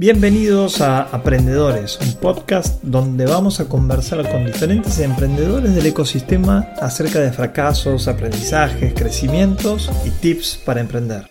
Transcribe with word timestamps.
Bienvenidos 0.00 0.80
a 0.80 1.02
Aprendedores, 1.02 1.98
un 2.00 2.20
podcast 2.20 2.80
donde 2.84 3.26
vamos 3.26 3.58
a 3.58 3.68
conversar 3.68 4.30
con 4.30 4.46
diferentes 4.46 5.00
emprendedores 5.00 5.74
del 5.74 5.86
ecosistema 5.86 6.68
acerca 6.80 7.18
de 7.18 7.32
fracasos, 7.32 8.06
aprendizajes, 8.06 8.94
crecimientos 8.94 9.90
y 10.04 10.10
tips 10.10 10.62
para 10.64 10.78
emprender. 10.78 11.28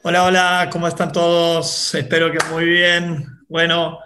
Hola, 0.00 0.24
hola, 0.24 0.70
¿cómo 0.72 0.88
están 0.88 1.12
todos? 1.12 1.94
Espero 1.94 2.32
que 2.32 2.38
muy 2.50 2.64
bien. 2.64 3.26
Bueno, 3.50 3.98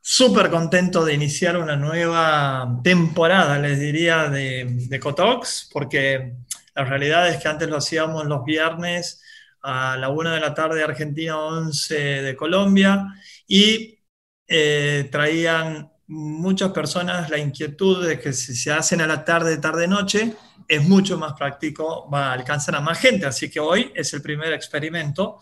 súper 0.00 0.48
contento 0.48 1.04
de 1.04 1.14
iniciar 1.14 1.56
una 1.56 1.74
nueva 1.74 2.78
temporada, 2.84 3.58
les 3.58 3.80
diría, 3.80 4.28
de, 4.28 4.64
de 4.88 5.00
Cotox, 5.00 5.70
porque 5.72 6.36
la 6.72 6.84
realidad 6.84 7.28
es 7.30 7.38
que 7.38 7.48
antes 7.48 7.68
lo 7.68 7.78
hacíamos 7.78 8.26
los 8.26 8.44
viernes 8.44 9.24
a 9.66 9.96
la 9.96 10.10
1 10.10 10.30
de 10.30 10.40
la 10.40 10.54
tarde 10.54 10.76
de 10.76 10.84
Argentina, 10.84 11.38
11 11.40 11.94
de 12.22 12.36
Colombia, 12.36 13.04
y 13.48 13.98
eh, 14.46 15.08
traían 15.10 15.90
muchas 16.06 16.70
personas 16.70 17.28
la 17.30 17.38
inquietud 17.38 18.06
de 18.06 18.20
que 18.20 18.32
si 18.32 18.54
se 18.54 18.70
hacen 18.70 19.00
a 19.00 19.08
la 19.08 19.24
tarde, 19.24 19.56
tarde-noche, 19.58 20.34
es 20.68 20.88
mucho 20.88 21.18
más 21.18 21.32
práctico, 21.32 22.08
va 22.08 22.28
a 22.28 22.32
alcanzar 22.34 22.76
a 22.76 22.80
más 22.80 22.98
gente. 23.00 23.26
Así 23.26 23.50
que 23.50 23.58
hoy 23.58 23.90
es 23.92 24.12
el 24.14 24.22
primer 24.22 24.52
experimento. 24.52 25.40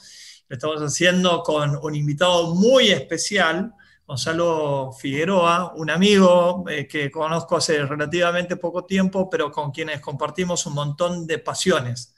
Lo 0.49 0.55
estamos 0.55 0.81
haciendo 0.81 1.43
con 1.43 1.77
un 1.83 1.95
invitado 1.95 2.55
muy 2.55 2.89
especial, 2.93 3.75
Gonzalo 4.07 4.93
Figueroa, 4.99 5.75
un 5.77 5.91
amigo 5.91 6.65
eh, 6.69 6.89
que 6.89 7.11
conozco 7.11 7.57
hace 7.57 7.85
relativamente 7.85 8.57
poco 8.57 8.87
tiempo, 8.87 9.29
pero 9.29 9.51
con 9.51 9.71
quienes 9.71 10.01
compartimos 10.01 10.65
un 10.65 10.75
montón 10.75 11.27
de 11.27 11.39
pasiones 11.39 12.15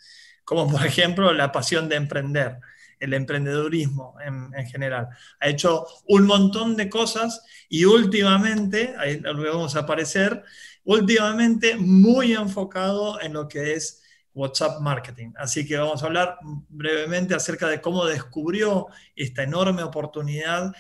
como 0.47 0.71
por 0.71 0.87
ejemplo 0.87 1.31
la 1.35 1.53
pasión 1.53 1.91
de 1.91 1.97
emprender, 1.97 2.61
el 2.99 3.13
emprendedurismo 3.13 4.15
en, 4.25 4.67
general. 4.69 5.09
Ha 5.41 5.49
hecho 5.49 5.87
un 6.07 6.25
montón 6.25 6.77
de 6.77 6.89
cosas 6.89 7.43
y 7.69 7.85
últimamente, 7.85 8.95
ahí 8.99 9.21
lo 9.21 9.43
vamos 9.43 9.77
a 9.77 9.81
aparecer, 9.81 10.43
últimamente 10.85 11.77
muy 11.77 12.33
enfocado 12.33 13.21
en 13.21 13.35
lo 13.35 13.49
que 13.49 13.75
es 13.75 14.03
WhatsApp 14.33 14.81
Marketing. 14.81 15.33
Así 15.37 15.67
que 15.67 15.77
vamos 15.77 16.03
a 16.03 16.07
hablar 16.07 16.39
brevemente 16.69 17.35
acerca 17.35 17.69
de 17.69 17.81
cómo 17.81 18.07
descubrió 18.07 18.87
esta 19.17 19.43
enorme 19.43 19.83
oportunidad 19.83 20.73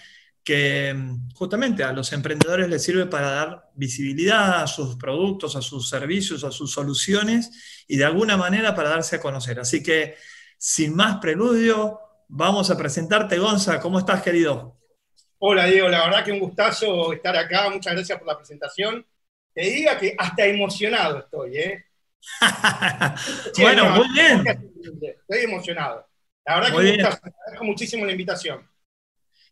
que 0.46 0.94
mm, 0.94 1.30
justamente 1.34 1.82
a 1.82 1.92
los 1.92 2.12
emprendedores 2.12 2.68
les 2.68 2.82
sirve 2.82 3.06
para 3.06 3.30
dar 3.30 3.70
visibilidad 3.74 4.62
a 4.62 4.66
sus 4.68 4.94
productos, 4.94 5.56
a 5.56 5.60
sus 5.60 5.88
servicios, 5.88 6.44
a 6.44 6.52
sus 6.52 6.72
soluciones 6.72 7.84
y 7.88 7.96
de 7.96 8.04
alguna 8.04 8.36
manera 8.36 8.72
para 8.74 8.90
darse 8.90 9.16
a 9.16 9.20
conocer. 9.20 9.58
Así 9.58 9.82
que, 9.82 10.14
sin 10.56 10.94
más 10.94 11.18
preludio, 11.18 11.98
vamos 12.28 12.70
a 12.70 12.78
presentarte, 12.78 13.38
Gonza. 13.38 13.80
¿Cómo 13.80 13.98
estás, 13.98 14.22
querido? 14.22 14.78
Hola, 15.38 15.66
Diego. 15.66 15.88
La 15.88 16.06
verdad 16.06 16.24
que 16.24 16.32
un 16.32 16.38
gustazo 16.38 17.12
estar 17.12 17.36
acá. 17.36 17.68
Muchas 17.68 17.94
gracias 17.94 18.16
por 18.16 18.28
la 18.28 18.38
presentación. 18.38 19.04
Te 19.52 19.62
diga 19.62 19.98
que 19.98 20.14
hasta 20.16 20.46
emocionado 20.46 21.18
estoy, 21.18 21.58
¿eh? 21.58 21.84
bueno, 23.58 23.90
muy 23.90 24.12
bien. 24.12 24.44
Estoy 24.46 25.44
emocionado. 25.44 26.06
La 26.44 26.54
verdad 26.54 26.76
que 26.76 26.82
me 26.84 26.92
gustazo. 26.92 27.18
Agradezco 27.24 27.64
muchísimo 27.64 28.06
la 28.06 28.12
invitación. 28.12 28.75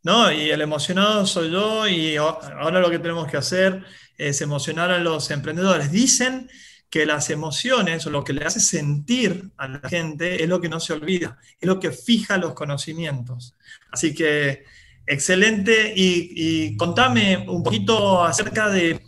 No, 0.05 0.31
y 0.31 0.51
el 0.51 0.61
emocionado 0.61 1.27
soy 1.27 1.51
yo 1.51 1.89
y 1.89 2.17
ahora 2.17 2.79
lo 2.79 2.91
que 2.91 2.99
tenemos 2.99 3.27
que 3.27 3.39
hacer 3.39 3.83
es 4.19 4.43
emocionar 4.43 4.91
a 4.91 4.99
los 4.99 5.31
emprendedores. 5.31 5.91
Dicen 5.91 6.51
que 6.91 7.07
las 7.07 7.31
emociones 7.31 8.07
o 8.07 8.11
lo 8.11 8.23
que 8.23 8.35
le 8.35 8.45
hace 8.45 8.61
sentir 8.61 9.51
a 9.57 9.67
la 9.67 9.89
gente 9.89 10.43
es 10.43 10.49
lo 10.49 10.61
que 10.61 10.69
no 10.69 10.79
se 10.79 10.93
olvida, 10.93 11.39
es 11.59 11.67
lo 11.67 11.81
que 11.81 11.91
fija 11.91 12.37
los 12.37 12.53
conocimientos. 12.53 13.57
Así 13.91 14.15
que 14.15 14.65
excelente 15.07 15.95
y, 15.97 16.77
contame 16.77 17.39
un 17.49 17.63
poquito 17.63 18.23
acerca 18.23 18.69
de 18.69 19.01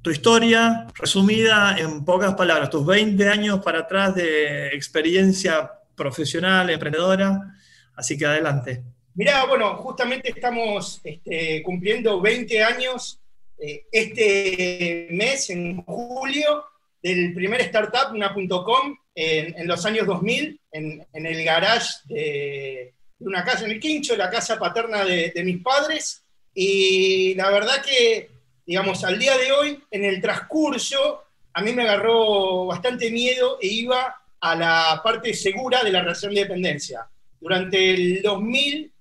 tu 0.00 0.10
historia 0.10 0.86
resumida 0.94 1.76
en 1.76 2.04
pocas 2.04 2.34
palabras, 2.34 2.70
tus 2.70 2.86
20 2.86 3.28
años 3.28 3.60
para 3.64 3.80
atrás 3.80 4.14
de 4.14 4.68
experiencia 4.68 5.72
profesional, 5.96 6.70
emprendedora. 6.70 7.52
Así 7.96 8.16
que 8.16 8.26
adelante. 8.26 8.95
Mirá, 9.16 9.46
bueno, 9.46 9.76
justamente 9.76 10.28
estamos 10.28 11.00
este, 11.02 11.62
cumpliendo 11.62 12.20
20 12.20 12.62
años 12.62 13.18
eh, 13.58 13.86
este 13.90 15.08
mes, 15.10 15.48
en 15.48 15.82
julio, 15.84 16.66
del 17.02 17.32
primer 17.32 17.62
startup, 17.62 18.12
una.com, 18.12 18.94
en, 19.14 19.58
en, 19.58 19.66
los 19.66 19.86
años 19.86 20.06
2000, 20.06 20.60
en, 20.70 21.06
el 21.14 21.44
garage 21.44 21.94
de, 22.04 22.92
una 23.20 23.42
casa 23.42 23.64
en 23.64 23.70
el 23.70 23.80
Quincho, 23.80 24.16
la 24.16 24.28
casa 24.28 24.58
paterna 24.58 25.02
de, 25.02 25.32
de 25.34 25.44
mis 25.44 25.62
padres. 25.62 26.22
Y 26.52 27.34
la 27.36 27.48
verdad 27.48 27.82
que, 27.82 28.28
digamos, 28.66 29.02
al 29.02 29.18
día 29.18 29.38
de 29.38 29.50
hoy, 29.50 29.82
en 29.90 30.04
el 30.04 30.20
transcurso, 30.20 31.24
a 31.54 31.62
mí 31.62 31.72
me 31.72 31.84
agarró 31.84 32.66
bastante 32.66 33.10
miedo 33.10 33.56
e 33.62 33.68
iba 33.68 34.14
a 34.38 34.54
la 34.54 35.00
parte 35.02 35.32
segura 35.32 35.82
de 35.82 35.90
la 35.90 36.02
relación 36.02 36.34
de 36.34 36.42
dependencia. 36.42 37.08
Durante 37.40 37.94
el 37.94 38.20
2000 38.20 38.92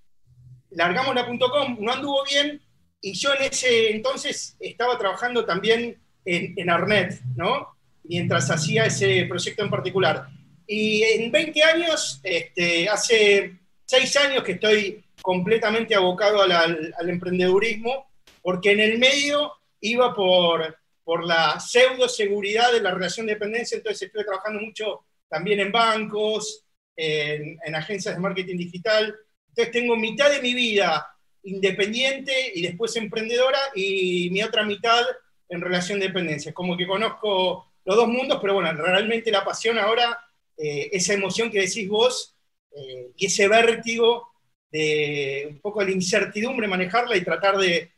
largamos 0.75 1.15
la.com, 1.15 1.77
no 1.79 1.91
anduvo 1.91 2.23
bien, 2.29 2.61
y 3.01 3.13
yo 3.13 3.33
en 3.33 3.43
ese 3.43 3.91
entonces 3.91 4.55
estaba 4.59 4.97
trabajando 4.97 5.45
también 5.45 5.97
en, 6.25 6.69
Arnet, 6.69 7.21
¿no? 7.35 7.67
Mientras 8.03 8.49
hacía 8.49 8.85
ese 8.85 9.25
proyecto 9.25 9.63
en 9.63 9.69
particular. 9.69 10.27
Y 10.65 11.03
en 11.03 11.31
20 11.31 11.63
años, 11.63 12.19
este, 12.23 12.89
hace 12.89 13.59
6 13.85 14.17
años 14.17 14.43
que 14.43 14.53
estoy 14.53 15.05
completamente 15.21 15.93
abocado 15.93 16.41
al, 16.41 16.51
al, 16.51 17.09
emprendedurismo, 17.09 18.07
porque 18.41 18.71
en 18.71 18.79
el 18.79 18.97
medio 18.97 19.51
iba 19.81 20.15
por, 20.15 20.75
por 21.03 21.23
la 21.23 21.59
pseudo 21.59 22.09
seguridad 22.09 22.71
de 22.71 22.81
la 22.81 22.91
relación 22.91 23.27
de 23.27 23.33
dependencia, 23.33 23.77
entonces 23.77 24.07
estuve 24.07 24.23
trabajando 24.23 24.61
mucho 24.61 25.05
también 25.29 25.59
en 25.59 25.71
bancos, 25.71 26.63
en 26.97 27.75
agencias 27.75 28.15
de 28.15 28.21
marketing 28.21 28.57
digital, 28.57 29.15
entonces 29.55 29.71
tengo 29.71 29.95
mitad 29.95 30.29
de 30.29 30.41
mi 30.41 30.53
vida 30.53 31.07
independiente 31.43 32.51
y 32.55 32.61
después 32.61 32.93
emprendedora 32.97 33.57
y 33.73 34.29
mi 34.31 34.43
otra 34.43 34.65
mitad 34.65 35.01
en 35.47 35.61
relación 35.61 35.97
de 35.97 36.07
dependencia. 36.07 36.53
Como 36.53 36.75
que 36.75 36.85
conozco 36.85 37.71
los 37.85 37.95
dos 37.95 38.09
mundos, 38.09 38.39
pero 38.41 38.55
bueno, 38.55 38.73
realmente 38.73 39.31
la 39.31 39.45
pasión 39.45 39.77
ahora, 39.79 40.19
eh, 40.57 40.89
esa 40.91 41.13
emoción 41.13 41.49
que 41.49 41.61
decís 41.61 41.87
vos 41.87 42.35
eh, 42.75 43.11
y 43.15 43.27
ese 43.27 43.47
vértigo 43.47 44.27
de 44.69 45.47
un 45.51 45.59
poco 45.59 45.81
la 45.81 45.91
incertidumbre, 45.91 46.67
manejarla 46.67 47.15
y 47.15 47.23
tratar 47.23 47.57
de, 47.57 47.91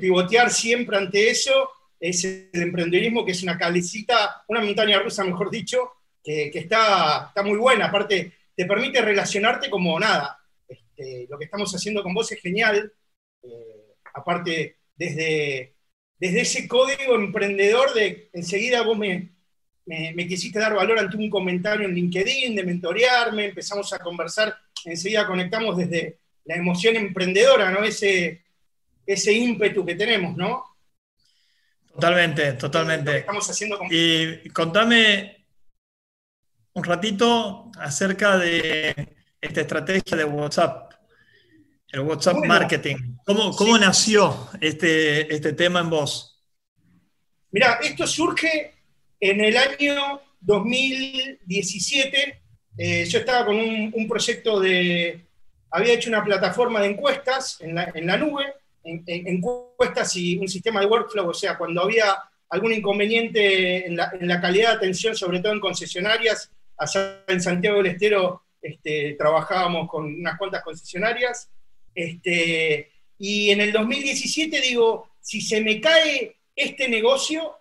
pivotear 0.00 0.52
siempre 0.52 0.96
ante 0.96 1.30
eso, 1.30 1.68
es 1.98 2.24
el 2.24 2.62
emprendedorismo, 2.62 3.24
que 3.24 3.32
es 3.32 3.42
una 3.42 3.58
calecita, 3.58 4.44
una 4.46 4.60
montaña 4.60 5.00
rusa, 5.00 5.24
mejor 5.24 5.50
dicho, 5.50 5.90
que, 6.22 6.48
que 6.52 6.60
está, 6.60 7.24
está 7.26 7.42
muy 7.42 7.58
buena. 7.58 7.86
Aparte, 7.86 8.32
te 8.54 8.66
permite 8.66 9.02
relacionarte 9.02 9.68
como 9.68 9.98
nada, 9.98 10.39
este, 11.00 11.26
lo 11.28 11.38
que 11.38 11.44
estamos 11.44 11.72
haciendo 11.74 12.02
con 12.02 12.14
vos 12.14 12.30
es 12.30 12.40
genial. 12.40 12.92
Eh, 13.42 13.94
aparte, 14.14 14.76
desde, 14.96 15.74
desde 16.18 16.40
ese 16.40 16.68
código 16.68 17.14
emprendedor 17.14 17.94
de 17.94 18.28
enseguida 18.32 18.82
vos 18.82 18.98
me, 18.98 19.30
me, 19.86 20.26
quisiste 20.26 20.58
dar 20.58 20.74
valor 20.74 20.98
ante 20.98 21.16
un 21.16 21.30
comentario 21.30 21.86
en 21.86 21.94
LinkedIn, 21.94 22.54
de 22.54 22.64
mentorearme, 22.64 23.46
empezamos 23.46 23.92
a 23.92 23.98
conversar, 23.98 24.54
enseguida 24.84 25.26
conectamos 25.26 25.76
desde 25.76 26.18
la 26.44 26.56
emoción 26.56 26.96
emprendedora, 26.96 27.70
¿no? 27.70 27.82
Ese, 27.82 28.42
ese 29.06 29.32
ímpetu 29.32 29.84
que 29.84 29.94
tenemos, 29.94 30.36
¿no? 30.36 30.64
Totalmente, 31.92 32.52
totalmente. 32.52 33.18
estamos 33.18 33.48
haciendo 33.50 33.78
Y 33.90 34.48
contame 34.50 35.44
un 36.72 36.84
ratito 36.84 37.70
acerca 37.78 38.38
de 38.38 38.94
esta 39.40 39.60
estrategia 39.62 40.16
de 40.16 40.24
WhatsApp 40.24 40.89
el 41.92 42.00
WhatsApp 42.00 42.36
Marketing. 42.46 42.96
¿Cómo, 43.24 43.52
cómo 43.52 43.78
nació 43.78 44.48
este, 44.60 45.32
este 45.32 45.52
tema 45.52 45.80
en 45.80 45.90
vos? 45.90 46.40
Mira, 47.50 47.78
esto 47.82 48.06
surge 48.06 48.74
en 49.18 49.40
el 49.40 49.56
año 49.56 50.20
2017. 50.40 52.42
Eh, 52.78 53.04
yo 53.04 53.18
estaba 53.18 53.46
con 53.46 53.56
un, 53.56 54.08
proyecto 54.08 54.60
de... 54.60 55.26
Había 55.70 55.94
hecho 55.94 56.10
una 56.10 56.24
plataforma 56.24 56.80
de 56.80 56.88
encuestas 56.88 57.60
en 57.60 57.74
la, 57.74 57.90
en 57.94 58.06
la 58.06 58.16
nube, 58.16 58.44
en, 58.84 59.02
encuestas 59.06 60.16
y 60.16 60.38
un 60.38 60.48
sistema 60.48 60.80
de 60.80 60.86
workflow, 60.86 61.28
o 61.28 61.34
sea, 61.34 61.58
cuando 61.58 61.82
había 61.82 62.16
algún 62.48 62.72
inconveniente 62.72 63.86
en 63.86 63.96
la, 63.96 64.10
en 64.18 64.26
la 64.26 64.40
calidad 64.40 64.70
de 64.70 64.76
atención, 64.76 65.14
sobre 65.14 65.40
todo 65.40 65.52
en 65.52 65.60
concesionarias, 65.60 66.50
allá 66.76 67.22
en 67.28 67.40
Santiago 67.40 67.76
del 67.76 67.86
Estero 67.86 68.42
este, 68.60 69.14
trabajábamos 69.18 69.88
con 69.88 70.06
unas 70.06 70.36
cuantas 70.36 70.64
concesionarias, 70.64 71.50
este, 71.94 72.90
y 73.18 73.50
en 73.50 73.60
el 73.60 73.72
2017 73.72 74.60
digo, 74.60 75.10
si 75.20 75.40
se 75.40 75.60
me 75.60 75.80
cae 75.80 76.36
este 76.56 76.88
negocio, 76.88 77.56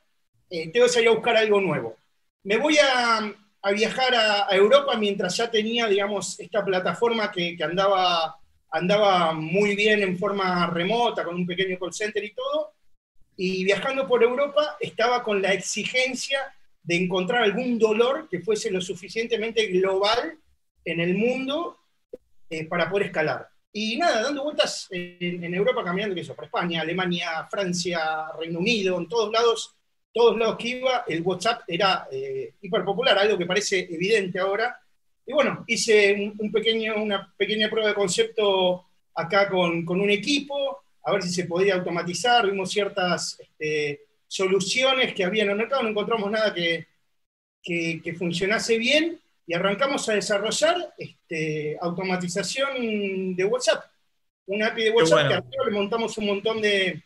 eh, 0.50 0.70
tengo 0.72 0.86
que 0.86 0.92
salir 0.92 1.10
a 1.10 1.14
buscar 1.14 1.38
algo 1.38 1.62
nuevo. 1.62 1.98
Me 2.44 2.58
voy 2.58 2.78
a, 2.78 3.36
viajar 3.76 4.16
a, 4.16 4.48
Europa 4.56 4.98
mientras 4.98 5.36
ya 5.38 5.52
tenía, 5.52 5.88
digamos, 5.88 6.40
esta 6.40 6.64
plataforma 6.64 7.31
que, 7.31 7.58
andaba 7.62 8.36
andaba 8.72 9.34
muy 9.34 9.76
bien 9.76 10.02
en 10.04 10.18
forma 10.18 10.68
remota, 10.68 11.24
con 11.24 11.36
un 11.36 11.46
pequeño 11.46 11.80
call 11.80 11.94
center 11.94 12.24
y 12.24 12.34
todo, 12.34 12.74
y 13.36 13.64
viajando 13.64 14.08
por 14.08 14.22
Europa 14.22 14.78
estaba 14.80 15.24
con 15.24 15.42
la 15.42 15.54
exigencia 15.54 16.40
de 16.84 16.98
encontrar 16.98 17.44
algún 17.44 17.80
dolor 17.80 18.28
que 18.30 18.42
fuese 18.42 18.70
lo 18.70 18.80
suficientemente 18.81 19.68
global 19.68 20.38
en 20.86 21.00
el 21.00 21.16
mundo 21.16 21.78
eh, 22.50 22.66
para 22.66 22.90
poder 22.90 23.08
escalar. 23.08 23.48
Y 23.71 23.98
nada, 23.98 24.24
dando 24.24 24.44
vueltas 24.44 24.88
en, 24.89 25.54
Europa, 25.54 25.83
caminando, 25.83 26.16
que 26.16 26.21
eso, 26.21 26.36
por 26.36 26.45
España, 26.45 26.81
Alemania, 26.81 27.48
Francia, 27.50 28.27
Reino 28.38 28.60
Unido, 28.60 28.98
en 28.98 29.07
todos 29.07 29.31
lados, 29.31 29.75
todos 30.12 30.38
lados 30.38 30.57
que 30.57 30.69
iba, 30.69 31.04
el 31.07 31.21
WhatsApp 31.21 31.62
era 31.68 32.07
eh, 32.12 32.56
hiper 32.62 32.83
popular, 32.83 33.18
algo 33.18 33.38
que 33.38 33.45
parece 33.45 33.80
evidente 33.80 34.39
ahora. 34.39 34.80
Y 35.25 35.33
bueno, 35.33 35.63
hice 35.68 36.33
un, 36.38 36.51
pequeño, 36.51 37.01
una 37.01 37.31
pequeña 37.38 37.69
prueba 37.69 37.89
de 37.89 37.95
concepto 37.95 38.86
acá 39.13 39.48
con, 39.48 39.86
con, 39.86 40.01
un 40.01 40.10
equipo, 40.10 40.80
a 41.04 41.12
ver 41.12 41.21
si 41.21 41.30
se 41.30 41.45
podía 41.45 41.75
automatizar, 41.75 42.50
vimos 42.50 42.71
ciertas 42.71 43.39
este, 43.39 44.01
soluciones 44.27 45.13
que 45.13 45.24
había 45.24 45.44
en 45.44 45.51
el 45.51 45.57
mercado, 45.57 45.83
no 45.83 45.89
encontramos 45.89 46.31
nada 46.31 46.54
que, 46.54 46.88
que, 47.62 48.16
funcionase 48.18 48.77
bien 48.77 49.19
y 49.50 49.56
arrancamos 49.56 50.07
a 50.07 50.13
desarrollar 50.13 50.94
este, 50.96 51.75
automatización 51.81 53.36
de 53.36 53.46
WhatsApp. 53.46 53.84
Una 54.46 54.68
API 54.68 54.84
de 54.84 54.92
WhatsApp 54.92 55.28
que 55.28 55.34
arriba 55.34 55.66
le 55.66 55.72
montamos 55.72 56.16
un 56.19 56.28
montón 56.28 56.62
de, 56.62 57.04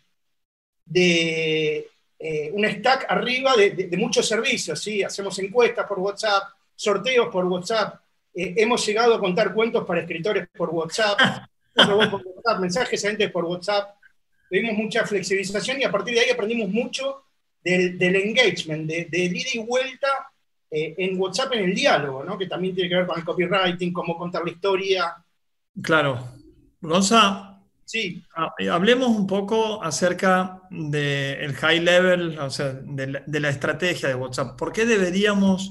de 0.84 1.90
eh, 2.20 2.52
un 2.52 2.66
stack 2.66 3.06
arriba 3.08 3.56
de, 3.56 3.96
muchos 3.98 4.28
servicios, 4.28 4.78
¿sí? 4.84 5.02
hacemos 5.02 5.40
encuestas 5.40 5.88
por 5.88 6.00
WhatsApp, 6.00 6.44
sorteos 6.76 7.30
por 7.32 7.46
WhatsApp, 7.46 8.02
eh, 8.36 8.56
hemos 8.58 8.86
llegado 8.86 9.16
a 9.16 9.22
contar 9.22 9.54
cuentos 9.54 9.86
para 9.86 10.02
escritores 10.02 10.46
por 10.54 10.70
WhatsApp, 10.72 11.18
por 11.74 11.94
WhatsApp 11.94 12.60
mensajes 12.60 13.06
a 13.06 13.08
gente 13.08 13.30
por 13.30 13.46
WhatsApp, 13.46 13.96
tuvimos 14.50 14.74
mucha 14.74 15.06
flexibilización 15.06 15.80
y 15.80 15.86
a 15.86 15.92
partir 15.92 16.14
de 16.14 16.20
ahí 16.20 16.30
aprendimos 16.30 16.68
mucho 16.68 17.24
del, 17.64 18.18
engagement, 18.18 18.86
de, 18.86 19.06
de 19.06 19.18
ida 19.18 19.50
y 19.54 19.60
vuelta 19.60 20.33
eh, 20.74 20.96
en 20.98 21.20
WhatsApp 21.20 21.54
en 21.54 21.66
el 21.66 21.76
diálogo, 21.76 22.24
¿no? 22.24 22.38
que 22.38 22.48
también 22.48 22.74
tiene 22.74 22.90
que 22.90 22.96
ver 22.96 23.06
con 23.06 23.20
el 23.20 23.26
copywriting, 23.26 23.94
cómo 23.94 24.18
contar 24.18 24.44
la 24.44 24.52
historia. 24.52 25.14
Claro. 25.82 26.30
Gonza, 26.82 27.62
sí. 27.86 28.24
Eh, 28.58 28.70
hablemos 28.70 29.10
un 29.10 29.28
poco 29.28 29.84
acerca 29.84 30.62
del 30.72 31.54
high 31.54 31.80
level, 31.80 32.40
o 32.40 32.50
sea, 32.50 32.74
de 32.74 33.08
la, 33.08 33.24
de 33.26 33.40
la 33.40 33.50
estrategia 33.50 34.10
de 34.10 34.16
WhatsApp. 34.16 34.58
¿Por 34.58 34.74
qué 34.74 34.86
deberíamos 34.86 35.70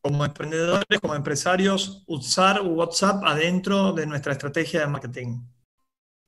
como 0.00 0.24
emprendedores, 0.24 1.00
como 1.00 1.14
empresarios, 1.14 2.02
usar 2.08 2.60
WhatsApp 2.62 3.22
adentro 3.24 3.92
de 3.92 4.06
nuestra 4.06 4.32
estrategia 4.32 4.80
de 4.80 4.88
marketing? 4.88 5.38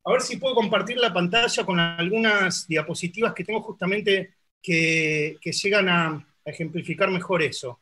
A 0.05 0.11
ver 0.11 0.21
si 0.21 0.37
puedo 0.37 0.55
compartir 0.55 0.97
la 0.97 1.13
pantalla 1.13 1.65
con 1.65 1.79
algunas 1.79 2.65
diapositivas 2.67 3.33
que 3.33 3.43
tengo 3.43 3.61
justamente 3.61 4.35
que, 4.61 5.37
llegan 5.41 5.89
a, 5.89 6.27
ejemplificar 6.45 7.09
mejor 7.09 7.41
eso. 7.41 7.81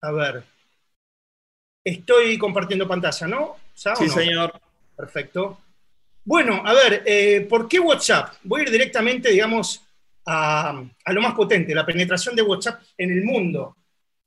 A 0.00 0.12
ver. 0.12 0.44
Estoy 1.84 2.38
compartiendo 2.38 2.86
pantalla, 2.86 3.26
¿no? 3.26 3.56
Sí, 3.74 4.08
señor. 4.08 4.52
Perfecto. 4.96 5.58
Bueno, 6.24 6.62
a 6.64 6.74
ver, 6.74 7.02
eh, 7.06 7.46
¿por 7.48 7.68
qué 7.68 7.80
WhatsApp? 7.80 8.34
Voy 8.42 8.60
a 8.60 8.64
ir 8.64 8.70
directamente, 8.70 9.30
digamos, 9.30 9.82
a, 10.26 10.84
a, 11.04 11.12
lo 11.12 11.22
más 11.22 11.34
potente, 11.34 11.74
la 11.74 11.86
penetración 11.86 12.36
de 12.36 12.42
WhatsApp 12.42 12.82
en 12.98 13.12
el 13.12 13.24
mundo. 13.24 13.76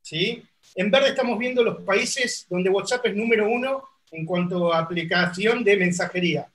¿sí? 0.02 0.44
En 0.76 0.90
verde 0.90 1.10
estamos 1.10 1.38
viendo 1.38 1.64
los 1.64 1.84
países 1.84 2.48
donde 2.50 2.70
WhatsApp 2.70 3.06
es 3.06 3.16
número 3.16 3.48
uno 3.48 3.84
en 4.12 4.26
cuanto 4.26 4.74
a 4.74 4.80
aplicación 4.80 5.64
de 5.64 5.78
mensajería. 5.78 6.48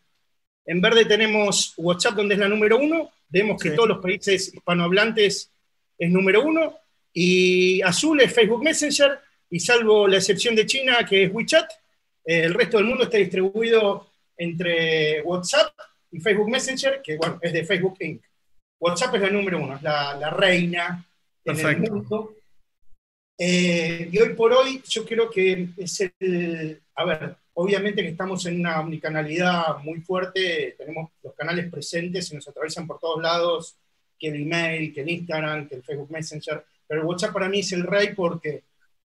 En 0.64 0.80
verde 0.80 1.04
tenemos 1.04 1.74
WhatsApp, 1.76 2.14
donde 2.14 2.34
es 2.34 2.40
la 2.40 2.48
número 2.48 2.78
uno. 2.78 3.10
Vemos 3.28 3.62
que 3.62 3.70
todos 3.70 3.88
los 3.88 3.98
países 3.98 4.52
hispanohablantes 4.52 5.50
es 5.98 6.10
número 6.10 6.42
uno. 6.42 6.76
Y 7.18 7.80
azul 7.82 8.20
es 8.20 8.32
Facebook 8.32 8.62
Messenger. 8.62 9.18
Y 9.48 9.60
salvo 9.60 10.06
la 10.06 10.16
excepción 10.16 10.54
de 10.54 10.66
China, 10.66 11.06
que 11.08 11.24
es 11.24 11.32
WeChat, 11.32 11.70
eh, 12.24 12.42
el 12.44 12.54
resto 12.54 12.78
del 12.78 12.86
mundo 12.86 13.04
está 13.04 13.16
distribuido 13.16 14.10
entre 14.36 15.22
WhatsApp 15.22 15.72
y 16.10 16.20
Facebook 16.20 16.50
Messenger, 16.50 17.00
que 17.02 17.16
bueno, 17.16 17.38
es 17.40 17.52
de 17.52 17.64
Facebook 17.64 17.96
Inc. 18.00 18.22
WhatsApp 18.80 19.14
es 19.14 19.22
la 19.22 19.30
número 19.30 19.62
uno, 19.62 19.76
es 19.76 19.82
la, 19.82 20.30
reina 20.30 21.06
en 21.44 21.58
el 21.58 21.90
mundo. 21.90 22.34
Eh, 23.38 24.08
y 24.10 24.18
hoy 24.18 24.34
por 24.34 24.52
hoy 24.52 24.82
yo 24.88 25.04
creo 25.06 25.30
que 25.30 25.68
es 25.78 26.00
el, 26.18 26.82
a 26.96 27.04
ver, 27.04 27.36
Obviamente 27.58 28.02
que 28.02 28.10
estamos 28.10 28.44
en 28.44 28.60
una 28.60 28.80
omnicanalidad 28.80 29.78
muy 29.82 30.02
fuerte, 30.02 30.74
tenemos 30.76 31.10
los 31.22 31.32
canales 31.32 31.70
presentes 31.70 32.30
y 32.30 32.34
nos 32.34 32.46
atraviesan 32.46 32.86
por 32.86 32.98
todos 32.98 33.22
lados, 33.22 33.78
que 34.18 34.28
el 34.28 34.42
email, 34.42 34.92
que 34.92 35.00
el 35.00 35.08
Instagram, 35.08 35.66
que 35.66 35.76
el 35.76 35.82
Facebook 35.82 36.10
Messenger, 36.10 36.62
pero 36.86 37.00
el 37.00 37.06
WhatsApp 37.06 37.32
para 37.32 37.48
mí 37.48 37.60
es 37.60 37.72
el 37.72 37.84
rey 37.84 38.14
porque 38.14 38.64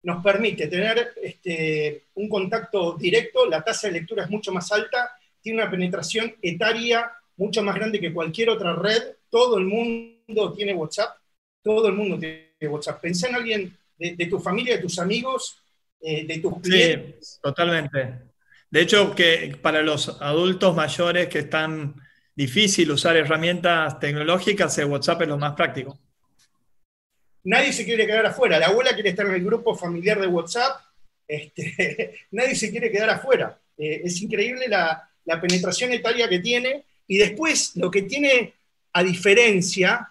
nos 0.04 0.24
permite 0.24 0.68
tener 0.68 1.14
este, 1.22 2.06
un 2.16 2.30
contacto 2.30 2.96
directo, 2.98 3.46
la 3.46 3.64
tasa 3.64 3.88
de 3.88 3.94
lectura 3.94 4.24
es 4.24 4.30
mucho 4.30 4.52
más 4.52 4.72
alta, 4.72 5.12
tiene 5.42 5.62
una 5.62 5.72
penetración 5.72 6.36
etaria 6.42 7.12
mucho 7.38 7.64
más 7.64 7.76
grande 7.76 8.00
que 8.00 8.14
cualquier 8.14 8.50
otra 8.50 8.74
red, 8.74 9.02
todo 9.30 9.58
el 9.58 9.66
mundo 9.66 10.54
tiene 10.54 10.74
WhatsApp, 10.74 11.18
todo 11.64 11.88
el 11.88 11.94
mundo 11.94 12.18
tiene 12.18 12.50
WhatsApp. 12.62 13.02
Pensá 13.02 13.28
en 13.30 13.36
alguien 13.36 13.78
de, 13.98 14.26
tu 14.26 14.40
familia, 14.40 14.76
de 14.76 14.82
tus 14.82 15.00
amigos, 15.00 15.62
eh, 16.02 16.26
de 16.26 16.40
tus 16.40 16.60
clientes. 16.62 17.34
Sí, 17.34 17.40
totalmente. 17.42 18.28
De 18.70 18.82
hecho, 18.82 19.14
que 19.16 19.58
para 19.62 19.82
los 19.82 20.22
adultos 20.22 20.76
mayores 20.76 21.28
que 21.28 21.40
están 21.40 21.96
difícil 22.36 22.92
usar 22.92 23.16
herramientas 23.16 24.00
tecnológicas, 24.00 24.78
el 24.78 24.86
WhatsApp 24.86 25.24
es 25.24 25.28
lo 25.28 25.38
más 25.38 25.54
práctico. 25.54 25.98
Nadie 27.48 27.74
se 27.74 27.86
quiere 27.86 28.06
quedar 28.06 28.26
afuera. 28.26 28.60
La 28.60 28.68
abuela 28.68 28.94
quiere 28.94 29.10
estar 29.10 29.26
en 29.26 29.36
el 29.36 29.44
grupo 29.44 29.76
familiar 29.76 30.20
de 30.20 30.28
WhatsApp. 30.28 30.82
Este, 31.28 32.16
nadie 32.32 32.56
se 32.56 32.72
quiere 32.72 32.92
quedar 32.92 33.10
afuera. 33.10 33.58
Eh, 33.78 34.02
es 34.04 34.22
increíble 34.22 34.68
la, 34.68 35.10
penetración 35.42 35.92
etaria 35.92 36.30
que 36.30 36.40
tiene. 36.40 36.84
Y 37.08 37.18
después, 37.18 37.76
lo 37.76 37.90
que 37.90 38.04
tiene 38.04 38.54
a 38.94 39.04
diferencia, 39.04 40.10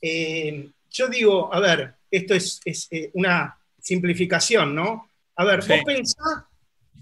eh, 0.00 0.68
yo 0.90 1.08
digo, 1.08 1.52
a 1.52 1.60
ver, 1.60 1.94
esto 2.10 2.34
es, 2.34 2.60
eh, 2.90 3.10
una 3.14 3.58
simplificación, 3.80 4.74
¿no? 4.74 5.10
A 5.36 5.44
ver, 5.44 5.60
vos 5.66 5.80
pensás 5.84 6.44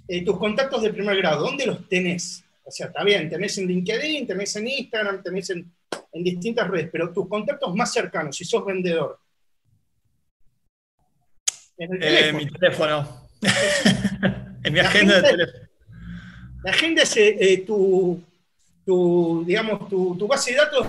eh, 0.09 0.25
tus 0.25 0.37
contactos 0.39 0.83
de 0.83 0.93
primer 0.93 1.17
grado, 1.17 1.45
¿dónde 1.45 1.67
los 1.67 1.89
tenés? 1.89 2.45
O 2.65 2.71
sea, 2.71 2.89
está 2.89 3.05
bien, 3.05 3.31
tenés 3.31 3.57
en 3.59 3.67
LinkedIn, 3.67 4.27
tenés 4.27 4.57
en 4.57 4.69
Instagram, 4.69 5.23
tenés 5.23 5.51
en, 5.51 5.73
distintas 6.15 6.69
redes, 6.69 6.91
pero 6.93 7.11
tus 7.13 7.27
contactos 7.27 7.75
más 7.75 7.91
cercanos, 7.91 8.37
si 8.37 8.45
sos 8.45 8.65
vendedor. 8.67 9.19
En 11.83 12.03
el 12.03 12.03
eh, 12.03 12.33
mi 12.33 12.47
teléfono. 12.47 13.29
en 14.63 14.73
mi 14.73 14.79
agenda, 14.79 15.21
de 15.21 15.23
teléfono. 15.23 15.69
La 16.63 16.71
agenda 16.71 17.03
es 17.03 17.17
eh, 17.17 17.65
tu, 17.67 18.25
digamos, 19.45 19.89
tu, 19.89 20.27
base 20.29 20.53
de 20.53 20.59
datos 20.59 20.87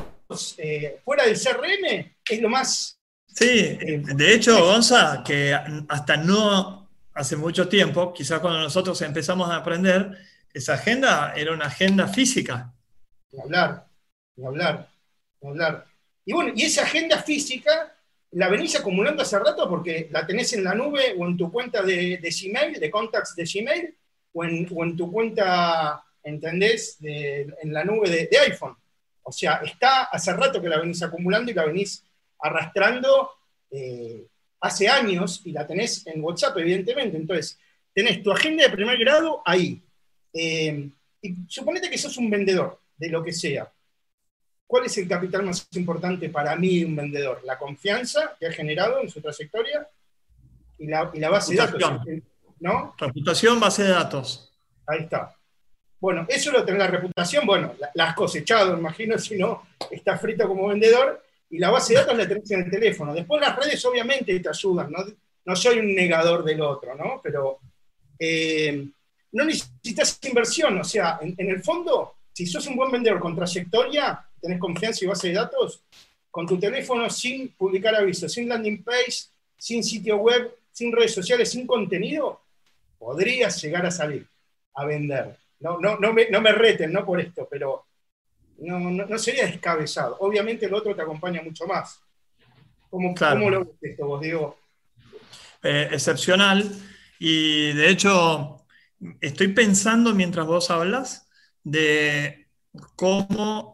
fuera 1.03 1.25
del 1.25 1.35
CRM, 1.35 2.15
es 2.29 2.41
lo 2.41 2.49
más... 2.49 2.99
Sí, 3.27 3.77
de 3.79 4.33
hecho, 4.33 4.63
Gonza, 4.63 5.23
que 5.25 5.57
hasta 5.87 6.17
no 6.17 6.89
hace 7.15 7.35
mucho 7.35 7.67
tiempo, 7.67 8.13
quizás 8.13 8.39
cuando 8.39 8.59
nosotros 8.59 9.01
empezamos 9.01 9.49
a 9.49 9.57
aprender, 9.57 10.15
esa 10.53 10.75
agenda 10.75 11.33
era 11.35 11.53
una 11.53 11.65
agenda 11.65 12.07
física. 12.07 12.71
Ni 13.31 13.41
hablar, 13.41 13.87
ni 14.35 14.45
hablar, 14.45 14.89
ni 15.41 15.49
hablar. 15.49 15.87
Y 16.25 16.33
bueno, 16.33 16.53
y 16.55 16.63
esa 16.63 16.83
agenda 16.83 17.21
física 17.23 17.92
la 18.35 18.49
venís 18.49 18.75
acumulando 18.75 19.21
hace 19.21 19.37
rato 19.39 19.69
porque 19.69 20.09
la 20.11 20.25
tenés 20.25 20.53
en 20.53 20.63
la 20.63 20.73
nube 20.73 21.15
o 21.17 21.25
en 21.25 21.37
tu 21.37 21.51
cuenta 21.51 21.81
de, 21.81 22.17
de 22.17 22.29
Gmail, 22.29 22.79
de 22.79 22.91
contacts 22.91 23.35
de 23.35 23.45
Gmail, 23.45 23.95
o 24.33 24.43
en, 24.43 24.97
tu 24.97 25.11
cuenta, 25.11 26.03
¿entendés?, 26.23 26.97
en 27.01 27.73
la 27.73 27.83
nube 27.83 28.09
de, 28.09 28.37
iPhone. 28.39 28.75
O 29.23 29.31
sea, 29.31 29.61
está 29.63 30.03
hace 30.05 30.33
rato 30.33 30.61
que 30.61 30.69
la 30.69 30.79
venís 30.79 31.01
acumulando 31.03 31.51
y 31.51 31.53
la 31.53 31.65
venís 31.65 32.03
arrastrando 32.39 33.29
eh, 33.71 34.25
hace 34.59 34.87
años 34.87 35.41
y 35.45 35.51
la 35.51 35.65
tenés 35.65 36.05
en 36.07 36.23
WhatsApp, 36.23 36.57
evidentemente. 36.57 37.15
Entonces, 37.15 37.57
tenés 37.93 38.21
tu 38.23 38.31
agenda 38.31 38.63
de 38.63 38.71
primer 38.71 38.97
grado 38.97 39.41
ahí. 39.45 39.81
Eh, 40.33 40.89
y 41.21 41.35
suponete 41.47 41.89
que 41.89 41.97
sos 41.97 42.17
un 42.17 42.29
vendedor 42.29 42.81
de 42.97 43.09
lo 43.09 43.23
que 43.23 43.31
sea. 43.31 43.71
¿Cuál 44.67 44.85
es 44.85 44.97
el 44.97 45.07
capital 45.07 45.43
más 45.43 45.67
importante 45.73 46.29
para 46.29 46.55
mí 46.55 46.79
de 46.79 46.85
un 46.85 46.95
vendedor? 46.95 47.41
La 47.43 47.57
confianza 47.57 48.35
que 48.39 48.47
ha 48.47 48.51
generado 48.51 48.99
en 49.01 49.09
su 49.09 49.21
trayectoria 49.21 49.87
y 50.77 50.87
la, 50.87 51.29
base 51.29 51.53
de 51.53 51.59
datos. 51.59 51.81
¿no? 52.59 52.95
Reputación, 52.97 53.59
base 53.59 53.83
de 53.83 53.89
datos. 53.89 54.51
Ahí 54.87 55.01
está. 55.01 55.35
Bueno, 55.99 56.25
eso 56.27 56.51
lo 56.51 56.65
tenés 56.65 56.79
la 56.79 56.87
reputación, 56.87 57.45
bueno, 57.45 57.73
la, 57.93 58.03
has 58.05 58.15
cosechado, 58.15 58.77
imagino, 58.77 59.17
si 59.17 59.37
no, 59.37 59.67
estás 59.89 60.19
frito 60.19 60.47
como 60.47 60.67
vendedor, 60.67 61.23
y 61.49 61.59
la 61.59 61.71
base 61.71 61.93
de 61.93 61.99
datos 61.99 62.17
la 62.17 62.27
tenés 62.27 62.51
en 62.51 62.63
el 62.63 62.69
teléfono. 62.69 63.13
Después 63.13 63.39
las 63.39 63.55
redes 63.55 63.85
obviamente 63.85 64.37
te 64.37 64.49
ayudan, 64.49 64.91
no, 64.91 64.99
no 65.45 65.55
soy 65.55 65.79
un 65.79 65.95
negador 65.95 66.43
del 66.43 66.59
otro, 66.61 66.93
¿no? 66.95 67.21
Pero, 67.23 67.59
eh, 68.19 68.85
no 69.33 69.45
necesitas 69.45 70.19
inversión, 70.23 70.79
o 70.79 70.83
sea, 70.83 71.19
en, 71.21 71.49
el 71.49 71.63
fondo, 71.63 72.15
si 72.31 72.45
sos 72.45 72.67
un 72.67 72.75
buen 72.75 72.91
vendedor 72.91 73.19
con 73.19 73.35
trayectoria, 73.35 74.25
tenés 74.43 74.59
confianza 74.59 75.05
y 75.05 75.07
base 75.07 75.29
de 75.29 75.35
datos, 75.35 75.81
con 76.29 76.45
tu 76.45 76.59
teléfono 76.59 77.09
sin 77.09 77.49
publicar 77.53 77.95
avisos, 77.95 78.33
sin 78.33 78.49
landing 78.49 78.83
page, 78.83 79.27
sin 79.57 79.81
sitio 79.83 80.17
web, 80.17 80.53
sin 80.69 80.91
redes 80.91 81.13
sociales, 81.13 81.49
sin 81.49 81.65
contenido, 81.65 82.41
podrías 82.99 83.61
llegar 83.63 83.85
a 83.85 83.91
salir 83.91 84.27
a 84.75 84.85
vender. 84.85 85.37
No, 85.61 85.79
no, 85.79 85.97
no, 85.97 86.11
me, 86.11 86.29
no 86.29 86.41
me 86.41 86.51
reten, 86.51 86.91
no 86.91 87.05
por 87.05 87.21
esto, 87.21 87.47
pero 87.49 87.85
no, 88.57 88.79
no, 88.79 89.17
sería 89.17 89.45
descabezado. 89.45 90.17
Obviamente 90.19 90.65
el 90.65 90.73
otro 90.73 90.93
te 90.93 91.01
acompaña 91.01 91.41
mucho 91.41 91.65
más. 91.65 92.01
¿Cómo, 92.89 93.15
¿cómo 93.15 93.49
lo 93.49 93.59
ves 93.65 93.75
esto 93.81 94.05
vos, 94.05 94.21
Diego? 94.21 94.57
Eh, 95.63 95.87
excepcional. 95.91 96.69
Y 97.17 97.71
de 97.71 97.89
hecho, 97.89 98.65
estoy 99.21 99.47
pensando 99.49 100.13
mientras 100.13 100.45
vos 100.45 100.69
hablas 100.69 101.29
de 101.63 102.47
cómo 102.95 103.72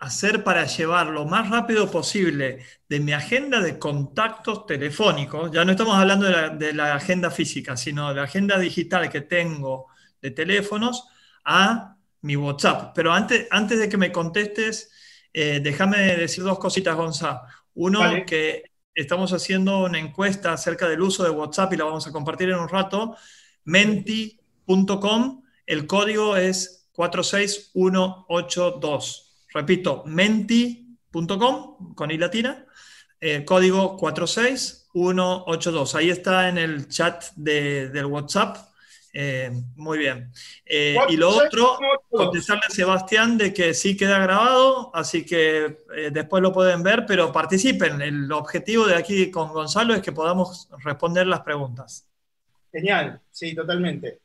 hacer 0.00 0.42
para 0.42 0.64
llevar 0.64 1.08
lo 1.08 1.26
más 1.26 1.50
rápido 1.50 1.90
posible 1.90 2.64
de 2.88 3.00
mi 3.00 3.12
agenda 3.12 3.60
de 3.60 3.78
contactos 3.78 4.64
telefónicos, 4.66 5.50
ya 5.52 5.64
no 5.64 5.72
estamos 5.72 5.94
hablando 5.94 6.26
de 6.56 6.72
la, 6.72 6.94
agenda 6.94 7.30
física, 7.30 7.76
sino 7.76 8.08
de 8.08 8.14
la 8.14 8.22
agenda 8.22 8.58
digital 8.58 9.10
que 9.10 9.20
tengo 9.20 9.88
de 10.20 10.30
teléfonos, 10.30 11.06
a 11.44 11.96
mi 12.22 12.36
WhatsApp. 12.36 12.92
Pero 12.94 13.12
antes, 13.12 13.46
antes 13.50 13.78
de 13.78 13.88
que 13.88 13.98
me 13.98 14.10
contestes, 14.10 14.90
eh, 15.32 15.60
déjame 15.62 15.98
decir 16.16 16.44
dos 16.44 16.58
cositas, 16.58 16.96
Gonza. 16.96 17.42
Uno, 17.74 18.00
que 18.26 18.64
estamos 18.94 19.32
haciendo 19.32 19.84
una 19.84 19.98
encuesta 19.98 20.52
acerca 20.52 20.88
del 20.88 21.02
uso 21.02 21.24
de 21.24 21.30
WhatsApp 21.30 21.72
y 21.72 21.76
la 21.76 21.84
vamos 21.84 22.06
a 22.06 22.12
compartir 22.12 22.50
en 22.50 22.56
un 22.56 22.68
rato. 22.68 23.16
Menti.com, 23.64 25.42
el 25.66 25.86
código 25.86 26.36
es 26.36 26.88
46182. 26.92 29.29
Repito, 29.52 30.04
menti.com 30.06 31.94
con 31.94 32.10
i 32.10 32.18
latina, 32.18 32.66
eh, 33.20 33.44
código 33.44 33.96
46182. 33.96 35.94
Ahí 35.94 36.10
está 36.10 36.48
en 36.48 36.58
el 36.58 36.88
chat 36.88 37.32
del 37.34 38.06
WhatsApp 38.06 38.70
eh, 39.12 39.50
muy 39.76 39.98
bien. 39.98 40.32
Eh, 40.64 40.96
y 41.08 41.16
lo 41.16 41.30
otro, 41.30 41.78
contestarle 42.08 42.62
a 42.68 42.70
Sebastián 42.70 43.36
de 43.36 43.52
que 43.52 43.74
sí 43.74 43.96
queda 43.96 44.20
grabado, 44.20 44.94
así 44.94 45.24
que 45.24 45.78
eh, 45.96 46.10
después 46.12 46.42
lo 46.42 46.52
pueden 46.52 46.82
ver, 46.82 47.04
pero 47.06 47.32
participen. 47.32 48.00
El 48.00 48.30
objetivo 48.30 48.86
de 48.86 48.94
aquí 48.94 49.30
con 49.30 49.52
Gonzalo 49.52 49.94
es 49.94 50.02
que 50.02 50.12
podamos 50.12 50.68
responder 50.84 51.26
las 51.26 51.40
preguntas. 51.40 52.06
Genial, 52.72 53.20
sí, 53.30 53.54
totalmente. 53.54 54.20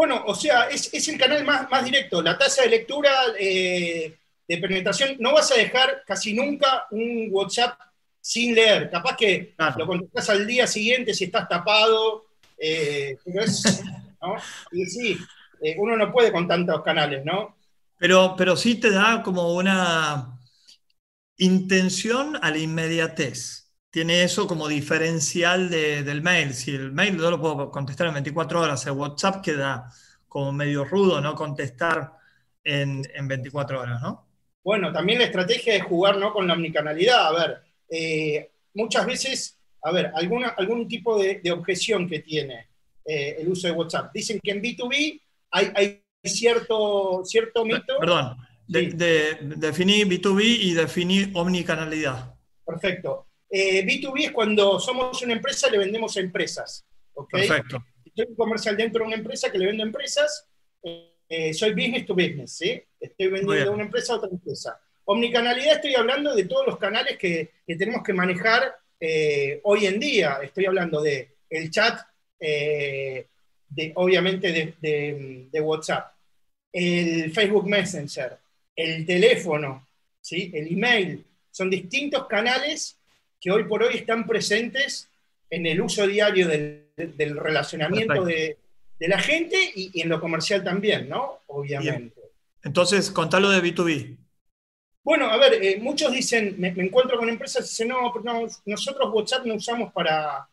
Bueno, 0.00 0.24
o 0.26 0.34
sea, 0.34 0.62
es, 0.70 1.08
el 1.08 1.18
canal 1.18 1.44
más, 1.44 1.68
más, 1.68 1.84
directo. 1.84 2.22
La 2.22 2.38
tasa 2.38 2.62
de 2.62 2.70
lectura 2.70 3.12
de 3.34 4.16
penetración, 4.48 5.16
no 5.18 5.34
vas 5.34 5.52
a 5.52 5.56
dejar 5.56 6.04
casi 6.06 6.32
nunca 6.32 6.86
un 6.90 7.28
WhatsApp 7.30 7.78
sin 8.18 8.54
leer. 8.54 8.88
Capaz 8.88 9.14
que 9.14 9.54
lo 9.76 9.86
contestas 9.86 10.30
al 10.30 10.46
día 10.46 10.66
siguiente 10.66 11.12
si 11.12 11.24
estás 11.24 11.46
tapado. 11.46 12.24
Eh, 12.56 13.14
y 14.72 14.86
sí, 14.86 15.18
eh, 15.60 15.76
uno 15.76 15.98
no 15.98 16.10
puede 16.10 16.32
con 16.32 16.48
tantos 16.48 16.82
canales, 16.82 17.22
¿no? 17.22 17.54
Pero, 17.98 18.34
pero 18.38 18.56
sí 18.56 18.76
te 18.76 18.90
da 18.90 19.22
como 19.22 19.52
una 19.52 20.40
intención 21.36 22.38
a 22.40 22.50
la 22.50 22.56
inmediatez. 22.56 23.59
Tiene 23.90 24.22
eso 24.22 24.46
como 24.46 24.68
diferencial 24.68 25.68
del 25.68 26.22
mail. 26.22 26.54
Si 26.54 26.72
el 26.72 26.92
mail 26.92 27.16
no 27.16 27.30
lo 27.30 27.40
puedo 27.40 27.70
contestar 27.70 28.06
en 28.06 28.14
24 28.14 28.60
horas, 28.60 28.86
el 28.86 28.92
WhatsApp 28.92 29.42
queda 29.42 29.90
como 30.28 30.52
medio 30.52 30.84
rudo, 30.84 31.20
¿no? 31.20 31.34
Contestar 31.34 32.12
en, 32.62 33.02
en 33.12 33.26
24 33.26 33.80
horas, 33.80 34.00
¿no? 34.00 34.30
Bueno, 34.62 34.92
también 34.92 35.18
la 35.18 35.24
estrategia 35.24 35.74
es 35.74 35.82
jugar 35.84 36.18
¿no? 36.18 36.32
con 36.32 36.46
la 36.46 36.54
omnicanalidad. 36.54 37.28
A 37.28 37.32
ver, 37.32 37.62
eh, 37.88 38.50
muchas 38.74 39.06
veces, 39.06 39.58
a 39.82 39.90
ver, 39.90 40.12
alguna, 40.14 40.48
algún 40.48 40.86
tipo 40.86 41.18
de, 41.18 41.40
objeción 41.50 42.08
que 42.08 42.20
tiene 42.20 42.68
eh, 43.04 43.36
el 43.40 43.48
uso 43.48 43.66
de 43.66 43.72
WhatsApp. 43.72 44.12
Dicen 44.12 44.38
que 44.42 44.50
en 44.50 44.62
B2B 44.62 45.20
hay, 45.50 46.02
cierto, 46.22 47.22
cierto 47.24 47.64
mito. 47.64 47.98
Perdón, 47.98 48.36
definí 48.66 50.04
B2B 50.04 50.42
y 50.44 50.74
definí 50.74 51.30
omnicanalidad. 51.34 52.34
Perfecto. 52.64 53.26
B2B 53.50 54.20
eh, 54.20 54.24
es 54.26 54.30
cuando 54.30 54.78
somos 54.78 55.22
una 55.22 55.32
empresa 55.32 55.68
le 55.70 55.78
vendemos 55.78 56.16
a 56.16 56.20
empresas. 56.20 56.84
Perfecto. 57.30 57.84
Estoy 58.04 58.26
un 58.28 58.36
comercial 58.36 58.76
dentro 58.76 59.00
de 59.00 59.08
una 59.08 59.16
empresa 59.16 59.50
que 59.50 59.58
le 59.58 59.66
vendo 59.66 59.82
a 59.82 59.86
empresas. 59.86 60.48
soy 61.52 61.70
business 61.72 62.06
to 62.06 62.14
business, 62.14 62.52
¿sí? 62.52 62.82
Estoy 62.98 63.28
vendiendo 63.28 63.64
de 63.64 63.68
una 63.68 63.84
empresa 63.84 64.14
a 64.14 64.16
otra 64.16 64.30
empresa. 64.30 64.80
Omnicanalidad 65.12 65.74
estoy 65.74 65.96
hablando 65.96 66.36
de 66.36 66.44
todos 66.44 66.64
los 66.66 66.78
canales 66.78 67.18
que, 67.18 67.50
tenemos 67.66 68.04
que 68.04 68.12
manejar 68.12 68.76
eh, 69.00 69.60
hoy 69.64 69.86
en 69.86 69.98
día. 69.98 70.38
Estoy 70.40 70.66
hablando 70.66 71.02
de 71.02 71.36
el 71.48 71.68
chat, 71.68 72.00
eh, 72.38 73.26
de, 73.68 73.92
obviamente 73.96 74.76
de, 74.80 75.60
WhatsApp, 75.60 76.14
el 76.72 77.32
Facebook 77.32 77.66
Messenger, 77.66 78.38
el 78.76 79.04
teléfono, 79.04 79.88
¿sí? 80.20 80.52
el 80.54 80.68
email. 80.68 81.24
Son 81.50 81.68
distintos 81.68 82.28
canales 82.28 82.99
que 83.40 83.50
hoy 83.50 83.64
por 83.64 83.82
hoy 83.82 83.96
están 83.96 84.26
presentes 84.26 85.08
en 85.48 85.66
el 85.66 85.80
uso 85.80 86.06
diario 86.06 86.46
del, 86.46 86.86
relacionamiento 87.36 88.24
de, 88.24 88.58
la 88.98 89.18
gente 89.18 89.56
y, 89.74 90.00
en 90.00 90.08
lo 90.08 90.20
comercial 90.20 90.62
también, 90.62 91.08
¿no? 91.08 91.40
Obviamente. 91.46 92.20
Entonces, 92.62 93.10
contalo 93.10 93.48
de 93.50 93.62
B2B. 93.62 94.16
Bueno, 95.02 95.30
a 95.30 95.38
ver, 95.38 95.54
eh, 95.54 95.78
muchos 95.80 96.12
dicen, 96.12 96.56
me, 96.58 96.68
encuentro 96.68 97.18
con 97.18 97.28
empresas 97.28 97.64
y 97.64 97.68
dicen, 97.70 97.88
no, 97.88 98.12
no, 98.22 98.46
nosotros 98.66 99.10
WhatsApp 99.12 99.46
no 99.46 99.54
usamos 99.54 99.92
para, 99.92 100.46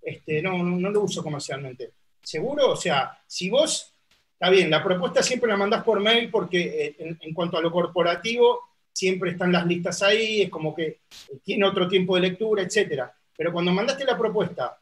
este, 0.00 0.40
no, 0.40 0.62
no, 0.62 0.90
lo 0.90 1.02
uso 1.02 1.22
comercialmente. 1.22 1.90
¿Seguro? 2.22 2.70
O 2.70 2.76
sea, 2.76 3.18
si 3.26 3.50
vos, 3.50 3.92
está 4.32 4.48
bien, 4.50 4.70
la 4.70 4.82
propuesta 4.82 5.22
siempre 5.22 5.50
la 5.50 5.56
mandás 5.56 5.82
por 5.82 6.00
mail 6.00 6.30
porque 6.30 6.96
eh, 6.98 7.16
en, 7.20 7.34
cuanto 7.34 7.56
a 7.58 7.60
lo 7.60 7.72
corporativo, 7.72 8.69
siempre 8.92 9.32
están 9.32 9.52
las 9.52 9.66
listas 9.66 10.02
ahí, 10.02 10.42
es 10.42 10.50
como 10.50 10.74
que 10.74 11.00
tiene 11.42 11.66
otro 11.66 11.88
tiempo 11.88 12.14
de 12.14 12.22
lectura, 12.22 12.62
etc. 12.62 13.04
Pero 13.36 13.52
cuando 13.52 13.72
mandaste 13.72 14.04
la 14.04 14.18
propuesta 14.18 14.78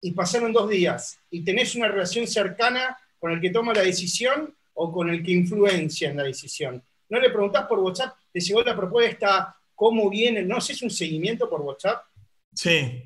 y 0.00 0.12
pasaron 0.12 0.52
dos 0.52 0.68
días 0.68 1.18
y 1.30 1.44
tenés 1.44 1.74
una 1.74 1.88
relación 1.88 2.26
cercana 2.26 2.96
con 3.18 3.32
el 3.32 3.40
que 3.40 3.50
toma 3.50 3.74
la 3.74 3.82
decisión 3.82 4.54
o 4.74 4.92
con 4.92 5.10
el 5.10 5.22
que 5.22 5.32
influencia 5.32 6.08
en 6.08 6.16
la 6.16 6.22
decisión, 6.22 6.82
no 7.08 7.20
le 7.20 7.30
preguntás 7.30 7.66
por 7.66 7.78
WhatsApp, 7.78 8.14
te 8.32 8.40
llegó 8.40 8.62
la 8.62 8.76
propuesta, 8.76 9.56
cómo 9.74 10.10
viene, 10.10 10.42
no 10.42 10.60
sé, 10.60 10.72
es 10.72 10.82
un 10.82 10.90
seguimiento 10.90 11.48
por 11.48 11.62
WhatsApp. 11.62 12.04
Sí, 12.52 13.02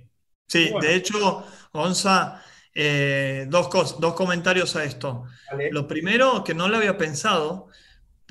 sí, 0.47 0.71
de 0.81 0.95
hecho, 0.95 1.47
Gonza, 1.73 2.43
eh, 2.75 3.47
dos, 3.49 4.01
dos 4.01 4.15
comentarios 4.15 4.75
a 4.77 4.85
esto. 4.85 5.25
Lo 5.71 5.87
primero, 5.87 6.43
que 6.43 6.55
no 6.55 6.69
lo 6.69 6.79
había 6.79 6.97
pensado, 6.97 7.69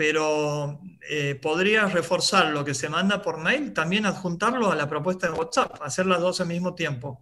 pero 0.02 0.80
eh, 1.08 1.36
podrías 1.40 1.94
reforzar 1.94 2.48
lo 2.48 2.66
que 2.66 2.74
se 2.74 2.90
manda 2.90 3.22
por 3.22 3.38
mail, 3.38 3.72
también 3.72 4.08
adjuntarlo 4.08 4.72
a 4.72 4.76
la 4.76 4.90
propuesta 4.90 5.28
de 5.28 5.38
WhatsApp, 5.38 5.80
hacer 5.84 6.08
las 6.08 6.20
dos 6.20 6.42
al 6.42 6.48
mismo 6.48 6.74
tiempo. 6.74 7.22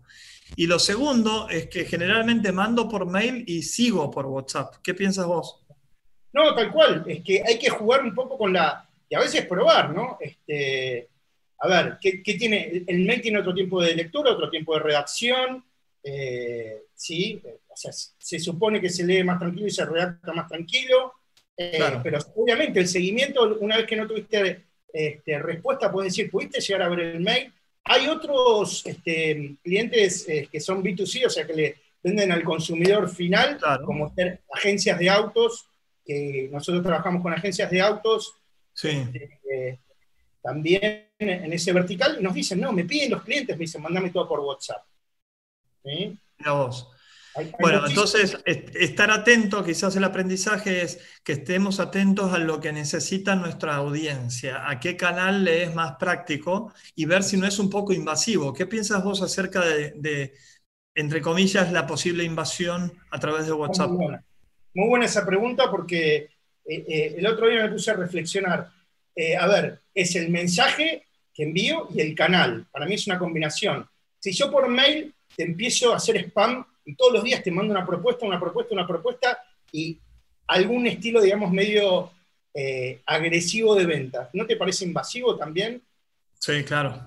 Y 0.55 0.65
lo 0.65 0.79
segundo 0.79 1.49
es 1.49 1.67
que 1.67 1.83
generalmente 1.83 2.53
mando 2.53 2.87
por 2.87 3.05
mail 3.05 3.43
y 3.45 3.63
sigo 3.63 4.09
por 4.09 4.27
WhatsApp. 4.27 4.75
¿Qué 4.81 4.93
piensas 4.93 5.25
vos? 5.25 5.59
No, 6.31 6.55
tal 6.55 6.71
cual, 6.71 7.03
es 7.05 7.21
que 7.21 7.43
hay 7.45 7.59
que 7.59 7.69
jugar 7.69 8.01
un 8.01 8.15
poco 8.15 8.37
con 8.37 8.53
la, 8.53 8.89
y 9.09 9.15
a 9.15 9.19
veces 9.19 9.45
probar, 9.45 9.93
¿no? 9.93 10.17
Este, 10.21 11.09
a 11.57 11.67
ver, 11.67 11.97
¿qué, 11.99 12.21
tiene? 12.35 12.85
El 12.87 13.03
mail 13.03 13.19
tiene 13.19 13.39
otro 13.39 13.53
tiempo 13.53 13.81
de 13.81 13.93
lectura, 13.93 14.31
otro 14.31 14.49
tiempo 14.49 14.73
de 14.75 14.79
redacción, 14.79 15.65
eh, 16.01 16.83
¿sí? 16.95 17.41
O 17.67 17.75
sea, 17.75 17.91
se 17.91 18.39
supone 18.39 18.79
que 18.79 18.89
se 18.89 19.03
lee 19.03 19.21
más 19.25 19.37
tranquilo 19.37 19.67
y 19.67 19.71
se 19.71 19.83
redacta 19.83 20.31
más 20.31 20.47
tranquilo, 20.47 21.18
eh, 21.61 21.99
pero 22.01 22.19
obviamente 22.35 22.79
el 22.79 22.87
seguimiento, 22.87 23.57
una 23.59 23.75
vez 23.75 23.85
que 23.85 23.97
no 23.97 24.07
tuviste 24.07 24.63
este, 24.93 25.39
respuesta, 25.39 25.91
puedes 25.91 26.13
decir, 26.13 26.31
¿pudiste 26.31 26.61
llegar 26.61 26.83
a 26.83 26.89
ver 26.89 26.99
el 27.01 27.19
mail? 27.19 27.53
Hay 27.83 28.07
otros 28.07 28.85
este, 28.85 29.57
clientes 29.61 30.27
eh, 30.29 30.47
que 30.49 30.61
son 30.61 30.81
B2C, 30.81 31.25
o 31.25 31.29
sea, 31.29 31.45
que 31.45 31.53
le 31.53 31.75
venden 32.01 32.31
al 32.31 32.45
consumidor 32.45 33.09
final, 33.09 33.59
como 33.83 34.13
ser 34.15 34.39
agencias 34.53 34.97
de 34.97 35.09
autos, 35.09 35.65
que 36.05 36.47
nosotros 36.49 36.81
trabajamos 36.81 37.21
con 37.21 37.33
agencias 37.33 37.69
de 37.69 37.81
autos, 37.81 38.35
este, 38.81 39.79
también 40.41 41.09
en 41.19 41.51
ese 41.51 41.73
vertical, 41.73 42.23
nos 42.23 42.33
dicen, 42.33 42.61
no, 42.61 42.71
me 42.71 42.85
piden 42.85 43.11
los 43.11 43.23
clientes, 43.23 43.57
me 43.57 43.65
dicen, 43.65 43.81
mándame 43.81 44.11
todo 44.11 44.29
por 44.29 44.39
WhatsApp. 44.39 44.81
Bueno, 47.59 47.85
entonces 47.87 48.37
estar 48.45 49.11
atento, 49.11 49.63
quizás 49.63 49.95
el 49.95 50.03
aprendizaje 50.03 50.81
es 50.81 50.99
que 51.23 51.33
estemos 51.33 51.79
atentos 51.79 52.33
a 52.33 52.37
lo 52.39 52.59
que 52.59 52.71
necesita 52.71 53.35
nuestra 53.35 53.75
audiencia, 53.75 54.69
a 54.69 54.79
qué 54.79 54.97
canal 54.97 55.43
le 55.43 55.63
es 55.63 55.75
más 55.75 55.97
práctico 55.97 56.73
y 56.95 57.05
ver 57.05 57.23
si 57.23 57.37
no 57.37 57.45
es 57.45 57.59
un 57.59 57.69
poco 57.69 57.93
invasivo. 57.93 58.53
¿Qué 58.53 58.65
piensas 58.65 59.03
vos 59.03 59.21
acerca 59.21 59.61
de 59.61 60.33
entre 60.99 61.21
comillas, 61.21 61.71
la 61.71 61.87
posible 61.87 62.25
invasión 62.25 62.91
a 63.09 63.19
través 63.19 63.45
de 63.45 63.53
WhatsApp? 63.53 63.89
Muy 63.89 64.87
buena, 64.87 65.05
esa 65.05 65.25
pregunta 65.25 65.71
porque 65.71 66.15
eh, 66.15 66.29
eh, 66.65 67.15
el 67.17 67.25
otro 67.25 67.47
día 67.47 67.63
me 67.63 67.69
puse 67.69 67.91
a 67.91 67.95
reflexionar. 67.95 68.69
Eh, 69.15 69.37
a 69.37 69.47
ver, 69.47 69.79
es 69.93 70.15
el 70.17 70.29
mensaje 70.29 71.05
que 71.33 71.43
envío 71.43 71.87
y 71.93 72.01
el 72.01 72.13
canal. 72.15 72.67
Para 72.69 72.85
mí 72.85 72.95
es 72.95 73.07
una 73.07 73.17
combinación. 73.17 73.87
Si 74.19 74.33
yo 74.33 74.51
por 74.51 74.67
mail 74.67 75.13
te 75.37 75.43
empiezo 75.43 75.93
a 75.93 75.97
hacer 75.97 76.17
spam 76.17 76.65
y 76.85 76.95
todos 76.95 77.13
los 77.13 77.23
días 77.23 77.43
te 77.43 77.51
mando 77.51 77.71
una 77.71 77.85
propuesta, 77.85 78.25
una 78.25 78.39
propuesta, 78.39 78.73
una 78.73 78.87
propuesta 78.87 79.43
y 79.71 79.99
algún 80.47 80.87
estilo, 80.87 81.21
digamos, 81.21 81.51
medio 81.51 82.11
agresivo 83.05 83.73
de 83.75 83.85
venta, 83.85 84.29
¿no 84.33 84.45
te 84.45 84.57
parece 84.57 84.83
invasivo 84.83 85.37
también? 85.37 85.81
Sí, 86.39 86.63
claro. 86.63 86.99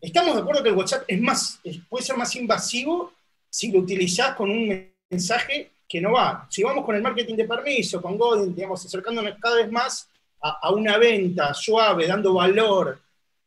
Estamos 0.00 0.34
de 0.34 0.40
acuerdo 0.40 0.62
que 0.62 0.70
el 0.70 0.74
WhatsApp 0.74 1.04
es 1.06 1.20
más, 1.20 1.60
puede 1.88 2.04
ser 2.04 2.16
más 2.16 2.34
invasivo 2.36 3.12
si 3.48 3.70
lo 3.70 3.80
utilizás 3.80 4.34
con 4.34 4.50
un 4.50 4.90
mensaje 5.10 5.70
que 5.88 6.00
no 6.00 6.12
va. 6.12 6.46
Si 6.50 6.62
vamos 6.62 6.84
con 6.84 6.96
el 6.96 7.02
marketing 7.02 7.36
de 7.36 7.44
permiso, 7.44 8.00
con 8.00 8.16
Godin, 8.16 8.54
digamos, 8.54 8.84
acercándonos 8.84 9.38
cada 9.38 9.56
vez 9.56 9.70
más 9.70 10.08
a, 10.40 10.72
una 10.72 10.96
venta 10.98 11.54
suave, 11.54 12.06
dando 12.06 12.34
valor, 12.34 12.98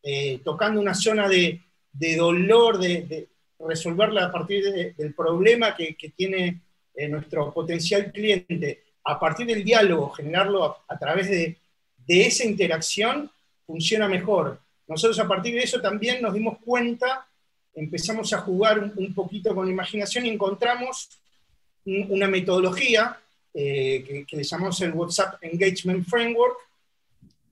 eh, 0.02 0.40
tocando 0.44 0.80
una 0.80 0.94
zona 0.94 1.28
de, 1.28 1.60
dolor, 2.16 2.78
de, 2.78 3.28
resolverla 3.58 4.26
a 4.26 4.32
partir 4.32 4.94
del 4.96 5.14
problema 5.14 5.74
que, 5.74 5.96
tiene 6.14 6.60
eh, 6.94 7.08
nuestro 7.08 7.52
potencial 7.52 8.12
cliente, 8.12 8.82
a 9.04 9.18
partir 9.18 9.46
del 9.46 9.64
diálogo, 9.64 10.10
generarlo 10.10 10.76
a, 10.88 10.98
través 10.98 11.30
de, 11.30 11.56
esa 12.06 12.44
interacción, 12.44 13.30
funciona 13.66 14.08
mejor. 14.08 14.60
Nosotros 14.86 15.18
a 15.18 15.26
partir 15.26 15.54
de 15.54 15.62
eso 15.62 15.80
también 15.80 16.22
nos 16.22 16.34
dimos 16.34 16.58
cuenta, 16.64 17.26
empezamos 17.74 18.32
a 18.32 18.38
jugar 18.38 18.92
un, 18.96 19.14
poquito 19.14 19.54
con 19.54 19.66
la 19.66 19.72
imaginación 19.72 20.26
y 20.26 20.30
encontramos 20.30 21.08
una 21.84 22.28
metodología 22.28 23.18
eh, 23.54 24.24
que, 24.28 24.36
le 24.36 24.42
llamamos 24.42 24.80
el 24.82 24.92
WhatsApp 24.92 25.42
Engagement 25.42 26.06
Framework, 26.06 26.58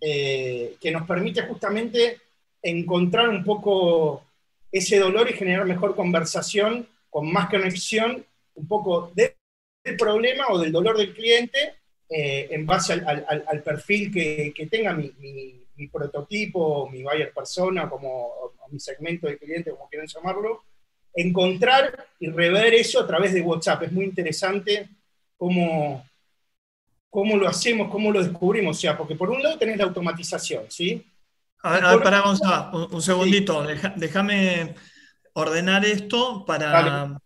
eh, 0.00 0.76
que 0.80 0.90
nos 0.90 1.06
permite 1.06 1.42
justamente 1.42 2.20
encontrar 2.62 3.28
un 3.28 3.44
poco 3.44 4.22
ese 4.78 4.98
dolor 4.98 5.30
y 5.30 5.34
generar 5.34 5.66
mejor 5.66 5.94
conversación, 5.94 6.88
con 7.10 7.32
más 7.32 7.48
conexión, 7.48 8.24
un 8.54 8.68
poco 8.68 9.12
del 9.14 9.34
problema 9.96 10.48
o 10.48 10.58
del 10.58 10.72
dolor 10.72 10.96
del 10.96 11.14
cliente 11.14 11.74
eh, 12.08 12.48
en 12.50 12.66
base 12.66 12.92
al, 12.92 13.62
perfil 13.62 14.12
que, 14.12 14.68
tenga 14.70 14.92
mi 14.94 15.88
prototipo, 15.92 16.88
mi 16.90 17.02
buyer 17.02 17.32
persona, 17.32 17.88
como 17.88 18.54
mi 18.70 18.80
segmento 18.80 19.28
de 19.28 19.38
cliente, 19.38 19.70
como 19.70 19.88
quieran 19.88 20.08
llamarlo, 20.08 20.64
encontrar 21.14 22.06
y 22.18 22.28
rever 22.28 22.74
eso 22.74 23.00
a 23.00 23.06
través 23.06 23.32
de 23.32 23.42
WhatsApp. 23.42 23.84
Es 23.84 23.92
muy 23.92 24.04
interesante 24.04 24.88
cómo, 25.36 26.04
cómo 27.08 27.36
lo 27.36 27.48
hacemos, 27.48 27.90
cómo 27.90 28.10
lo 28.10 28.22
descubrimos. 28.22 28.76
O 28.76 28.80
sea, 28.80 28.98
porque 28.98 29.14
por 29.14 29.30
un 29.30 29.42
lado 29.42 29.58
tenés 29.58 29.78
la 29.78 29.84
automatización, 29.84 30.64
¿sí? 30.68 31.04
A 31.64 31.72
ver, 31.72 31.84
a 31.84 31.94
ver 31.94 32.02
pará, 32.02 32.22
un, 32.90 33.00
segundito. 33.00 33.66
Déjame 33.96 34.74
ordenar 35.32 35.82
esto 35.86 36.44
para, 36.44 37.18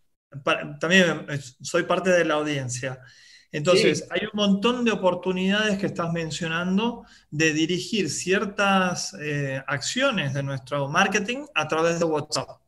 para, 0.44 0.78
También 0.78 1.26
soy 1.60 1.82
parte 1.82 2.10
de 2.10 2.24
la 2.24 2.34
audiencia. 2.34 3.00
Entonces, 3.50 4.06
hay 4.10 4.20
un 4.26 4.30
montón 4.34 4.84
de 4.84 4.92
oportunidades 4.92 5.76
que 5.78 5.86
estás 5.86 6.12
mencionando 6.12 7.04
de 7.30 7.52
dirigir 7.52 8.10
ciertas 8.10 9.12
eh, 9.20 9.60
acciones 9.66 10.34
de 10.34 10.44
nuestro 10.44 10.86
marketing 10.88 11.46
a 11.52 11.66
través 11.66 11.98
de 11.98 12.04
WhatsApp. 12.04 12.60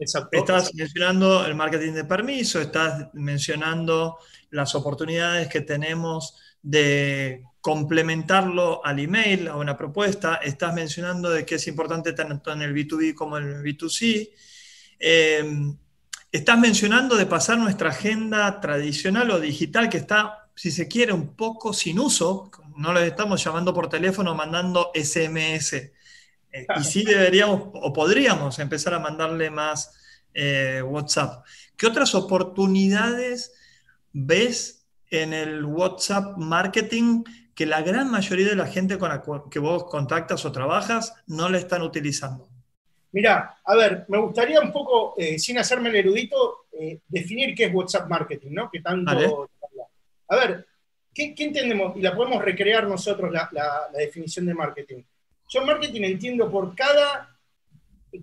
Estás 0.00 0.74
mencionando 0.74 1.46
el 1.46 1.54
marketing 1.54 1.92
de 1.92 2.04
permiso, 2.04 2.60
estás 2.60 3.10
mencionando 3.12 4.18
las 4.50 4.74
oportunidades 4.74 5.46
que 5.46 5.60
tenemos 5.60 6.36
de 6.66 7.44
complementarlo 7.60 8.84
al 8.84 8.98
email, 8.98 9.48
a 9.48 9.56
una 9.56 9.76
propuesta, 9.76 10.36
estás 10.36 10.74
mencionando 10.74 11.30
de 11.30 11.46
que 11.46 11.54
es 11.54 11.66
importante 11.68 12.12
tanto 12.12 12.52
en 12.52 12.62
el 12.62 12.74
B2B 12.74 13.14
como 13.14 13.38
en 13.38 13.44
el 13.44 13.62
B2C. 13.62 14.30
Estás 16.32 16.58
mencionando 16.58 17.16
de 17.16 17.26
pasar 17.26 17.56
nuestra 17.56 17.90
agenda 17.90 18.60
tradicional 18.60 19.30
o 19.30 19.40
digital 19.40 19.88
que 19.88 19.98
está, 19.98 20.50
si 20.54 20.70
se 20.70 20.88
quiere, 20.88 21.12
un 21.12 21.34
poco 21.36 21.72
sin 21.72 21.98
uso. 22.00 22.50
No 22.76 22.92
lo 22.92 23.00
estamos 23.00 23.42
llamando 23.42 23.72
por 23.72 23.88
teléfono, 23.88 24.34
mandando 24.34 24.90
SMS. 24.92 25.72
Eh, 25.72 26.66
y 26.78 26.84
sí 26.84 27.04
deberíamos 27.04 27.70
o 27.72 27.92
podríamos 27.92 28.58
empezar 28.58 28.92
a 28.94 28.98
mandarle 28.98 29.50
más 29.50 29.96
eh, 30.34 30.82
WhatsApp. 30.84 31.44
¿Qué 31.76 31.86
otras 31.86 32.14
oportunidades 32.14 33.54
ves 34.12 34.75
en 35.10 35.32
el 35.32 35.64
WhatsApp 35.64 36.36
marketing 36.36 37.24
que 37.54 37.66
la 37.66 37.82
gran 37.82 38.10
mayoría 38.10 38.48
de 38.48 38.56
la 38.56 38.66
gente 38.66 38.98
con 38.98 39.08
la 39.08 39.22
que 39.50 39.58
vos 39.58 39.84
contactas 39.84 40.44
o 40.44 40.52
trabajas 40.52 41.14
no 41.26 41.48
le 41.48 41.58
están 41.58 41.82
utilizando? 41.82 42.48
Mira, 43.12 43.58
a 43.64 43.74
ver, 43.74 44.04
me 44.08 44.18
gustaría 44.18 44.60
un 44.60 44.70
poco, 44.70 45.14
eh, 45.16 45.38
sin 45.38 45.56
hacerme 45.58 45.88
el 45.88 45.96
erudito, 45.96 46.66
eh, 46.78 47.00
definir 47.08 47.54
qué 47.54 47.64
es 47.64 47.74
WhatsApp 47.74 48.10
Marketing, 48.10 48.50
¿no? 48.50 48.70
Que 48.70 48.80
tanto. 48.80 49.48
A 50.28 50.36
ver, 50.36 50.66
¿qué, 51.14 51.34
entendemos? 51.38 51.96
Y 51.96 52.02
la 52.02 52.14
podemos 52.14 52.44
recrear 52.44 52.86
nosotros 52.86 53.32
la, 53.32 53.88
definición 53.96 54.44
de 54.44 54.52
marketing. 54.52 55.02
Yo 55.48 55.64
marketing 55.64 56.02
entiendo 56.02 56.50
por 56.50 56.74
cada, 56.74 57.34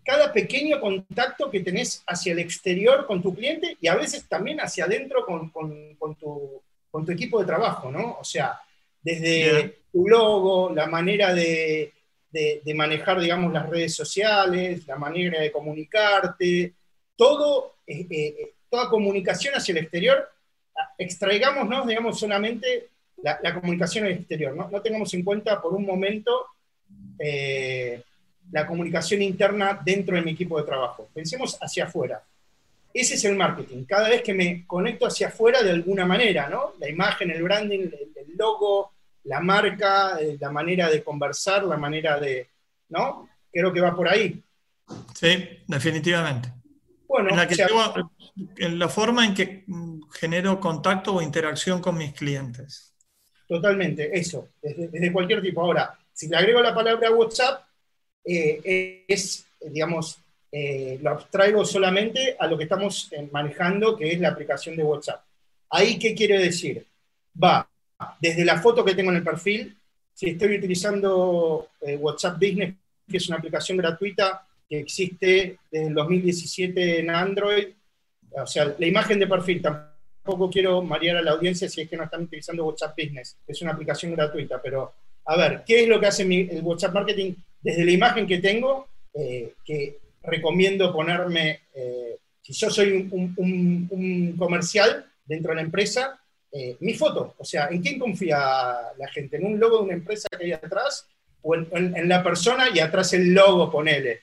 cada 0.03 0.31
pequeño 0.31 0.79
contacto 0.79 1.49
que 1.49 1.61
tenés 1.61 2.03
hacia 2.05 2.33
el 2.33 2.39
exterior 2.39 3.07
con 3.07 3.21
tu 3.21 3.33
cliente 3.33 3.77
y 3.81 3.87
a 3.87 3.95
veces 3.95 4.27
también 4.27 4.59
hacia 4.59 4.85
adentro 4.85 5.25
con, 5.25 5.51
tu, 6.19 6.61
con 6.93 7.03
tu 7.03 7.11
equipo 7.11 7.39
de 7.39 7.47
trabajo, 7.47 7.91
¿no? 7.91 8.19
O 8.21 8.23
sea, 8.23 8.59
desde 9.01 9.79
tu 9.91 10.07
logo, 10.07 10.71
la 10.73 10.85
manera 10.85 11.33
de 11.33 11.91
de, 12.33 12.73
manejar, 12.73 13.19
digamos, 13.19 13.53
las 13.53 13.69
redes 13.69 13.93
sociales, 13.93 14.87
la 14.87 14.97
manera 14.97 15.39
de 15.39 15.51
comunicarte, 15.51 16.73
todo, 17.15 17.75
eh, 17.85 18.07
eh, 18.09 18.53
toda 18.69 18.89
comunicación 18.89 19.53
hacia 19.53 19.73
el 19.73 19.77
exterior, 19.79 20.27
extraigámonos, 20.97 21.85
digamos, 21.87 22.19
solamente 22.19 22.89
la, 23.21 23.53
comunicación 23.53 24.05
al 24.05 24.13
exterior, 24.13 24.55
¿no? 24.55 24.69
no 24.69 24.81
tengamos 24.81 25.13
en 25.13 25.23
cuenta 25.23 25.61
por 25.61 25.73
un 25.73 25.85
momento 25.85 26.47
eh, 27.19 28.01
la 28.51 28.65
comunicación 28.65 29.21
interna 29.21 29.79
dentro 29.85 30.15
de 30.15 30.23
mi 30.23 30.31
equipo 30.31 30.57
de 30.57 30.65
trabajo. 30.65 31.09
Pensemos 31.13 31.57
hacia 31.61 31.85
afuera. 31.85 32.23
Ese 32.93 33.15
es 33.15 33.25
el 33.25 33.35
marketing. 33.35 33.85
Cada 33.85 34.09
vez 34.09 34.21
que 34.21 34.33
me 34.33 34.67
conecto 34.67 35.07
hacia 35.07 35.27
afuera 35.27 35.63
de 35.63 35.71
alguna 35.71 36.05
manera, 36.05 36.47
¿no? 36.47 36.73
La 36.79 36.87
imagen, 36.87 37.31
el 37.31 37.41
branding, 37.41 37.89
el 38.15 38.37
logo, 38.37 38.93
la 39.23 39.39
marca, 39.39 40.17
eh, 40.19 40.37
la 40.39 40.51
manera 40.51 40.89
de 40.89 41.03
conversar, 41.03 41.63
la 41.63 41.77
manera 41.77 42.19
de, 42.19 42.49
¿no? 42.89 43.29
Creo 43.51 43.73
que 43.73 43.81
va 43.81 43.95
por 43.95 44.07
ahí. 44.07 44.41
Sí, 45.13 45.49
definitivamente. 45.67 46.51
Bueno, 47.07 47.29
en 47.29 47.37
la, 47.37 48.09
en 48.57 48.79
la 48.79 48.89
forma 48.89 49.25
en 49.25 49.33
que 49.33 49.65
genero 50.13 50.59
contacto 50.59 51.15
o 51.15 51.21
interacción 51.21 51.81
con 51.81 51.97
mis 51.97 52.13
clientes. 52.13 52.93
Totalmente, 53.47 54.17
eso, 54.17 54.49
desde, 54.61 55.11
cualquier 55.11 55.41
tipo. 55.41 55.61
Ahora, 55.61 55.97
si 56.11 56.27
le 56.27 56.37
agrego 56.37 56.61
la 56.61 56.73
palabra 56.73 57.11
WhatsApp, 57.11 57.63
eh, 58.25 59.05
es, 59.07 59.45
digamos, 59.61 60.17
eh, 60.55 60.99
lo 61.01 61.09
abstraigo 61.09 61.65
solamente 61.65 62.35
a 62.37 62.45
lo 62.45 62.55
que 62.55 62.65
estamos 62.65 63.09
manejando, 63.31 63.97
que 63.97 64.11
es 64.11 64.19
la 64.19 64.29
aplicación 64.29 64.75
de 64.75 64.83
WhatsApp. 64.83 65.23
Ahí, 65.71 65.97
¿qué 65.97 66.13
quiere 66.13 66.37
decir? 66.37 66.85
Va 67.43 67.67
desde 68.21 68.45
la 68.45 68.61
foto 68.61 68.85
que 68.85 68.93
tengo 68.93 69.09
en 69.09 69.17
el 69.17 69.23
perfil, 69.23 69.75
si 70.13 70.29
estoy 70.29 70.57
utilizando 70.57 71.69
eh, 71.81 71.95
WhatsApp 71.95 72.35
Business, 72.35 72.75
que 73.09 73.17
es 73.17 73.27
una 73.29 73.37
aplicación 73.37 73.79
gratuita 73.79 74.45
que 74.69 74.77
existe 74.77 75.57
desde 75.71 75.87
el 75.87 75.95
2017 75.95 76.99
en 76.99 77.09
Android, 77.09 77.69
o 78.29 78.45
sea, 78.45 78.75
la 78.77 78.85
imagen 78.85 79.17
de 79.17 79.25
perfil, 79.25 79.59
tampoco 79.59 80.51
quiero 80.51 80.83
marear 80.83 81.17
a 81.17 81.23
la 81.23 81.31
audiencia 81.31 81.67
si 81.67 81.81
es 81.81 81.89
que 81.89 81.97
no 81.97 82.03
están 82.03 82.25
utilizando 82.25 82.63
WhatsApp 82.63 82.95
Business, 82.95 83.37
es 83.47 83.59
una 83.63 83.71
aplicación 83.71 84.11
gratuita, 84.11 84.61
pero 84.61 84.93
a 85.25 85.35
ver, 85.35 85.63
¿qué 85.65 85.81
es 85.81 85.89
lo 85.89 85.99
que 85.99 86.05
hace 86.05 86.21
el 86.21 86.61
WhatsApp 86.61 86.93
Marketing? 86.93 87.33
Desde 87.59 87.85
la 87.85 87.91
imagen 87.91 88.27
que 88.27 88.37
tengo, 88.37 88.87
eh, 89.15 89.55
que 89.65 89.97
recomiendo 90.23 90.91
ponerme, 90.93 91.61
eh, 91.73 92.17
si 92.41 92.53
yo 92.53 92.69
soy 92.69 93.09
un 93.11 94.35
comercial 94.37 95.05
dentro 95.25 95.51
de 95.51 95.55
la 95.55 95.61
empresa, 95.61 96.19
eh, 96.55 96.77
mi 96.81 96.93
foto. 96.93 97.33
O 97.39 97.43
sea, 97.43 97.67
¿en 97.71 97.81
quién 97.81 97.97
confía 97.97 98.37
la 98.95 99.07
gente? 99.11 99.37
¿En 99.37 99.45
un 99.45 99.59
logo 99.59 99.77
de 99.77 99.83
una 99.85 99.93
empresa 99.93 100.27
que 100.37 100.45
hay 100.45 100.51
atrás? 100.51 101.07
¿O 101.41 101.55
en, 101.55 102.07
la 102.07 102.23
persona 102.23 102.65
y 102.71 102.79
atrás 102.79 103.11
el 103.13 103.33
logo, 103.33 103.71
ponele? 103.71 104.21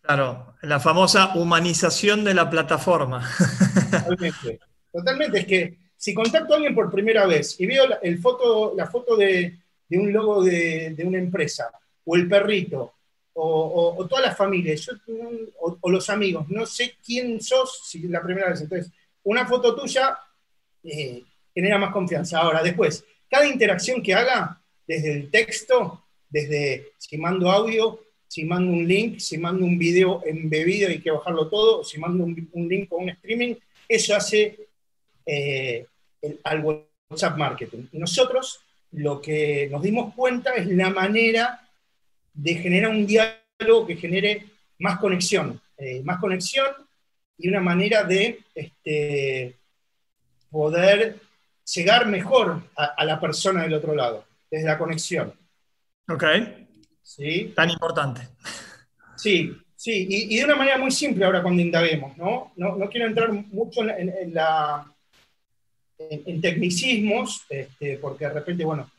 Claro, 0.00 0.54
la 0.62 0.80
famosa 0.80 1.34
humanización 1.34 2.24
de 2.24 2.32
la 2.32 2.48
plataforma. 2.48 3.28
Totalmente. 3.90 4.60
Totalmente. 4.90 5.38
Es 5.40 5.46
que 5.46 5.78
si 5.98 6.14
contacto 6.14 6.54
a 6.54 6.56
alguien 6.56 6.74
por 6.74 6.90
primera 6.90 7.26
vez 7.26 7.60
y 7.60 7.66
veo 7.66 7.86
la, 7.86 7.96
el 7.96 8.18
foto, 8.18 8.72
la 8.74 8.86
foto 8.86 9.14
de, 9.14 9.58
un 9.90 10.12
logo 10.12 10.42
de, 10.42 10.96
una 11.04 11.18
empresa 11.18 11.70
o 12.06 12.16
el 12.16 12.26
perrito, 12.26 12.94
o, 13.38 14.06
todas 14.08 14.24
las 14.24 14.36
familias, 14.36 14.90
o, 15.58 15.90
los 15.90 16.08
amigos, 16.08 16.48
no 16.48 16.64
sé 16.64 16.94
quién 17.04 17.40
sos 17.40 17.82
si 17.84 18.00
la 18.08 18.22
primera 18.22 18.48
vez. 18.48 18.62
Entonces, 18.62 18.90
una 19.24 19.46
foto 19.46 19.74
tuya 19.74 20.18
eh, 20.82 21.22
genera 21.54 21.78
más 21.78 21.92
confianza. 21.92 22.40
Ahora, 22.40 22.62
después, 22.62 23.04
cada 23.28 23.46
interacción 23.46 24.02
que 24.02 24.14
haga, 24.14 24.60
desde 24.86 25.12
el 25.12 25.30
texto, 25.30 26.04
desde 26.30 26.92
si 26.96 27.18
mando 27.18 27.50
audio, 27.50 28.00
si 28.26 28.44
mando 28.44 28.72
un 28.72 28.86
link, 28.86 29.18
si 29.18 29.36
mando 29.36 29.66
un 29.66 29.78
video 29.78 30.22
embebido 30.24 30.88
y 30.88 30.92
hay 30.94 31.00
que 31.00 31.10
bajarlo 31.10 31.48
todo, 31.48 31.80
o 31.80 31.84
si 31.84 31.98
mando 31.98 32.24
un, 32.24 32.68
link 32.68 32.88
con 32.88 33.02
un 33.02 33.10
streaming, 33.10 33.54
eso 33.88 34.16
hace 34.16 34.58
eh, 35.26 35.86
al 36.44 36.64
WhatsApp 36.64 37.36
marketing. 37.36 37.86
Y 37.92 37.98
nosotros 37.98 38.60
lo 38.92 39.20
que 39.20 39.68
nos 39.70 39.82
dimos 39.82 40.14
cuenta 40.14 40.54
es 40.54 40.66
la 40.68 40.88
manera 40.88 41.65
de 42.36 42.54
generar 42.54 42.90
un 42.90 43.06
diálogo 43.06 43.86
que 43.86 43.96
genere 43.96 44.46
más 44.78 44.98
conexión, 44.98 45.60
eh, 45.78 46.02
más 46.04 46.18
conexión 46.18 46.66
y 47.38 47.48
una 47.48 47.60
manera 47.60 48.04
de 48.04 48.40
este, 48.54 49.56
poder 50.50 51.20
llegar 51.74 52.06
mejor 52.06 52.62
a, 52.76 53.04
la 53.04 53.18
persona 53.18 53.62
del 53.62 53.74
otro 53.74 53.94
lado, 53.94 54.24
desde 54.50 54.66
la 54.66 54.78
conexión. 54.78 55.32
Ok. 56.08 56.24
¿Sí? 57.02 57.52
Tan 57.54 57.70
importante. 57.70 58.28
Sí, 59.16 59.56
sí, 59.74 60.06
y, 60.08 60.36
de 60.36 60.44
una 60.44 60.56
manera 60.56 60.78
muy 60.78 60.90
simple 60.90 61.24
ahora 61.24 61.42
cuando 61.42 61.62
indaguemos, 61.62 62.16
¿no? 62.16 62.52
No, 62.56 62.88
quiero 62.90 63.06
entrar 63.06 63.32
mucho 63.32 63.82
en, 63.82 64.34
la, 64.34 64.86
en, 65.98 66.40
tecnicismos, 66.40 67.44
este, 67.48 67.98
porque 67.98 68.26
de 68.26 68.32
repente, 68.34 68.64
bueno, 68.64 68.90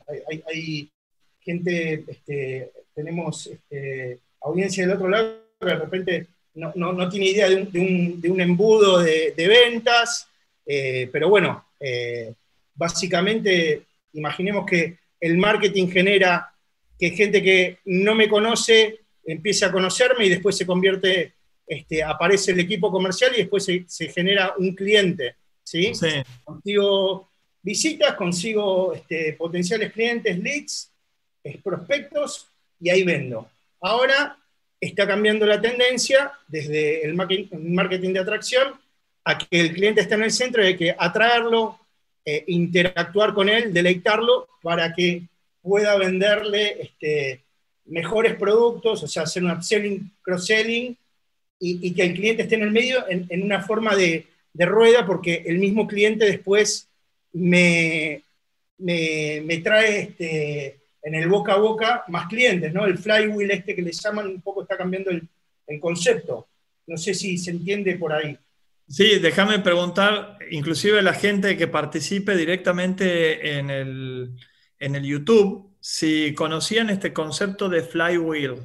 hay, 0.47 0.91
gente, 1.39 2.03
este, 2.07 2.71
tenemos 2.97 3.45
este, 3.45 4.17
audiencia 4.41 4.83
del 4.83 4.95
otro 4.95 5.07
lado 5.07 5.37
que 5.59 5.67
de 5.67 5.75
repente 5.75 6.27
no, 6.55 7.09
tiene 7.09 7.27
idea 7.27 7.47
de 7.47 8.31
un, 8.31 8.41
embudo 8.41 8.97
de, 8.97 9.33
ventas, 9.37 10.27
eh, 10.65 11.07
pero 11.11 11.29
bueno, 11.29 11.63
eh, 11.79 12.33
básicamente 12.73 13.83
imaginemos 14.13 14.65
que 14.65 14.97
el 15.19 15.37
marketing 15.37 15.89
genera 15.89 16.51
que 16.97 17.11
gente 17.11 17.43
que 17.43 17.77
no 17.85 18.15
me 18.15 18.27
conoce 18.27 19.01
empiece 19.23 19.65
a 19.65 19.71
conocerme 19.71 20.25
y 20.25 20.29
después 20.29 20.57
se 20.57 20.65
convierte, 20.65 21.33
este, 21.67 22.01
aparece 22.01 22.51
el 22.51 22.59
equipo 22.61 22.89
comercial 22.89 23.31
y 23.35 23.41
después 23.41 23.63
se, 23.63 24.09
genera 24.09 24.55
un 24.57 24.73
cliente. 24.73 25.35
¿sí? 25.63 25.91
Consigo 26.43 27.29
visitas, 27.61 28.15
consigo 28.15 28.93
este, 28.93 29.33
potenciales 29.33 29.93
clientes, 29.93 30.39
leads, 30.39 30.91
prospectos 31.63 32.49
y 32.79 32.89
ahí 32.89 33.03
vendo. 33.03 33.49
Ahora 33.81 34.37
está 34.79 35.07
cambiando 35.07 35.45
la 35.45 35.61
tendencia 35.61 36.31
desde 36.47 37.03
el 37.03 37.15
marketing 37.15 38.13
de 38.13 38.19
atracción 38.19 38.73
a 39.23 39.37
que 39.37 39.59
el 39.59 39.73
cliente 39.73 40.01
está 40.01 40.15
en 40.15 40.23
el 40.23 40.31
centro 40.31 40.63
y 40.63 40.67
hay 40.67 40.77
que 40.77 40.95
atraerlo, 40.97 41.79
eh, 42.23 42.43
interactuar 42.47 43.33
con 43.33 43.49
él, 43.49 43.73
deleitarlo 43.73 44.47
para 44.61 44.93
que 44.93 45.23
pueda 45.61 45.97
venderle 45.97 46.81
este, 46.81 47.43
mejores 47.85 48.35
productos, 48.35 49.03
o 49.03 49.07
sea, 49.07 49.23
hacer 49.23 49.43
un 49.43 49.51
upselling, 49.51 50.11
cross-selling 50.21 50.97
y, 51.59 51.93
que 51.93 52.03
el 52.03 52.13
cliente 52.13 52.43
esté 52.43 52.55
en 52.55 52.63
el 52.63 52.71
medio 52.71 53.05
en, 53.09 53.43
una 53.43 53.61
forma 53.61 53.95
de, 53.95 54.27
rueda 54.53 55.05
porque 55.05 55.43
el 55.45 55.59
mismo 55.59 55.87
cliente 55.87 56.25
después 56.25 56.87
me, 57.33 58.23
me, 58.77 59.61
trae 59.63 59.99
este, 60.01 60.77
en 61.07 61.15
el 61.15 61.29
boca 61.29 61.53
a 61.53 61.57
boca 61.57 62.03
más 62.09 62.27
clientes, 62.27 62.73
¿no? 62.73 62.85
El 62.85 62.97
flywheel 62.97 63.51
este 63.51 63.73
que 63.73 63.81
le 63.81 63.93
llaman 63.93 64.27
un 64.27 64.41
poco 64.41 64.63
está 64.63 64.75
cambiando 64.75 65.09
el, 65.09 65.27
concepto. 65.79 66.47
No 66.85 66.97
sé 66.97 67.13
si 67.13 67.37
se 67.37 67.51
entiende 67.51 67.95
por 67.95 68.11
ahí. 68.11 68.37
Sí, 68.89 69.19
déjame 69.19 69.59
preguntar, 69.59 70.37
inclusive 70.51 70.99
a 70.99 71.01
la 71.01 71.13
gente 71.13 71.55
que 71.55 71.67
participe 71.67 72.35
directamente 72.35 73.57
en 73.57 73.69
el, 73.69 74.31
en 74.79 74.95
el 74.95 75.03
YouTube, 75.03 75.75
si 75.79 76.33
conocían 76.33 76.89
este 76.89 77.13
concepto 77.13 77.69
de 77.69 77.83
flywheel. 77.83 78.55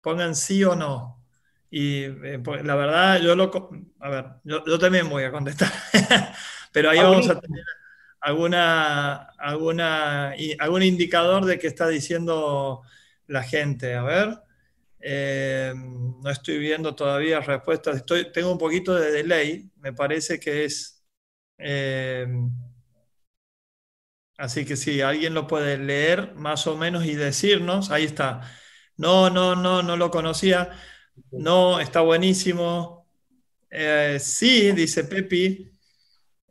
Pongan 0.00 0.36
sí 0.36 0.62
o 0.62 0.76
no. 0.76 1.20
Y 1.68 2.02
eh, 2.02 2.40
pues, 2.42 2.64
la 2.64 2.76
verdad, 2.76 3.20
yo 3.20 3.34
lo... 3.34 3.70
A 4.00 4.08
ver, 4.08 4.26
yo, 4.44 4.78
también 4.78 5.08
voy 5.08 5.24
a 5.24 5.32
contestar. 5.32 5.72
Pero 6.72 6.90
ahí 6.90 6.98
vamos 6.98 7.28
a 7.28 7.40
tener 7.40 7.64
alguna, 8.22 9.14
alguna, 9.38 10.34
algún 10.60 10.82
indicador 10.82 11.44
de 11.44 11.58
qué 11.58 11.66
está 11.68 11.88
diciendo 11.88 12.82
la 13.26 13.42
gente. 13.42 13.94
A 13.94 14.02
ver, 14.04 14.38
eh, 15.00 15.74
no 15.76 16.30
estoy 16.30 16.58
viendo 16.58 16.94
todavía 16.96 17.40
respuestas. 17.40 17.96
Estoy, 17.98 18.32
tengo 18.32 18.52
un 18.52 18.58
poquito 18.58 18.94
de 18.94 19.10
delay, 19.12 19.70
me 19.78 19.92
parece 19.92 20.40
que 20.40 20.64
es... 20.66 21.04
Eh, 21.58 22.26
así 24.38 24.64
que 24.64 24.76
si 24.76 25.00
alguien 25.00 25.34
lo 25.34 25.46
puede 25.46 25.78
leer 25.78 26.34
más 26.34 26.66
o 26.66 26.76
menos 26.76 27.04
y 27.06 27.14
decirnos, 27.14 27.90
ahí 27.90 28.04
está. 28.04 28.42
No, 28.96 29.30
no, 29.30 29.54
no, 29.56 29.82
no 29.82 29.96
lo 29.96 30.10
conocía. 30.10 30.70
No, 31.30 31.80
está 31.80 32.00
buenísimo. 32.00 33.08
Eh, 33.70 34.18
sí, 34.20 34.72
dice 34.72 35.04
Pepi. 35.04 35.71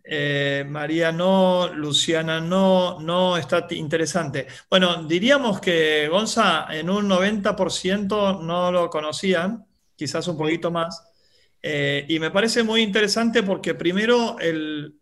Eh, 0.03 0.65
María 0.67 1.11
no, 1.11 1.71
Luciana 1.73 2.39
no, 2.39 2.99
no 2.99 3.37
está 3.37 3.67
interesante. 3.71 4.47
Bueno, 4.69 5.03
diríamos 5.03 5.61
que 5.61 6.07
Gonza 6.09 6.67
en 6.71 6.89
un 6.89 7.07
90% 7.07 8.41
no 8.41 8.71
lo 8.71 8.89
conocían, 8.89 9.65
quizás 9.95 10.27
un 10.27 10.37
poquito 10.37 10.71
más. 10.71 11.03
Eh, 11.61 12.05
y 12.09 12.19
me 12.19 12.31
parece 12.31 12.63
muy 12.63 12.81
interesante 12.81 13.43
porque 13.43 13.75
primero 13.75 14.37
el, 14.39 14.97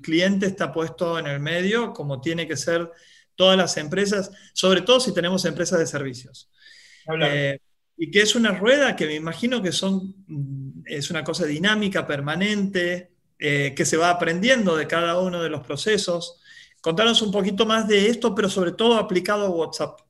cliente 0.00 0.46
está 0.46 0.72
puesto 0.72 1.18
en 1.18 1.26
el 1.26 1.40
medio, 1.40 1.92
como 1.92 2.20
tiene 2.20 2.46
que 2.46 2.56
ser 2.56 2.88
todas 3.34 3.56
las 3.56 3.76
empresas, 3.76 4.30
sobre 4.52 4.82
todo 4.82 5.00
si 5.00 5.12
tenemos 5.12 5.44
empresas 5.44 5.80
de 5.80 5.86
servicios. 5.88 6.48
Eh, 7.20 7.58
y 7.96 8.10
que 8.10 8.22
es 8.22 8.36
una 8.36 8.52
rueda 8.52 8.94
que 8.94 9.06
me 9.06 9.14
imagino 9.16 9.60
que 9.60 9.72
son, 9.72 10.14
es 10.84 11.10
una 11.10 11.24
cosa 11.24 11.46
dinámica, 11.46 12.06
permanente, 12.06 13.15
eh, 13.38 13.74
que 13.76 13.84
se 13.84 13.96
va 13.96 14.10
aprendiendo 14.10 14.76
de 14.76 14.86
cada 14.86 15.20
uno 15.20 15.42
de 15.42 15.50
los 15.50 15.66
procesos. 15.66 16.40
Contanos 16.80 17.20
un 17.20 17.30
poquito 17.30 17.66
más 17.66 17.86
de 17.86 18.08
esto, 18.08 18.34
pero 18.34 18.48
sobre 18.48 18.72
todo 18.72 18.94
aplicado 18.94 19.46
a 19.46 19.50
WhatsApp. 19.50 20.00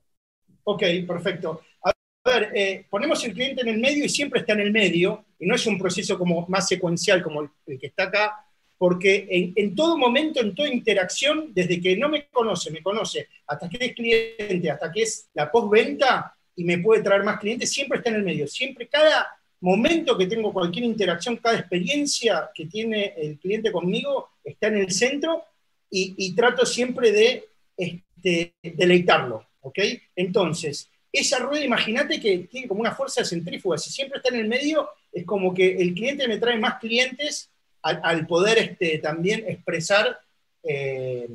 Ok, 0.63 0.83
perfecto. 1.07 1.61
A 1.83 1.93
ver, 2.25 2.51
eh, 2.55 2.87
ponemos 2.89 3.25
el 3.25 3.33
cliente 3.33 3.63
en 3.63 3.69
el 3.69 3.79
medio 3.79 4.05
y 4.05 4.09
siempre 4.09 4.41
está 4.41 4.53
en 4.53 4.61
el 4.61 4.73
medio, 4.73 5.25
y 5.39 5.47
no 5.47 5.55
es 5.55 5.67
un 5.67 5.79
proceso 5.79 6.19
como 6.19 6.47
más 6.49 6.69
secuencial 6.69 7.23
como 7.23 7.43
el, 7.43 7.79
que 7.79 7.87
está 7.87 8.05
acá, 8.05 8.45
porque 8.79 9.55
en, 9.57 9.75
todo 9.75 9.97
momento, 9.97 10.41
en 10.41 10.55
toda 10.55 10.69
interacción, 10.69 11.53
desde 11.55 11.81
que 11.81 11.97
no 11.97 12.09
me 12.09 12.27
conoce, 12.27 12.71
me 12.71 12.83
conoce, 12.83 13.29
hasta 13.47 13.69
que 13.69 13.87
es 13.87 13.95
cliente, 13.95 14.71
hasta 14.71 14.93
que 14.93 15.03
es 15.03 15.29
la 15.35 15.51
postventa 15.51 16.37
y 16.55 16.65
me 16.65 16.79
puede 16.79 17.03
traer 17.03 17.25
más 17.25 17.39
clientes, 17.41 17.73
siempre 17.73 17.99
está 17.99 18.11
en 18.11 18.17
el 18.17 18.23
medio. 18.23 18.47
Siempre, 18.47 18.87
cada 18.87 19.36
momento 19.61 20.17
que 20.17 20.27
tengo 20.27 20.53
cualquier 20.53 20.85
interacción, 20.85 21.37
cada 21.37 21.59
experiencia 21.59 22.51
que 22.55 22.67
tiene 22.67 23.15
el 23.17 23.39
cliente 23.39 23.73
conmigo 23.73 24.31
está 24.45 24.69
en 24.69 24.79
el 24.79 24.93
centro 24.93 25.45
y, 25.91 26.35
trato 26.35 26.67
siempre 26.67 27.11
de 27.11 27.45
este, 27.77 28.55
deleitarlo, 28.63 29.47
¿ok? 29.61 29.79
Entonces, 30.15 30.91
esa 31.11 31.39
rueda, 31.39 31.65
imagínate 31.65 32.21
que 32.21 32.39
tiene 32.51 32.69
como 32.69 32.81
una 32.81 32.95
fuerza 32.95 33.25
centrífuga, 33.25 33.79
si 33.79 33.91
siempre 33.91 34.19
está 34.19 34.29
en 34.29 34.41
el 34.41 34.49
medio, 34.49 34.91
es 35.13 35.25
como 35.25 35.55
que 35.55 35.77
el 35.77 35.95
cliente 35.95 36.29
me 36.29 36.39
trae 36.39 36.59
más 36.59 36.79
clientes 36.79 37.51
al, 37.83 38.27
poder 38.27 38.59
este, 38.59 38.99
también 38.99 39.45
expresar 39.47 40.19
eh, 40.63 41.29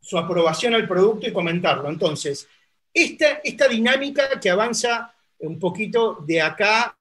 su 0.00 0.18
aprobación 0.18 0.74
al 0.74 0.88
producto 0.88 1.28
y 1.28 1.32
comentarlo. 1.32 1.88
Entonces, 1.88 2.48
esta, 2.92 3.40
esta 3.44 3.68
dinámica 3.68 4.40
que 4.40 4.50
avanza 4.50 5.14
un 5.40 5.58
poquito 5.58 6.24
de 6.26 6.40
acá 6.40 6.96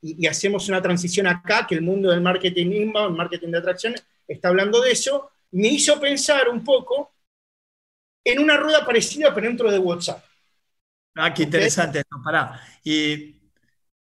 y, 0.00 0.26
hacemos 0.26 0.68
una 0.68 0.80
transición 0.80 1.26
acá, 1.26 1.66
que 1.66 1.74
el 1.74 1.82
mundo 1.82 2.10
del 2.10 2.20
marketing 2.20 2.66
inbound, 2.66 3.16
marketing 3.16 3.48
de 3.48 3.58
atracción, 3.58 3.94
está 4.26 4.48
hablando 4.48 4.80
de 4.80 4.92
eso, 4.92 5.30
me 5.52 5.68
hizo 5.68 5.98
pensar 6.00 6.48
un 6.48 6.62
poco 6.62 7.12
en 8.24 8.38
una 8.38 8.56
rueda 8.56 8.84
parecida, 8.84 9.34
pero 9.34 9.46
dentro 9.46 9.70
de 9.70 9.78
WhatsApp. 9.78 10.24
Ah, 11.14 11.32
qué 11.34 11.44
interesante. 11.44 12.02
pará. 12.22 12.60
Y 12.84 13.36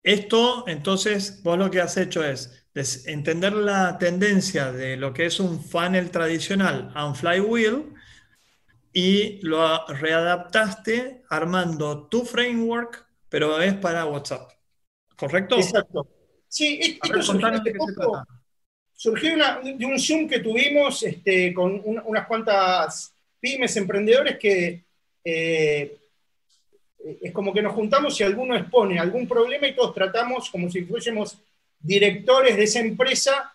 esto, 0.01 0.65
entonces, 0.67 1.43
vos 1.43 1.57
lo 1.57 1.69
que 1.69 1.81
has 1.81 1.97
hecho 1.97 2.23
es 2.23 2.65
entender 3.05 3.53
la 3.53 3.97
tendencia 3.99 4.71
de 4.71 4.97
lo 4.97 5.13
que 5.13 5.25
es 5.25 5.39
un 5.39 5.63
funnel 5.63 6.09
tradicional 6.09 6.91
a 6.95 7.05
un 7.05 7.15
flywheel 7.15 7.93
y 8.93 9.39
lo 9.41 9.85
readaptaste 9.87 11.23
armando 11.29 12.07
tu 12.07 12.23
framework, 12.23 13.05
pero 13.33 13.59
es 13.59 13.73
para 13.73 14.05
WhatsApp. 14.05 14.51
¿Correcto? 15.15 15.57
Exacto. 15.57 16.07
Sí, 16.47 16.79
esto 16.79 17.19
surgió, 18.93 19.35
de 19.63 19.85
un 19.87 19.99
Zoom 19.99 20.27
que 20.27 20.37
tuvimos 20.37 21.01
este, 21.01 21.51
con 21.51 21.81
unas 21.83 22.27
cuantas 22.27 23.11
pymes 23.39 23.75
emprendedores 23.75 24.37
que 24.37 24.83
eh, 25.25 25.97
es 27.23 27.31
como 27.31 27.51
que 27.51 27.63
nos 27.63 27.73
juntamos 27.73 28.19
y 28.19 28.23
alguno 28.23 28.55
expone 28.55 28.99
algún 28.99 29.27
problema 29.27 29.67
y 29.67 29.73
todos 29.73 29.95
tratamos 29.95 30.51
como 30.51 30.69
si 30.69 30.83
fuésemos 30.83 31.35
directores 31.79 32.55
de 32.55 32.63
esa 32.65 32.81
empresa 32.81 33.51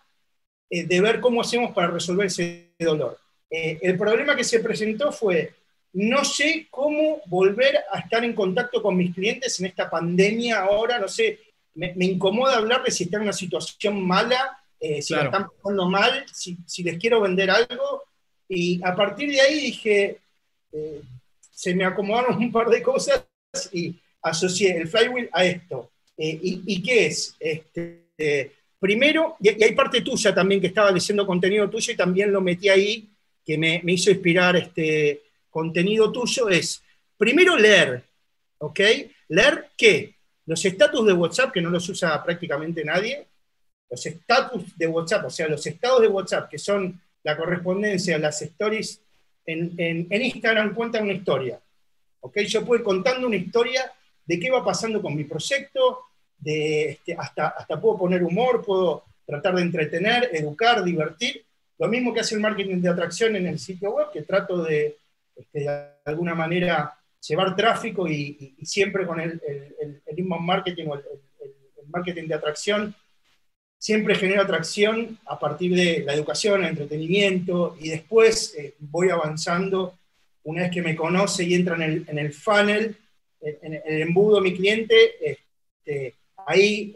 eh, 0.68 0.86
de 0.86 1.00
ver 1.00 1.20
cómo 1.20 1.40
hacemos 1.40 1.70
para 1.70 1.86
resolver 1.86 2.26
ese 2.26 2.72
dolor. 2.80 3.16
Eh, 3.48 3.78
el 3.80 3.96
problema 3.96 4.34
que 4.34 4.42
se 4.42 4.58
presentó 4.58 5.12
fue, 5.12 5.52
no 5.92 6.24
sé 6.24 6.66
cómo 6.70 7.22
volver 7.26 7.78
a 7.92 8.00
estar 8.00 8.24
en 8.24 8.34
contacto 8.34 8.82
con 8.82 8.96
mis 8.96 9.14
clientes 9.14 9.58
en 9.60 9.66
esta 9.66 9.88
pandemia 9.88 10.60
ahora, 10.60 10.98
no 10.98 11.08
sé, 11.08 11.40
me, 11.74 11.94
incomoda 11.98 12.56
hablar 12.56 12.82
de 12.82 12.90
si 12.90 13.04
están 13.04 13.20
en 13.20 13.28
una 13.28 13.32
situación 13.32 14.04
mala, 14.06 14.58
si 15.00 15.14
la 15.14 15.24
están 15.24 15.48
pasando 15.48 15.88
mal, 15.88 16.24
si, 16.32 16.56
si, 16.66 16.82
les 16.82 16.98
quiero 16.98 17.20
vender 17.20 17.50
algo. 17.50 18.04
Y 18.48 18.80
a 18.84 18.94
partir 18.94 19.30
de 19.30 19.40
ahí 19.40 19.60
dije, 19.60 20.18
se 21.50 21.74
me 21.74 21.84
acomodaron 21.84 22.36
un 22.36 22.52
par 22.52 22.68
de 22.68 22.82
cosas 22.82 23.24
y 23.72 23.94
asocié 24.22 24.76
el 24.76 24.88
flywheel 24.88 25.28
a 25.32 25.44
esto. 25.44 25.90
Eh, 26.16 26.38
y, 26.42 26.82
qué 26.82 27.06
es? 27.06 27.36
Este, 27.38 28.52
primero, 28.78 29.36
y, 29.40 29.48
hay 29.48 29.72
parte 29.72 30.00
tuya 30.00 30.34
también 30.34 30.60
que 30.60 30.68
estaba 30.68 30.90
leyendo 30.90 31.26
contenido 31.26 31.68
tuyo 31.70 31.92
y 31.92 31.96
también 31.96 32.32
lo 32.32 32.40
metí 32.40 32.68
ahí, 32.68 33.08
que 33.44 33.56
me, 33.58 33.82
hizo 33.86 34.10
inspirar 34.10 34.56
este 34.56 35.22
contenido 35.50 36.12
tuyo, 36.12 36.48
es 36.48 36.82
primero 37.16 37.56
leer, 37.56 38.04
¿ok? 38.58 38.80
Leer 39.28 39.70
qué? 39.76 40.14
Los 40.46 40.64
estatus 40.64 41.06
de 41.06 41.12
WhatsApp, 41.12 41.52
que 41.52 41.60
no 41.60 41.70
los 41.70 41.88
usa 41.88 42.22
prácticamente 42.22 42.84
nadie, 42.84 43.26
los 43.90 44.04
estatus 44.04 44.76
de 44.76 44.86
WhatsApp, 44.86 45.26
o 45.26 45.30
sea, 45.30 45.48
los 45.48 45.66
estados 45.66 46.00
de 46.00 46.08
WhatsApp, 46.08 46.48
que 46.48 46.58
son 46.58 47.00
la 47.22 47.36
correspondencia, 47.36 48.18
las 48.18 48.40
stories 48.42 49.00
en, 49.46 49.74
en 49.78 50.22
Instagram 50.22 50.74
cuentan 50.74 51.04
una 51.04 51.14
historia. 51.14 51.60
Yo 52.46 52.64
puedo 52.64 52.80
ir 52.80 52.84
contando 52.84 53.26
una 53.26 53.36
historia 53.36 53.90
de 54.24 54.38
qué 54.38 54.50
va 54.50 54.64
pasando 54.64 55.00
con 55.00 55.16
mi 55.16 55.24
proyecto, 55.24 56.00
de, 56.38 56.90
este, 56.90 57.14
hasta, 57.14 57.48
hasta 57.48 57.80
puedo 57.80 57.98
poner 57.98 58.22
humor, 58.22 58.64
puedo 58.64 59.04
tratar 59.26 59.56
de 59.56 59.62
entretener, 59.62 60.30
educar, 60.32 60.84
divertir. 60.84 61.44
Lo 61.78 61.88
mismo 61.88 62.12
que 62.12 62.20
hace 62.20 62.34
el 62.34 62.40
marketing 62.40 62.80
de 62.80 62.88
atracción 62.88 63.36
en 63.36 63.46
el 63.46 63.58
sitio 63.58 63.90
web, 63.92 64.08
que 64.12 64.22
trato 64.22 64.62
de, 64.62 64.98
de 65.52 65.68
alguna 66.04 66.34
manera, 66.34 66.94
llevar 67.26 67.56
tráfico 67.56 68.08
y, 68.08 68.56
siempre 68.62 69.06
con 69.06 69.20
el, 69.20 69.40
el, 69.80 70.24
marketing 70.24 70.86
o 70.88 70.94
el, 70.94 71.02
marketing 71.88 72.28
de 72.28 72.34
atracción, 72.34 72.94
siempre 73.78 74.14
genero 74.14 74.42
atracción 74.42 75.18
a 75.24 75.38
partir 75.38 75.74
de 75.74 76.02
la 76.04 76.14
educación, 76.14 76.62
el 76.62 76.70
entretenimiento, 76.70 77.76
y 77.80 77.88
después 77.88 78.54
eh, 78.58 78.74
voy 78.78 79.08
avanzando 79.08 79.98
una 80.42 80.62
vez 80.62 80.70
que 80.70 80.82
me 80.82 80.96
conoce 80.96 81.44
y 81.44 81.54
entra 81.54 81.76
en 81.76 82.18
el, 82.18 82.32
funnel, 82.32 82.96
en, 83.40 83.80
el 83.84 84.02
embudo 84.02 84.40
mi 84.40 84.54
cliente, 84.54 85.30
este, 85.30 86.14
ahí 86.46 86.94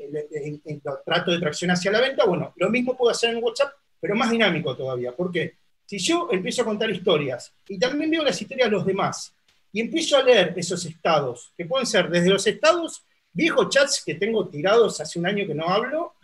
trato 1.05 1.31
de 1.31 1.39
tracción 1.39 1.71
hacia 1.71 1.91
la 1.91 2.01
venta. 2.01 2.25
Bueno, 2.25 2.53
lo 2.57 2.71
mismo 2.71 2.97
puedo 2.97 3.11
hacer 3.11 3.31
en 3.31 3.43
WhatsApp, 3.43 3.73
pero 4.01 4.15
más 4.15 4.31
dinámico 4.31 4.77
todavía. 4.77 5.13
porque 5.13 5.55
Si 5.93 5.99
yo 5.99 6.29
empiezo 6.33 6.63
a 6.63 6.65
contar 6.65 6.91
historias 6.91 7.53
y 7.69 7.79
también 7.79 8.11
veo 8.11 8.25
las 8.25 8.41
historias 8.41 8.71
de 8.71 8.77
los 8.77 8.87
demás 8.87 9.35
y 9.71 9.83
empiezo 9.83 10.17
a 10.17 10.23
leer 10.23 10.55
esos 10.57 10.83
estados, 10.87 11.53
que 11.55 11.67
pueden 11.67 11.87
ser 11.87 12.09
desde 12.09 12.31
los 12.31 12.47
estados, 12.47 13.05
viejos 13.31 13.69
chats 13.69 14.03
que 14.03 14.15
tengo 14.15 14.49
tirados 14.49 15.03
hace 15.03 15.19
un 15.19 15.27
año 15.27 15.47
que 15.47 15.55
no 15.55 15.69
hablo. 15.69 16.15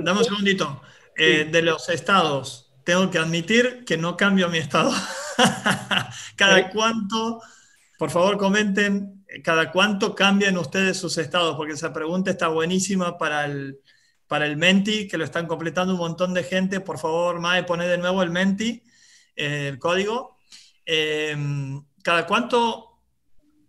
dame 0.00 0.18
un 0.18 0.24
segundito. 0.24 0.82
Eh, 1.16 1.48
de 1.48 1.62
los 1.62 1.88
estados, 1.88 2.72
tengo 2.84 3.08
que 3.12 3.18
admitir 3.18 3.84
que 3.86 3.96
no 3.96 4.16
cambio 4.16 4.48
mi 4.48 4.58
estado. 4.58 4.90
cada 6.36 6.70
cuánto, 6.70 7.40
por 8.00 8.10
favor 8.10 8.38
comenten, 8.38 9.24
cada 9.44 9.70
cuánto 9.70 10.16
cambian 10.16 10.58
ustedes 10.58 10.96
sus 10.96 11.16
estados, 11.16 11.54
porque 11.54 11.74
esa 11.74 11.92
pregunta 11.92 12.32
está 12.32 12.48
buenísima 12.48 13.18
para 13.18 13.44
el, 13.44 13.78
para 14.26 14.46
el 14.46 14.56
Menti, 14.56 15.06
que 15.06 15.16
lo 15.16 15.22
están 15.22 15.46
completando 15.46 15.92
un 15.92 16.00
montón 16.00 16.34
de 16.34 16.42
gente. 16.42 16.80
Por 16.80 16.98
favor, 16.98 17.38
Mae, 17.38 17.62
pone 17.62 17.86
de 17.86 17.98
nuevo 17.98 18.20
el 18.24 18.30
Menti, 18.30 18.70
eh, 18.70 18.82
el 19.36 19.78
código. 19.78 20.38
Eh, 20.84 21.36
¿Cada 22.02 22.26
cuánto 22.26 22.98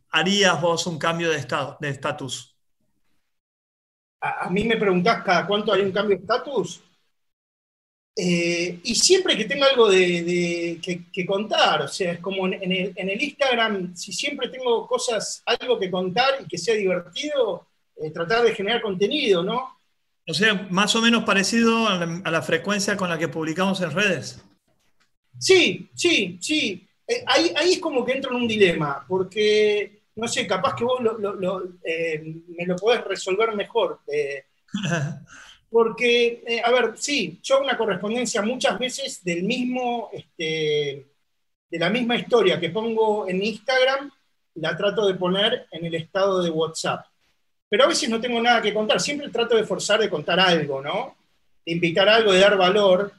harías 0.10 0.60
vos 0.62 0.88
un 0.88 0.97
cambio 0.97 1.30
de 1.30 1.38
estado, 1.38 1.78
de 1.80 1.89
estatus? 1.89 2.56
A, 4.21 4.45
a, 4.45 4.49
mí 4.49 4.63
me 4.63 4.78
preguntás 4.78 5.23
cada 5.23 5.45
cuánto 5.45 5.71
haría 5.71 5.86
un 5.86 5.91
cambio 5.91 6.17
de 6.17 6.21
estatus. 6.21 6.82
Eh, 8.15 8.80
y 8.84 8.93
siempre 8.93 9.36
que 9.36 9.45
tengo 9.45 9.65
algo 9.65 9.89
de, 9.89 10.80
que, 11.12 11.26
contar, 11.26 11.82
o 11.82 11.88
sea, 11.88 12.13
es 12.13 12.19
como 12.19 12.45
en, 12.45 12.71
el, 12.95 13.23
Instagram, 13.23 13.95
si 13.95 14.13
siempre 14.13 14.49
tengo 14.49 14.86
cosas, 14.86 15.41
algo 15.45 15.80
que 15.80 15.89
contar 15.89 16.36
y 16.43 16.47
que 16.47 16.60
sea 16.60 16.76
divertido, 16.76 17.65
eh, 17.95 18.12
tratar 18.12 18.43
de 18.43 18.54
generar 18.54 18.84
contenido, 18.84 19.43
¿no? 19.43 19.80
O 20.28 20.34
sea, 20.34 20.67
más 20.69 20.95
o 20.95 21.02
menos 21.02 21.23
parecido 21.23 21.88
a 21.88 22.06
la, 22.06 22.41
frecuencia 22.43 22.95
con 22.95 23.10
la 23.10 23.17
que 23.17 23.28
publicamos 23.28 23.82
en 23.82 23.91
redes. 23.91 24.43
Sí, 25.38 25.89
sí, 25.93 26.38
sí. 26.41 26.88
Eh, 27.08 27.24
ahí, 27.28 27.52
ahí, 27.56 27.74
es 27.74 27.80
como 27.80 28.06
que 28.06 28.13
entro 28.13 28.32
en 28.32 28.43
un 28.43 28.48
dilema, 28.48 29.06
porque, 29.08 30.04
no 30.15 30.28
sé, 30.28 30.48
capaz 30.48 30.76
que 30.76 30.84
vos 30.84 31.02
me 31.02 32.65
lo 32.65 32.76
podés 32.78 33.04
resolver 33.04 33.56
mejor. 33.56 34.00
Porque, 35.74 36.43
eh, 36.46 36.62
a 36.63 36.69
ver, 36.69 36.93
sí, 36.98 37.39
yo 37.41 37.60
una 37.60 37.76
correspondencia 37.76 38.43
muchas 38.43 38.78
veces 38.78 39.24
del 39.24 39.41
mismo, 39.41 40.12
este, 40.13 41.08
de 41.67 41.80
la 41.80 41.89
misma 41.89 42.15
historia 42.15 42.60
que 42.60 42.69
pongo 42.69 43.28
en 43.28 43.41
Instagram, 43.41 44.12
la 44.54 44.78
trato 44.78 45.08
de 45.08 45.15
poner 45.15 45.65
en 45.72 45.86
el 45.86 45.96
estado 45.96 46.43
de 46.43 46.52
WhatsApp. 46.52 47.08
Pero 47.67 47.86
a 47.86 47.88
veces 47.88 48.08
no 48.08 48.22
tengo 48.22 48.39
nada 48.39 48.62
que 48.62 48.72
contar, 48.72 49.02
siempre 49.02 49.30
trato 49.30 49.56
de 49.56 49.63
forzar 49.63 50.00
de 50.00 50.12
contar 50.12 50.39
algo, 50.39 50.80
¿no? 50.80 51.15
De 51.65 51.72
invitar 51.72 52.08
algo, 52.08 52.32
de 52.32 52.39
dar 52.41 52.56
valor 52.56 53.12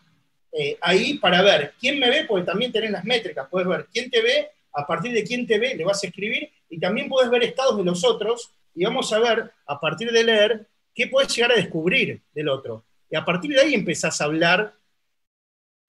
eh, 0.57 0.79
ahí 0.81 1.19
para 1.19 1.43
ver 1.43 1.75
quién 1.81 1.99
me 1.99 2.09
ve, 2.09 2.25
porque 2.29 2.47
también 2.47 2.71
tenés 2.71 2.93
las 2.93 3.05
métricas, 3.05 3.49
puedes 3.51 3.67
ver 3.67 3.87
quién 3.93 4.09
te 4.09 4.23
ve, 4.23 4.51
a 4.73 4.87
partir 4.87 5.13
de 5.13 5.25
quién 5.25 5.47
te 5.47 5.59
ve 5.59 5.75
le 5.75 5.85
vas 5.85 6.03
a 6.03 6.07
escribir 6.07 6.51
y 6.69 6.79
también 6.79 7.09
puedes 7.09 7.31
ver 7.31 7.43
estados 7.43 7.77
de 7.77 7.85
los 7.85 8.05
otros 8.05 8.51
y 8.75 8.85
vamos 8.85 9.13
a 9.13 9.19
ver, 9.19 9.51
a 9.67 9.81
partir 9.81 10.11
de 10.11 10.25
leer, 10.25 10.67
qué 10.95 11.07
puedes 11.07 11.35
llegar 11.35 11.53
a 11.53 11.57
descubrir 11.57 12.23
del 12.33 12.49
otro. 12.49 12.85
Y 13.11 13.17
a 13.17 13.25
partir 13.25 13.53
de 13.53 13.61
ahí 13.61 13.75
empezás 13.75 14.21
a 14.21 14.25
hablar 14.25 14.75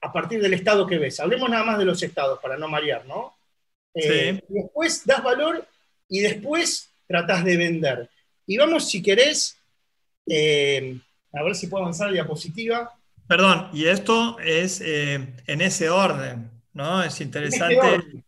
a 0.02 0.14
partir 0.14 0.42
del 0.42 0.54
estado 0.54 0.86
que 0.86 1.00
ves. 1.00 1.20
Hablemos 1.20 1.50
nada 1.50 1.64
más 1.64 1.80
de 1.80 1.86
los 1.86 2.02
estados 2.04 2.40
para 2.40 2.58
no 2.58 2.68
marear, 2.68 3.06
¿no? 3.06 3.36
Eh, 3.96 4.42
después 4.48 5.06
das 5.06 5.24
valor 5.24 5.68
y 6.08 6.20
después 6.20 6.92
tratás 7.08 7.44
de 7.44 7.58
vender. 7.58 8.10
Y 8.46 8.58
vamos, 8.58 8.90
si 8.90 9.02
querés, 9.02 9.58
eh, 10.28 11.00
a 11.34 11.44
ver 11.44 11.56
si 11.56 11.68
puedo 11.68 11.84
avanzar 11.84 12.08
la 12.08 12.14
diapositiva. 12.14 12.94
Perdón, 13.28 13.70
y 13.74 13.86
esto 13.86 14.38
es 14.40 14.82
eh, 14.82 15.36
en 15.48 15.62
ese 15.62 15.90
orden, 15.90 16.52
¿no? 16.74 17.04
Es 17.04 17.22
interesante 17.22 18.26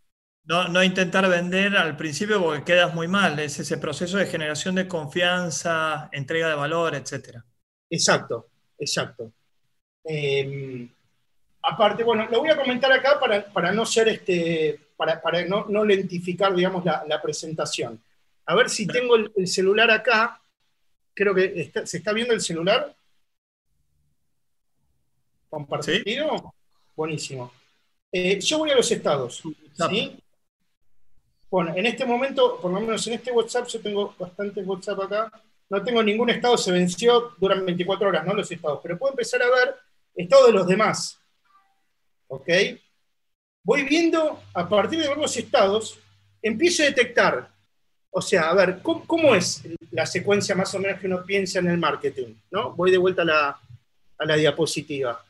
no, 0.47 0.81
intentar 0.81 1.27
vender 1.27 1.75
al 1.75 1.97
principio 1.97 2.41
porque 2.41 2.63
quedas 2.63 2.93
muy 2.93 3.07
mal, 3.07 3.37
es 3.39 3.59
ese 3.59 3.77
proceso 3.77 4.17
de 4.17 4.27
generación 4.27 4.75
de 4.75 4.87
confianza, 4.87 6.09
entrega 6.13 6.47
de 6.47 6.55
valor, 6.55 6.95
etc. 6.95 7.39
Exacto, 7.89 8.47
exacto. 8.79 9.33
Em, 10.05 10.89
aparte, 11.61 12.03
bueno, 12.03 12.27
lo 12.31 12.39
voy 12.39 12.49
a 12.49 12.55
comentar 12.55 12.89
acá 12.93 13.19
para, 13.53 13.71
no 13.73 13.85
ser 13.85 14.07
este, 14.07 14.79
para, 14.95 15.21
no, 15.45 15.83
lentificar, 15.83 16.55
digamos, 16.55 16.85
la, 16.85 17.21
presentación. 17.21 18.01
A 18.45 18.55
ver 18.55 18.69
si 18.69 18.87
tengo 18.87 19.17
el, 19.17 19.47
celular 19.47 19.91
acá. 19.91 20.41
Creo 21.13 21.35
que 21.35 21.71
se 21.83 21.97
está 21.97 22.13
viendo 22.13 22.33
el 22.33 22.39
celular. 22.39 22.95
¿Compartido? 25.49 26.53
Buenísimo. 26.95 27.51
Eh, 28.11 28.39
yo 28.39 28.59
voy 28.59 28.71
a 28.71 28.75
los 28.75 28.91
estados. 28.91 29.43
¿sí? 29.89 30.19
Bueno, 31.49 31.73
en 31.75 31.85
este 31.85 32.05
momento, 32.05 32.59
por 32.59 32.71
lo 32.71 32.79
menos 32.79 33.05
en 33.07 33.13
este 33.13 33.31
WhatsApp, 33.31 33.67
yo 33.67 33.79
tengo 33.79 34.15
bastante 34.17 34.61
WhatsApp 34.61 34.99
acá, 35.01 35.31
no 35.69 35.83
tengo 35.83 36.03
ningún 36.03 36.29
estado, 36.29 36.57
se 36.57 36.71
venció, 36.71 37.33
duran 37.37 37.65
24 37.65 38.07
horas, 38.07 38.25
no 38.25 38.33
los 38.33 38.51
estados, 38.51 38.79
pero 38.81 38.97
puedo 38.97 39.13
empezar 39.13 39.41
a 39.41 39.49
ver 39.49 39.75
estado 40.15 40.47
de 40.47 40.53
los 40.53 40.67
demás. 40.67 41.17
¿Ok? 42.27 42.49
Voy 43.63 43.83
viendo, 43.83 44.41
a 44.53 44.67
partir 44.67 44.99
de 44.99 45.07
ver 45.07 45.17
los 45.17 45.35
estados, 45.37 45.99
empiezo 46.41 46.83
a 46.83 46.87
detectar, 46.87 47.49
o 48.09 48.21
sea, 48.21 48.49
a 48.49 48.53
ver, 48.53 48.79
¿cómo, 48.81 49.35
es 49.35 49.63
la 49.91 50.05
secuencia 50.05 50.55
más 50.55 50.73
o 50.73 50.79
menos 50.79 50.99
que 50.99 51.07
uno 51.07 51.23
piensa 51.23 51.59
en 51.59 51.67
el 51.67 51.77
marketing? 51.77 52.33
¿no? 52.51 52.73
Voy 52.73 52.91
de 52.91 52.97
vuelta 52.97 53.21
a 53.21 53.25
la, 53.25 53.59
a 54.17 54.25
la 54.25 54.35
diapositiva. 54.35 55.23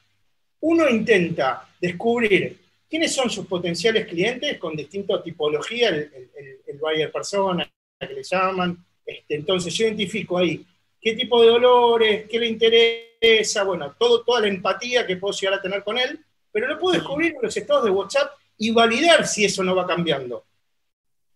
Uno 0.61 0.89
intenta 0.89 1.67
descubrir 1.79 2.59
quiénes 2.89 3.13
son 3.13 3.29
sus 3.29 3.45
potenciales 3.45 4.07
clientes 4.07 4.57
con 4.57 4.75
distinta 4.75 5.21
tipología, 5.21 5.89
el, 5.89 6.29
el, 6.65 6.77
buyer 6.77 7.11
persona, 7.11 7.69
que 7.99 8.13
le 8.13 8.23
llaman. 8.23 8.85
Este, 9.05 9.35
entonces 9.35 9.73
yo 9.73 9.85
identifico 9.85 10.37
ahí 10.37 10.65
qué 11.01 11.13
tipo 11.13 11.41
de 11.41 11.47
dolores, 11.47 12.25
qué 12.29 12.39
le 12.39 12.47
interesa, 12.47 13.63
bueno, 13.63 13.95
todo, 13.97 14.23
toda 14.23 14.41
la 14.41 14.47
empatía 14.47 15.05
que 15.05 15.17
puedo 15.17 15.33
llegar 15.33 15.59
a 15.59 15.61
tener 15.61 15.83
con 15.83 15.97
él, 15.97 16.19
pero 16.51 16.67
lo 16.67 16.79
puedo 16.79 16.95
descubrir 16.95 17.33
en 17.33 17.41
los 17.41 17.55
estados 17.55 17.85
de 17.85 17.91
WhatsApp 17.91 18.31
y 18.57 18.71
validar 18.71 19.25
si 19.27 19.45
eso 19.45 19.63
no 19.63 19.75
va 19.75 19.87
cambiando. 19.87 20.45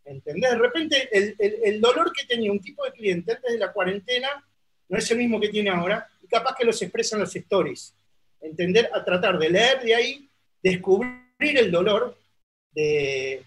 ¿Entendés? 0.03 0.51
De 0.51 0.57
repente 0.57 1.09
el, 1.11 1.79
dolor 1.79 2.11
que 2.11 2.25
tenía 2.25 2.51
un 2.51 2.59
tipo 2.59 2.83
de 2.83 2.91
cliente 2.91 3.33
antes 3.33 3.53
de 3.53 3.59
la 3.59 3.71
cuarentena 3.71 4.45
no 4.89 4.97
es 4.97 5.09
el 5.11 5.19
mismo 5.19 5.39
que 5.39 5.49
tiene 5.49 5.69
ahora, 5.69 6.05
y 6.21 6.27
capaz 6.27 6.55
que 6.55 6.65
los 6.65 6.81
expresan 6.81 7.21
los 7.21 7.33
stories. 7.33 7.95
Entender, 8.41 8.89
a 8.93 9.03
tratar 9.03 9.37
de 9.37 9.49
leer 9.49 9.81
de 9.81 9.95
ahí, 9.95 10.29
descubrir 10.61 11.21
el 11.41 11.71
dolor 11.71 12.17
de, 12.71 13.43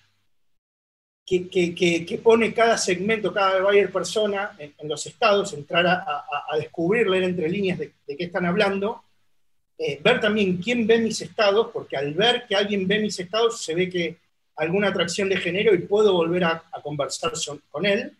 que, 1.27 2.21
pone 2.23 2.53
cada 2.53 2.77
segmento, 2.77 3.33
cada 3.33 3.63
buyer 3.63 3.91
persona 3.91 4.55
en, 4.59 4.89
los 4.89 5.07
estados, 5.07 5.53
entrar 5.55 5.87
a, 5.87 6.57
descubrir, 6.59 7.09
leer 7.09 7.25
entre 7.25 7.49
líneas 7.49 7.79
de, 7.79 7.93
qué 8.07 8.25
están 8.25 8.47
hablando, 8.47 9.03
eh, 9.79 9.99
ver 10.03 10.21
también 10.21 10.59
quién 10.59 10.87
ve 10.87 10.99
mis 10.99 11.21
estados, 11.21 11.71
porque 11.73 11.97
al 11.97 12.15
ver 12.15 12.45
que 12.47 12.55
alguien 12.55 12.87
ve 12.87 13.01
mis 13.01 13.19
estados 13.19 13.63
se 13.63 13.75
ve 13.75 13.89
que 13.89 14.17
alguna 14.57 14.89
atracción 14.89 15.29
de 15.29 15.37
género 15.37 15.75
y 15.75 15.79
puedo 15.79 16.13
volver 16.13 16.45
a, 16.45 16.63
conversar 16.83 17.33
con 17.71 17.87
él. 17.87 18.13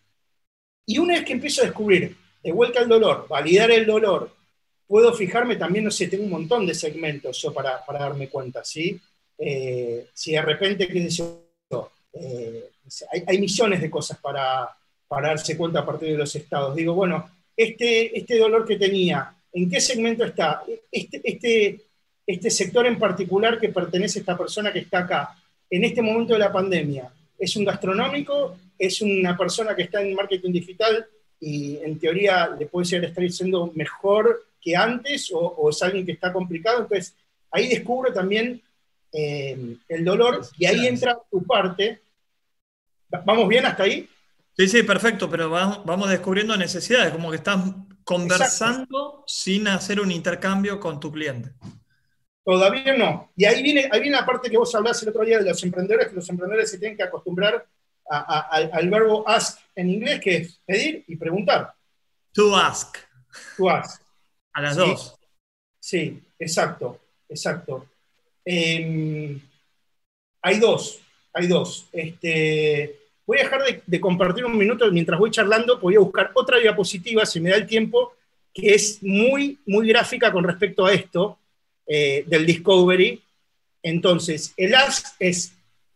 Y 0.85 0.97
una 0.97 1.13
vez 1.13 1.25
que 1.25 1.33
empiezo 1.33 1.61
a 1.61 1.65
descubrir 1.65 2.15
de 2.43 2.51
vuelta 2.51 2.81
el 2.81 2.89
dolor, 2.89 3.27
validar 3.27 3.71
el 3.71 3.85
dolor, 3.85 4.34
puedo 4.87 5.13
fijarme 5.13 5.55
también, 5.55 5.85
no 5.85 5.91
sé, 5.91 6.07
tengo 6.07 6.23
un 6.23 6.29
montón 6.29 6.65
de 6.65 6.73
segmentos 6.73 7.41
yo 7.41 7.53
para, 7.53 7.83
darme 7.87 8.29
cuenta, 8.29 8.63
¿sí? 8.63 8.99
Eh, 9.37 10.07
si 10.13 10.31
de 10.31 10.41
repente, 10.41 10.87
qué 10.87 11.09
sé 11.09 11.23
yo, 11.69 11.91
eh, 12.13 12.69
hay, 13.27 13.37
millones 13.39 13.81
de 13.81 13.89
cosas 13.89 14.19
para, 14.19 14.69
para, 15.07 15.29
darse 15.29 15.57
cuenta 15.57 15.79
a 15.79 15.85
partir 15.85 16.11
de 16.11 16.17
los 16.17 16.35
estados. 16.35 16.75
Digo, 16.75 16.93
bueno, 16.93 17.29
este, 17.55 18.17
este 18.17 18.37
dolor 18.37 18.65
que 18.65 18.77
tenía, 18.77 19.33
¿en 19.51 19.69
qué 19.69 19.81
segmento 19.81 20.23
está? 20.23 20.63
Este, 20.91 21.21
este, 21.23 21.81
este 22.25 22.49
sector 22.49 22.85
en 22.85 22.99
particular 22.99 23.59
que 23.59 23.69
pertenece 23.69 24.19
a 24.19 24.21
esta 24.21 24.37
persona 24.37 24.71
que 24.71 24.79
está 24.79 24.99
acá, 24.99 25.35
en 25.69 25.83
este 25.83 26.01
momento 26.01 26.33
de 26.33 26.39
la 26.39 26.51
pandemia, 26.51 27.11
¿es 27.37 27.55
un 27.55 27.65
gastronómico? 27.65 28.57
¿Es 28.77 29.01
una 29.01 29.37
persona 29.37 29.75
que 29.75 29.83
está 29.83 30.01
en 30.01 30.13
marketing 30.13 30.51
digital 30.51 31.07
y 31.39 31.77
en 31.77 31.99
teoría 31.99 32.55
le 32.57 32.65
puede 32.67 32.85
ser 32.85 33.03
estar 33.03 33.29
siendo 33.29 33.71
mejor 33.75 34.45
que 34.65 34.75
antes 34.75 35.31
o, 35.31 35.69
es 35.69 35.83
alguien 35.83 36.05
que 36.05 36.13
está 36.13 36.33
complicado? 36.33 36.81
Entonces, 36.81 37.15
ahí 37.51 37.69
descubro 37.69 38.11
también 38.11 38.61
eh, 39.13 39.77
el 39.87 40.03
dolor 40.03 40.41
y 40.57 40.65
ahí 40.65 40.87
entra 40.87 41.19
tu 41.29 41.43
parte. 41.43 42.01
¿Vamos 43.23 43.47
bien 43.47 43.65
hasta 43.65 43.83
ahí? 43.83 44.09
Sí, 44.57 44.67
sí, 44.67 44.83
perfecto, 44.83 45.29
pero 45.29 45.49
vamos 45.49 46.09
descubriendo 46.09 46.57
necesidades, 46.57 47.11
como 47.11 47.29
que 47.29 47.37
estás 47.37 47.61
conversando 48.03 49.23
sin 49.27 49.67
hacer 49.67 49.99
un 49.99 50.11
intercambio 50.11 50.79
con 50.79 50.99
tu 50.99 51.11
cliente. 51.11 51.51
Todavía 52.43 52.95
no. 52.95 53.31
Y 53.35 53.45
ahí 53.45 53.61
viene, 53.61 53.89
ahí 53.91 53.99
viene 53.99 54.17
la 54.17 54.25
parte 54.25 54.49
que 54.49 54.57
vos 54.57 54.73
hablás 54.73 55.01
el 55.03 55.09
otro 55.09 55.25
día 55.25 55.39
de 55.39 55.49
los 55.49 55.63
emprendedores, 55.63 56.07
que 56.07 56.15
los 56.15 56.29
emprendedores 56.29 56.71
se 56.71 56.79
tienen 56.79 56.97
que 56.97 57.03
acostumbrar 57.03 57.65
al 58.07 58.89
verbo 58.89 59.27
ask 59.27 59.59
en 59.75 59.89
inglés, 59.89 60.21
que 60.21 60.37
es 60.37 60.61
pedir 60.65 61.03
y 61.07 61.15
preguntar. 61.15 61.73
To 62.33 62.55
ask. 62.55 62.97
To 63.57 63.69
ask. 63.69 64.04
A 64.55 64.61
las 64.61 64.77
dos. 64.77 65.19
Sí, 65.81 66.23
exacto, 66.39 66.97
exacto. 67.27 67.89
Em, 68.45 69.37
hay 70.41 70.59
dos, 70.59 71.01
hay 71.33 71.47
dos. 71.47 71.89
Este, 71.91 72.97
voy 73.25 73.39
a 73.39 73.43
dejar 73.43 73.63
de, 73.85 73.99
compartir 73.99 74.45
un 74.45 74.57
minuto 74.57 74.89
mientras 74.93 75.19
voy 75.19 75.29
charlando, 75.29 75.77
voy 75.77 75.95
a 75.95 75.99
buscar 75.99 76.31
otra 76.35 76.57
diapositiva, 76.57 77.25
si 77.25 77.41
me 77.41 77.49
da 77.49 77.57
el 77.57 77.67
tiempo, 77.67 78.15
que 78.53 78.73
es 78.73 79.03
muy, 79.03 79.59
muy 79.65 79.89
gráfica 79.89 80.31
con 80.31 80.45
respecto 80.45 80.85
a 80.85 80.93
esto 80.93 81.37
eh, 81.85 82.23
del 82.25 82.45
Discovery. 82.45 83.21
Entonces, 83.83 84.53
el 84.55 84.73
ask 84.73 85.17
es, 85.19 85.51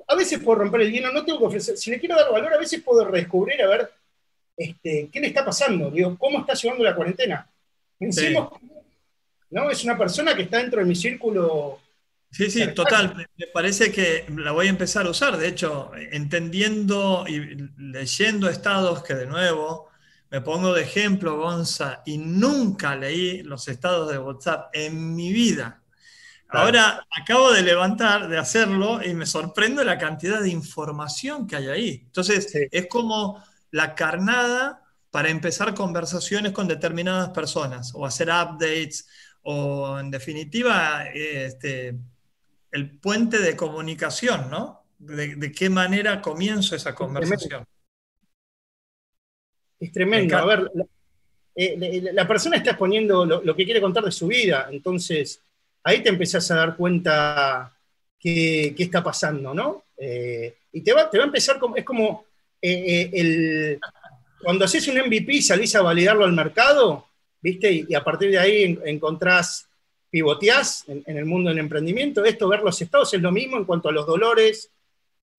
a 0.06 0.16
veces 0.16 0.40
puedo 0.40 0.60
romper 0.60 0.82
el 0.82 0.92
hielo, 0.92 1.14
no 1.14 1.24
tengo 1.24 1.40
que 1.40 1.46
ofrecer, 1.46 1.78
si 1.78 1.92
le 1.92 2.00
quiero 2.00 2.18
dar 2.18 2.30
valor, 2.30 2.54
a 2.54 2.60
veces 2.60 2.84
puedo 2.84 3.06
redescubrir, 3.06 3.62
a 3.62 3.68
ver, 3.68 3.90
este, 4.58 5.08
qué 5.10 5.22
le 5.22 5.28
está 5.28 5.46
pasando, 5.46 5.90
digo, 5.90 6.18
cómo 6.18 6.40
está 6.40 6.56
llevando 6.56 6.84
la 6.84 6.94
cuarentena. 6.94 7.50
¿No? 8.00 9.70
Es 9.72 9.84
una 9.84 9.98
persona 9.98 10.36
que 10.36 10.44
está 10.44 10.58
dentro 10.58 10.80
de 10.80 10.86
mi 10.86 10.96
círculo. 10.96 11.80
Sí, 12.32 12.50
sí, 12.50 12.68
total. 12.74 13.28
Me 13.38 13.48
parece 13.48 13.92
que 13.92 14.26
la 14.38 14.52
voy 14.52 14.68
a 14.68 14.70
empezar 14.70 15.06
a 15.06 15.10
usar. 15.10 15.38
De 15.38 15.48
hecho, 15.48 15.92
entendiendo 16.12 17.26
y 17.28 17.70
leyendo 17.78 18.50
estados 18.50 19.04
que 19.04 19.16
de 19.16 19.26
nuevo 19.26 19.90
me 20.32 20.42
pongo 20.42 20.74
de 20.74 20.84
ejemplo, 20.84 21.38
Gonza, 21.38 22.04
y 22.06 22.20
nunca 22.20 22.96
leí 22.96 23.42
los 23.42 23.68
estados 23.68 24.12
de 24.12 24.20
WhatsApp 24.20 24.70
en 24.74 25.16
mi 25.16 25.34
vida. 25.34 25.82
Ahora 26.50 27.06
acabo 27.20 27.52
de 27.52 27.64
levantar, 27.64 28.28
de 28.28 28.38
hacerlo, 28.38 29.04
y 29.04 29.14
me 29.14 29.26
sorprende 29.26 29.84
la 29.84 29.98
cantidad 29.98 30.40
de 30.42 30.50
información 30.50 31.48
que 31.48 31.56
hay 31.56 31.68
ahí. 31.68 32.02
Entonces, 32.06 32.52
es 32.72 32.88
como 32.88 33.44
la 33.72 33.96
carnada 33.96 34.84
para 35.12 35.30
empezar 35.30 35.74
conversaciones 35.74 36.52
con 36.52 36.68
determinadas 36.68 37.30
personas, 37.30 37.94
o 37.96 38.06
hacer 38.06 38.28
updates, 38.30 39.08
o 39.42 39.98
en 40.00 40.12
definitiva, 40.12 41.06
este, 41.14 41.96
el 42.72 42.92
puente 43.00 43.40
de 43.40 43.56
comunicación, 43.56 44.50
¿no? 44.50 44.84
De, 45.00 45.52
qué 45.52 45.70
manera 45.70 46.22
comienzo 46.22 46.76
esa 46.76 46.94
conversación. 46.94 47.66
Es 49.80 49.92
tremendo. 49.92 50.38
A 50.38 50.46
ver, 50.46 50.72
eh, 51.56 52.12
la, 52.14 52.28
persona 52.28 52.58
está 52.58 52.72
exponiendo 52.72 53.26
lo, 53.26 53.56
que 53.56 53.66
quiere 53.66 53.82
contar 53.82 54.04
de 54.04 54.12
su 54.12 54.28
vida, 54.28 54.68
entonces 54.72 55.42
ahí 55.84 56.04
te 56.04 56.10
empezás 56.10 56.52
a 56.52 56.56
dar 56.56 56.76
cuenta 56.76 57.74
qué, 58.20 58.76
está 58.78 59.04
pasando, 59.04 59.54
¿no? 59.54 59.86
Eh, 59.98 60.58
y 60.74 60.82
te 60.82 60.94
va, 60.94 61.10
te 61.10 61.18
va 61.18 61.24
a 61.24 61.28
empezar 61.28 61.58
como, 61.60 61.76
es 61.76 61.86
como 61.86 62.26
eh, 62.62 63.10
el, 63.14 63.80
cuando 64.42 64.66
haces 64.66 64.88
un 64.88 64.98
MVP 64.98 65.34
y 65.34 65.42
salís 65.42 65.76
a 65.76 65.82
validarlo 65.82 66.26
al 66.26 66.34
mercado, 66.34 67.08
¿viste? 67.42 67.86
Y, 67.88 67.94
a 67.94 68.04
partir 68.04 68.32
de 68.32 68.40
ahí 68.40 68.80
encontrás, 68.86 69.68
pivoteás 70.10 70.86
en, 70.88 71.04
en, 71.06 71.18
el 71.18 71.26
mundo 71.26 71.50
del 71.50 71.60
emprendimiento. 71.60 72.24
Esto, 72.24 72.48
ver 72.48 72.62
los 72.62 72.82
estados, 72.82 73.14
es 73.14 73.22
lo 73.22 73.32
mismo 73.32 73.58
en 73.58 73.66
cuanto 73.66 73.90
a 73.90 73.92
los 73.92 74.08
dolores, 74.08 74.72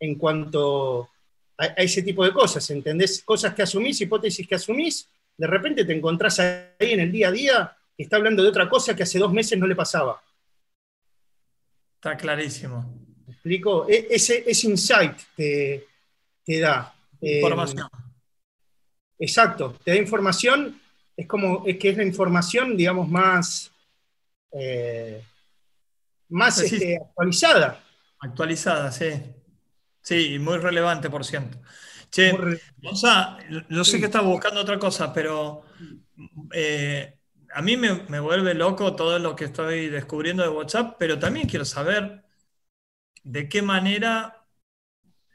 en 0.01 0.15
cuanto 0.17 1.09
a, 1.59 1.67
ese 1.67 2.03
tipo 2.03 2.25
de 2.25 2.33
cosas, 2.33 2.69
¿entendés? 2.71 3.23
Cosas 3.23 3.55
que 3.55 3.63
asumís, 3.63 4.01
hipótesis 4.01 4.49
que 4.49 4.55
asumís, 4.55 5.09
de 5.37 5.47
repente 5.47 5.85
te 5.85 5.93
encontrás 5.93 6.41
ahí 6.41 6.69
en 6.81 7.01
el 7.01 7.13
día 7.13 7.29
a 7.29 7.33
día 7.33 7.77
que 7.97 8.03
está 8.03 8.17
hablando 8.17 8.43
de 8.43 8.49
otra 8.49 8.69
cosa 8.69 8.97
que 8.97 9.03
hace 9.03 9.19
dos 9.19 9.33
meses 9.33 9.59
no 9.59 9.67
le 9.67 9.77
pasaba. 9.77 10.23
Está 11.97 12.17
clarísimo. 12.17 12.83
¿Me 13.27 13.35
explico? 13.35 13.87
E, 13.89 14.09
ese, 14.11 14.45
insight 14.65 15.17
te, 15.37 15.87
da. 16.47 16.95
Información. 17.21 17.89
Exacto, 19.21 19.77
te 19.85 19.93
da 19.93 19.97
información, 19.97 20.81
es 21.17 21.27
como 21.27 21.65
es 21.67 21.79
que 21.79 21.91
es 21.91 21.97
la 21.97 22.05
información, 22.05 22.77
digamos, 22.77 23.09
más, 23.09 23.71
eh, 24.53 25.23
más 26.31 26.61
este, 26.61 26.97
actualizada. 26.97 27.85
Actualizada, 28.19 28.91
sí. 28.91 29.11
Sí, 30.03 30.39
muy 30.39 30.59
relevante, 30.59 31.11
por 31.11 31.25
ciento. 31.25 31.59
Che, 32.11 32.33
yo 33.69 33.85
sé 33.85 34.01
que 34.01 34.07
estás 34.07 34.25
buscando 34.25 34.63
otra 34.63 34.79
cosa, 34.79 35.13
pero 35.13 35.63
eh, 36.53 37.19
a 37.53 37.63
mí 37.63 37.77
me, 37.77 38.21
vuelve 38.21 38.55
loco 38.55 38.97
todo 38.97 39.19
lo 39.19 39.37
que 39.37 39.45
estoy 39.45 39.89
descubriendo 39.89 40.43
de 40.43 40.49
WhatsApp, 40.49 40.97
pero 40.99 41.19
también 41.19 41.49
quiero 41.49 41.65
saber 41.65 42.25
de 43.23 43.49
qué 43.49 43.63
manera 43.63 44.47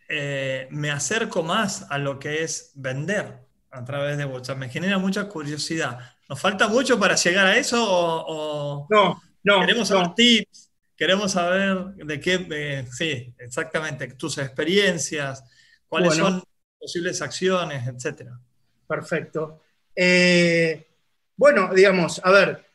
eh, 0.09 0.67
me 0.71 0.91
acerco 0.91 1.43
más 1.43 1.89
a 1.89 1.97
lo 1.97 2.19
que 2.19 2.43
es 2.43 2.71
vender 2.75 3.44
a 3.75 3.83
través 3.83 4.17
de 4.17 4.25
WhatsApp. 4.25 4.57
Me 4.57 4.69
genera 4.69 4.97
mucha 4.97 5.27
curiosidad. 5.27 5.99
¿Nos 6.29 6.39
falta 6.39 6.67
mucho 6.67 6.99
para 6.99 7.15
llegar 7.15 7.45
a 7.45 7.57
eso 7.57 7.77
o, 7.79 8.87
no, 8.89 9.21
no, 9.43 9.59
queremos 9.59 9.87
saber 9.87 10.13
tips? 10.15 10.71
Queremos 10.95 11.33
saber 11.33 11.93
de 11.95 12.19
qué, 12.21 12.87
sí, 12.91 13.33
exactamente, 13.37 14.07
tus 14.13 14.37
experiencias, 14.37 15.43
cuáles 15.87 16.15
son 16.15 16.41
posibles 16.79 17.21
acciones, 17.21 17.85
etcétera. 17.85 18.39
Perfecto. 18.87 19.61
Eh, 19.93 20.87
bueno, 21.35 21.73
digamos, 21.73 22.21
a 22.23 22.31
ver, 22.31 22.65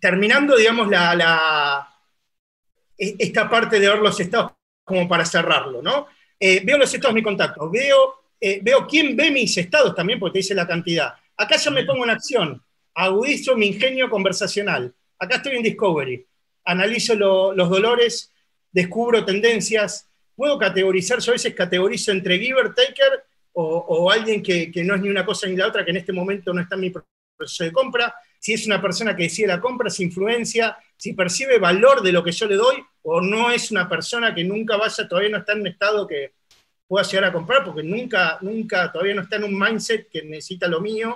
terminando, 0.00 0.56
digamos, 0.56 0.88
la, 0.88 1.88
e, 2.96 3.16
esta 3.18 3.50
parte 3.50 3.78
de 3.78 3.88
ver 3.88 3.98
los 3.98 4.18
estados 4.18 4.52
como 4.82 5.06
para 5.06 5.26
cerrarlo, 5.26 5.82
¿no? 5.82 6.06
Eh, 6.40 6.62
veo 6.64 6.78
los 6.78 6.92
estados 6.92 7.14
de 7.14 7.20
mi 7.20 7.24
contacto, 7.24 7.70
veo, 7.70 8.17
eh, 8.40 8.60
veo 8.62 8.86
quién 8.86 9.16
ve 9.16 9.30
mis 9.30 9.56
estados 9.56 9.94
también, 9.94 10.18
porque 10.18 10.34
te 10.34 10.38
dice 10.40 10.54
la 10.54 10.66
cantidad. 10.66 11.14
Acá 11.36 11.56
ya 11.56 11.70
me 11.70 11.84
pongo 11.84 12.04
en 12.04 12.10
acción, 12.10 12.62
agudizo 12.94 13.56
mi 13.56 13.66
ingenio 13.66 14.08
conversacional. 14.10 14.94
Acá 15.18 15.36
estoy 15.36 15.56
en 15.56 15.62
Discovery 15.62 16.28
analizo 16.68 17.14
los 17.16 17.70
dolores, 17.70 18.32
descubro 18.70 19.24
tendencias, 19.24 20.06
puedo 20.36 20.58
categorizar, 20.58 21.18
yo 21.18 21.32
a 21.32 21.34
veces 21.34 21.54
categorizo 21.54 22.12
entre 22.12 22.38
giver, 22.38 22.74
taker 22.74 23.24
o, 23.52 24.08
alguien 24.10 24.40
que, 24.42 24.70
no 24.84 24.94
es 24.94 25.00
ni 25.00 25.08
una 25.08 25.24
cosa 25.24 25.48
ni 25.48 25.56
la 25.56 25.66
otra, 25.66 25.84
que 25.84 25.90
en 25.90 25.96
este 25.96 26.12
momento 26.12 26.52
no 26.52 26.60
está 26.60 26.76
en 26.76 26.82
mi 26.82 26.90
proceso 26.90 27.64
de 27.64 27.72
compra, 27.72 28.14
si 28.38 28.52
es 28.52 28.66
una 28.66 28.80
persona 28.80 29.16
que 29.16 29.24
decide 29.24 29.48
la 29.48 29.60
compra, 29.60 29.90
si 29.90 30.04
influencia, 30.04 30.76
si 30.96 31.14
percibe 31.14 31.58
valor 31.58 32.02
de 32.02 32.12
lo 32.12 32.22
que 32.22 32.30
yo 32.30 32.46
le 32.46 32.54
doy, 32.54 32.76
o 33.02 33.20
no 33.20 33.50
es 33.50 33.70
una 33.72 33.88
persona 33.88 34.32
que 34.34 34.44
nunca 34.44 34.76
vaya, 34.76 35.08
todavía 35.08 35.30
no 35.30 35.38
está 35.38 35.54
en 35.54 35.60
un 35.62 35.66
estado 35.68 36.06
que, 36.06 36.34
pueda 36.88 37.06
llegar 37.06 37.26
a 37.26 37.32
comprar, 37.32 37.64
porque 37.64 37.82
nunca, 37.82 38.38
nunca, 38.40 38.90
todavía 38.90 39.14
no 39.14 39.22
está 39.22 39.36
en 39.36 39.44
un 39.44 39.58
mindset 39.58 40.08
que 40.08 40.22
necesita 40.22 40.66
lo 40.66 40.80
mío. 40.80 41.14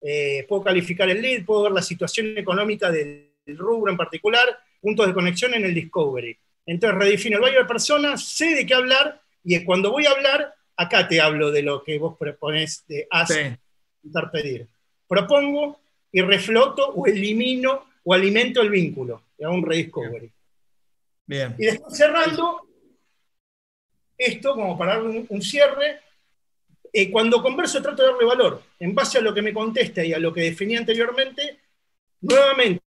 Eh, 0.00 0.46
puedo 0.48 0.62
calificar 0.62 1.10
el 1.10 1.20
lead, 1.20 1.44
puedo 1.44 1.64
ver 1.64 1.72
la 1.72 1.82
situación 1.82 2.38
económica 2.38 2.90
del, 2.90 3.30
rubro 3.46 3.90
en 3.90 3.96
particular, 3.96 4.56
puntos 4.80 5.08
de 5.08 5.12
conexión 5.12 5.52
en 5.54 5.64
el 5.64 5.74
discovery. 5.74 6.38
Entonces 6.64 6.96
redefino 6.96 7.36
el 7.36 7.42
buyer 7.42 7.66
persona, 7.66 8.16
sé 8.16 8.54
de 8.54 8.64
qué 8.64 8.74
hablar, 8.74 9.20
y 9.42 9.62
cuando 9.64 9.90
voy 9.90 10.06
a 10.06 10.12
hablar, 10.12 10.54
acá 10.76 11.08
te 11.08 11.20
hablo 11.20 11.50
de 11.50 11.62
lo 11.62 11.82
que 11.82 11.98
vos 11.98 12.16
propones 12.16 12.84
de 12.86 13.08
hacer, 13.10 13.58
intentar 14.04 14.30
pedir. 14.30 14.68
Propongo 15.08 15.80
y 16.12 16.20
refloto 16.20 16.90
o 16.90 17.06
elimino 17.06 17.86
o 18.04 18.14
alimento 18.14 18.62
el 18.62 18.70
vínculo, 18.70 19.24
y 19.36 19.42
hago 19.42 19.54
un 19.54 19.66
rediscovery. 19.66 20.30
Bien. 21.26 21.56
Y 21.58 21.64
después 21.64 21.96
cerrando, 21.96 22.60
esto 24.24 24.54
como 24.54 24.76
para 24.76 24.96
dar 24.96 25.02
un, 25.02 25.42
cierre, 25.42 26.00
eh, 26.92 27.10
cuando 27.10 27.42
converso 27.42 27.82
trato 27.82 28.02
de 28.02 28.12
darle 28.12 28.24
valor. 28.24 28.62
En 28.78 28.94
base 28.94 29.18
a 29.18 29.20
lo 29.20 29.32
que 29.32 29.42
me 29.42 29.52
contesta 29.52 30.04
y 30.04 30.12
a 30.12 30.18
lo 30.18 30.32
que 30.32 30.42
definí 30.42 30.76
anteriormente, 30.76 31.58
nuevamente 32.20 32.82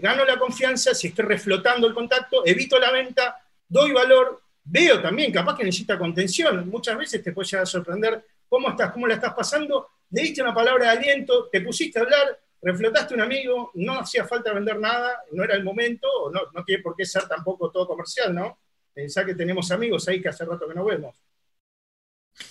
gano 0.00 0.24
la 0.24 0.38
confianza, 0.38 0.94
si 0.94 1.08
estoy 1.08 1.26
reflotando 1.26 1.86
el 1.86 1.94
contacto, 1.94 2.46
evito 2.46 2.78
la 2.78 2.90
venta, 2.90 3.36
doy 3.68 3.92
valor, 3.92 4.42
veo 4.64 5.00
también, 5.00 5.32
capaz 5.32 5.56
que 5.56 5.64
necesita 5.64 5.98
contención. 5.98 6.68
Muchas 6.68 6.96
veces 6.96 7.22
te 7.22 7.32
puede 7.32 7.48
llegar 7.48 7.64
a 7.64 7.66
sorprender 7.66 8.24
cómo 8.48 8.70
estás, 8.70 8.92
cómo 8.92 9.06
la 9.06 9.14
estás 9.14 9.34
pasando, 9.34 9.88
le 10.10 10.22
diste 10.22 10.42
una 10.42 10.54
palabra 10.54 10.86
de 10.86 10.98
aliento, 10.98 11.48
te 11.50 11.60
pusiste 11.60 11.98
a 11.98 12.02
hablar, 12.02 12.38
reflotaste 12.62 13.14
un 13.14 13.20
amigo, 13.20 13.70
no 13.74 14.00
hacía 14.00 14.24
falta 14.24 14.52
vender 14.52 14.78
nada, 14.78 15.22
no 15.32 15.44
era 15.44 15.54
el 15.54 15.64
momento, 15.64 16.08
no, 16.32 16.40
no 16.54 16.64
tiene 16.64 16.82
por 16.82 16.96
qué 16.96 17.04
ser 17.04 17.28
tampoco 17.28 17.70
todo 17.70 17.86
comercial, 17.86 18.34
¿no? 18.34 18.58
Pensá 18.96 19.26
que 19.26 19.34
tenemos 19.34 19.70
amigos 19.70 20.08
ahí 20.08 20.22
que 20.22 20.30
hace 20.30 20.46
rato 20.46 20.66
que 20.66 20.74
no 20.74 20.82
vemos. 20.82 21.14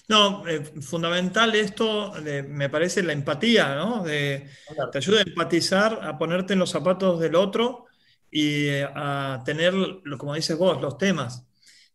No, 0.08 0.48
eh, 0.48 0.64
fundamental 0.80 1.56
esto, 1.56 2.14
me 2.48 2.70
parece 2.70 3.02
la 3.02 3.14
empatía, 3.14 3.74
¿no? 3.74 4.04
te 4.04 4.48
ayuda 4.94 5.22
a 5.22 5.24
empatizar, 5.24 6.00
a 6.04 6.16
ponerte 6.20 6.54
en 6.54 6.60
los 6.60 6.70
zapatos 6.70 7.20
del 7.20 7.34
otro 7.34 7.86
y 8.30 8.68
eh, 8.68 8.84
a 8.84 9.42
tener, 9.44 9.74
como 10.20 10.36
dices 10.36 10.56
vos, 10.56 10.80
los 10.80 11.00
temas 11.00 11.48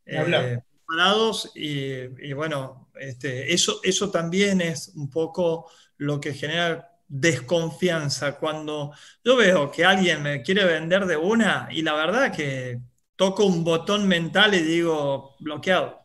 eh, 0.04 0.58
preparados 0.84 1.52
y, 1.54 2.32
bueno, 2.32 2.90
este, 2.98 3.54
eso, 3.54 3.78
eso 3.84 4.10
también 4.10 4.60
es 4.60 4.88
un 4.96 5.08
poco 5.10 5.70
lo 5.96 6.20
que 6.20 6.34
genera 6.34 6.90
desconfianza 7.06 8.36
cuando 8.36 8.92
yo 9.24 9.36
veo 9.36 9.70
que 9.70 9.84
alguien 9.84 10.24
me 10.24 10.42
quiere 10.42 10.64
vender 10.64 11.06
de 11.06 11.16
una 11.16 11.68
y 11.70 11.82
la 11.82 11.94
verdad 11.94 12.34
que 12.34 12.80
toco 13.20 13.44
un 13.44 13.64
botón 13.64 14.08
mental 14.08 14.54
y 14.54 14.62
digo 14.62 15.36
bloqueado. 15.40 16.00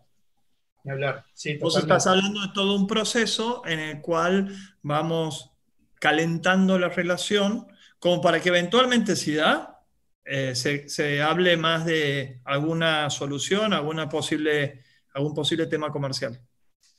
hablar. 0.86 1.24
Vos 1.62 1.78
estás 1.78 2.08
hablando 2.08 2.42
de 2.42 2.50
todo 2.54 2.76
un 2.76 2.88
proceso 2.88 3.62
en 3.66 3.80
el 3.80 4.02
cual 4.02 4.54
vamos 4.82 5.50
calentando 5.98 6.78
la 6.78 6.90
relación 6.90 7.68
como 8.00 8.20
para 8.22 8.42
que 8.42 8.50
eventualmente 8.50 9.16
si 9.16 9.34
da, 9.34 9.82
eh, 10.26 10.56
se, 10.56 11.22
hable 11.22 11.56
más 11.56 11.86
de 11.86 12.42
alguna 12.44 13.10
solución, 13.10 13.72
alguna 13.72 14.10
posible, 14.10 14.84
algún 15.14 15.34
posible 15.34 15.68
tema 15.68 15.94
comercial. 15.94 16.38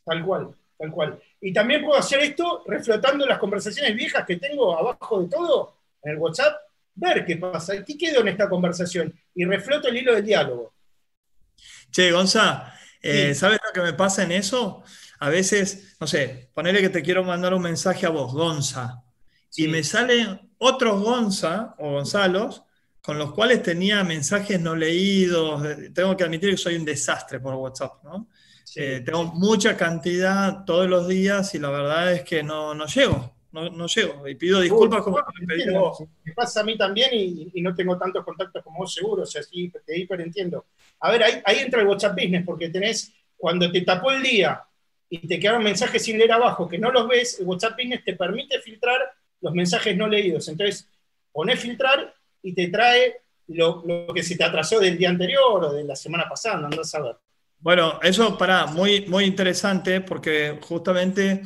Tal 0.02 0.24
cual, 0.24 0.48
tal 0.78 0.90
cual. 0.92 1.20
Y 1.42 1.52
también 1.52 1.84
puedo 1.84 1.98
hacer 1.98 2.20
esto 2.20 2.64
reflotando 2.66 3.26
las 3.26 3.38
conversaciones 3.38 3.94
viejas 3.94 4.24
que 4.24 4.36
tengo 4.36 4.78
abajo 4.78 5.20
de 5.20 5.28
todo 5.28 5.74
en 6.02 6.12
el 6.12 6.16
WhatsApp 6.16 6.56
ver 6.96 7.24
qué 7.24 7.36
pasa, 7.36 7.84
qué 7.84 7.96
quedó 7.96 8.20
en 8.20 8.28
esta 8.28 8.48
conversación 8.48 9.14
y 9.34 9.44
refloto 9.44 9.88
el 9.88 9.98
hilo 9.98 10.14
del 10.14 10.24
diálogo. 10.24 10.74
Che, 11.90 12.10
Gonza, 12.10 12.74
eh, 13.00 13.34
¿sabes 13.34 13.58
lo 13.64 13.72
que 13.72 13.86
me 13.86 13.92
pasa 13.92 14.24
en 14.24 14.32
eso? 14.32 14.82
A 15.20 15.28
veces, 15.28 15.96
no 16.00 16.06
sé, 16.06 16.50
ponele 16.52 16.80
que 16.80 16.88
te 16.88 17.02
quiero 17.02 17.22
mandar 17.22 17.54
un 17.54 17.62
mensaje 17.62 18.06
a 18.06 18.10
vos, 18.10 18.32
Gonza, 18.32 19.02
y 19.56 19.68
me 19.68 19.84
salen 19.84 20.50
otros 20.58 21.00
Gonza 21.02 21.74
o 21.78 21.92
Gonzalos 21.92 22.62
con 23.00 23.18
los 23.18 23.32
cuales 23.32 23.62
tenía 23.62 24.02
mensajes 24.02 24.60
no 24.60 24.74
leídos. 24.74 25.62
Tengo 25.94 26.16
que 26.16 26.24
admitir 26.24 26.50
que 26.50 26.56
soy 26.56 26.74
un 26.74 26.84
desastre 26.84 27.38
por 27.38 27.54
WhatsApp, 27.54 28.02
¿no? 28.02 28.28
Eh, 28.74 29.00
tengo 29.06 29.24
mucha 29.26 29.76
cantidad 29.76 30.64
todos 30.64 30.88
los 30.88 31.06
días 31.06 31.54
y 31.54 31.60
la 31.60 31.70
verdad 31.70 32.12
es 32.12 32.22
que 32.24 32.42
no, 32.42 32.74
no 32.74 32.86
llego 32.86 33.35
no, 33.70 33.86
llego. 33.86 34.28
Y 34.28 34.34
pido 34.34 34.60
disculpas 34.60 35.02
como 35.02 35.18
Me 36.24 36.32
pasa 36.34 36.60
a 36.60 36.64
mí 36.64 36.76
también 36.76 37.10
y, 37.12 37.60
no 37.62 37.74
tengo 37.74 37.98
tantos 37.98 38.24
contactos 38.24 38.62
como 38.62 38.78
vos 38.80 38.92
seguro, 38.92 39.22
o 39.22 39.26
sea, 39.26 39.42
sí, 39.42 39.72
te 39.84 39.98
hiper 39.98 40.20
entiendo. 40.20 40.66
A 41.00 41.10
ver, 41.10 41.22
ahí, 41.22 41.58
entra 41.58 41.80
el 41.80 41.86
WhatsApp 41.86 42.14
Business, 42.14 42.44
porque 42.44 42.68
tenés, 42.68 43.12
cuando 43.36 43.70
te 43.70 43.80
tapó 43.80 44.10
el 44.12 44.22
día 44.22 44.62
y 45.08 45.26
te 45.26 45.38
quedaron 45.38 45.62
mensajes 45.62 46.02
sin 46.02 46.18
leer 46.18 46.32
abajo 46.32 46.68
que 46.68 46.78
no 46.78 46.90
los 46.90 47.08
ves, 47.08 47.40
el 47.40 47.46
WhatsApp 47.46 47.76
Business 47.76 48.04
te 48.04 48.14
permite 48.14 48.60
filtrar 48.60 49.00
los 49.40 49.52
mensajes 49.54 49.96
no 49.96 50.06
leídos. 50.08 50.48
Entonces, 50.48 50.88
ponés 51.32 51.60
filtrar 51.60 52.14
y 52.42 52.54
te 52.54 52.68
trae 52.68 53.20
lo, 53.48 53.82
que 54.14 54.22
se 54.22 54.36
te 54.36 54.44
atrasó 54.44 54.80
del 54.80 54.98
día 54.98 55.08
anterior 55.08 55.64
o 55.64 55.72
de 55.72 55.84
la 55.84 55.96
semana 55.96 56.28
pasada, 56.28 56.58
no 56.58 56.66
andás 56.66 56.94
a 56.94 57.02
ver. 57.02 57.16
Bueno, 57.58 57.98
eso 58.02 58.36
para 58.36 58.66
muy, 58.66 59.06
muy 59.06 59.24
interesante 59.24 60.00
porque 60.00 60.58
justamente 60.62 61.42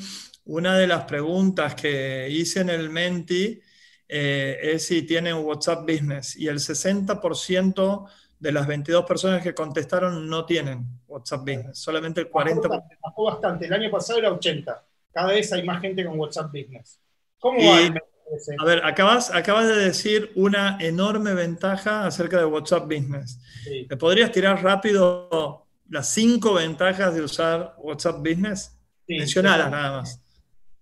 una 0.50 0.76
de 0.76 0.88
las 0.88 1.04
preguntas 1.04 1.76
que 1.76 2.28
hice 2.28 2.60
en 2.60 2.70
el 2.70 2.90
Menti 2.90 3.60
eh, 4.08 4.58
es 4.60 4.84
si 4.84 5.02
tienen 5.02 5.36
WhatsApp 5.36 5.82
Business 5.82 6.34
y 6.34 6.48
el 6.48 6.58
60% 6.58 8.08
de 8.36 8.52
las 8.52 8.66
22 8.66 9.04
personas 9.04 9.44
que 9.44 9.54
contestaron 9.54 10.28
no 10.28 10.44
tienen 10.44 10.84
WhatsApp 11.06 11.42
Business, 11.42 11.78
solamente 11.78 12.22
el 12.22 12.30
40%. 12.30 12.84
Bajó 13.00 13.24
bastante, 13.24 13.66
el 13.66 13.72
año 13.72 13.90
pasado 13.92 14.18
era 14.18 14.32
80. 14.32 14.84
Cada 15.12 15.28
vez 15.28 15.52
hay 15.52 15.62
más 15.62 15.80
gente 15.80 16.04
con 16.04 16.18
WhatsApp 16.18 16.50
Business. 16.52 17.00
¿Cómo 17.38 17.58
va? 17.60 17.78
a 18.58 18.64
ver, 18.64 18.84
acabas, 18.84 19.32
acabas 19.32 19.68
de 19.68 19.76
decir 19.76 20.32
una 20.34 20.78
enorme 20.80 21.32
ventaja 21.32 22.06
acerca 22.06 22.38
de 22.38 22.44
WhatsApp 22.44 22.86
Business. 22.86 23.38
¿Me 23.88 23.96
podrías 23.96 24.32
tirar 24.32 24.60
rápido 24.60 25.68
las 25.88 26.08
cinco 26.08 26.54
ventajas 26.54 27.14
de 27.14 27.22
usar 27.22 27.76
WhatsApp 27.78 28.18
Business? 28.18 28.76
Sí, 29.06 29.16
Mencionalas 29.16 29.70
nada 29.70 29.98
más 29.98 30.20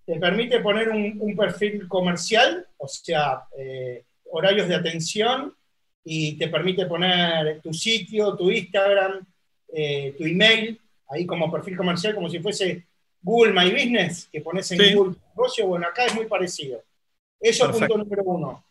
te 0.08 0.18
permite 0.18 0.60
poner 0.60 0.88
un, 0.88 1.36
perfil 1.36 1.86
comercial, 1.86 2.66
o 2.78 2.88
sea, 2.88 3.42
eh, 3.58 4.04
horarios 4.30 4.66
de 4.66 4.74
atención, 4.74 5.54
y 6.02 6.38
te 6.38 6.48
permite 6.48 6.86
poner 6.86 7.60
tu 7.60 7.74
sitio, 7.74 8.34
tu 8.34 8.50
Instagram, 8.50 9.22
eh, 9.70 10.14
tu 10.16 10.24
email, 10.24 10.80
ahí 11.10 11.26
como 11.26 11.52
perfil 11.52 11.76
comercial, 11.76 12.14
como 12.14 12.30
si 12.30 12.38
fuese 12.38 12.86
Google 13.20 13.52
My 13.52 13.70
Business, 13.70 14.30
que 14.32 14.40
pones 14.40 14.72
en 14.72 14.96
Google 14.96 15.16
Negocio, 15.28 15.66
bueno, 15.66 15.86
acá 15.86 16.06
es 16.06 16.14
muy 16.14 16.24
parecido. 16.24 16.82
Eso 17.38 17.68
es 17.68 17.76
punto 17.76 17.98
número 17.98 18.22
uno. 18.22 18.64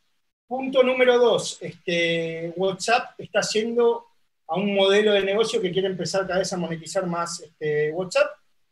Punto 0.48 0.82
número 0.82 1.20
dos, 1.20 1.60
este, 1.62 2.52
WhatsApp 2.56 3.12
está 3.20 3.42
haciendo 3.42 4.08
a 4.48 4.56
un 4.56 4.74
modelo 4.74 5.14
de 5.14 5.22
negocio 5.22 5.62
que 5.62 5.72
quiere 5.72 5.88
empezar 5.88 6.26
cada 6.26 6.40
vez 6.40 6.52
a 6.52 6.58
monetizar 6.58 7.06
más 7.06 7.42
este, 7.42 7.92
WhatsApp 7.92 8.28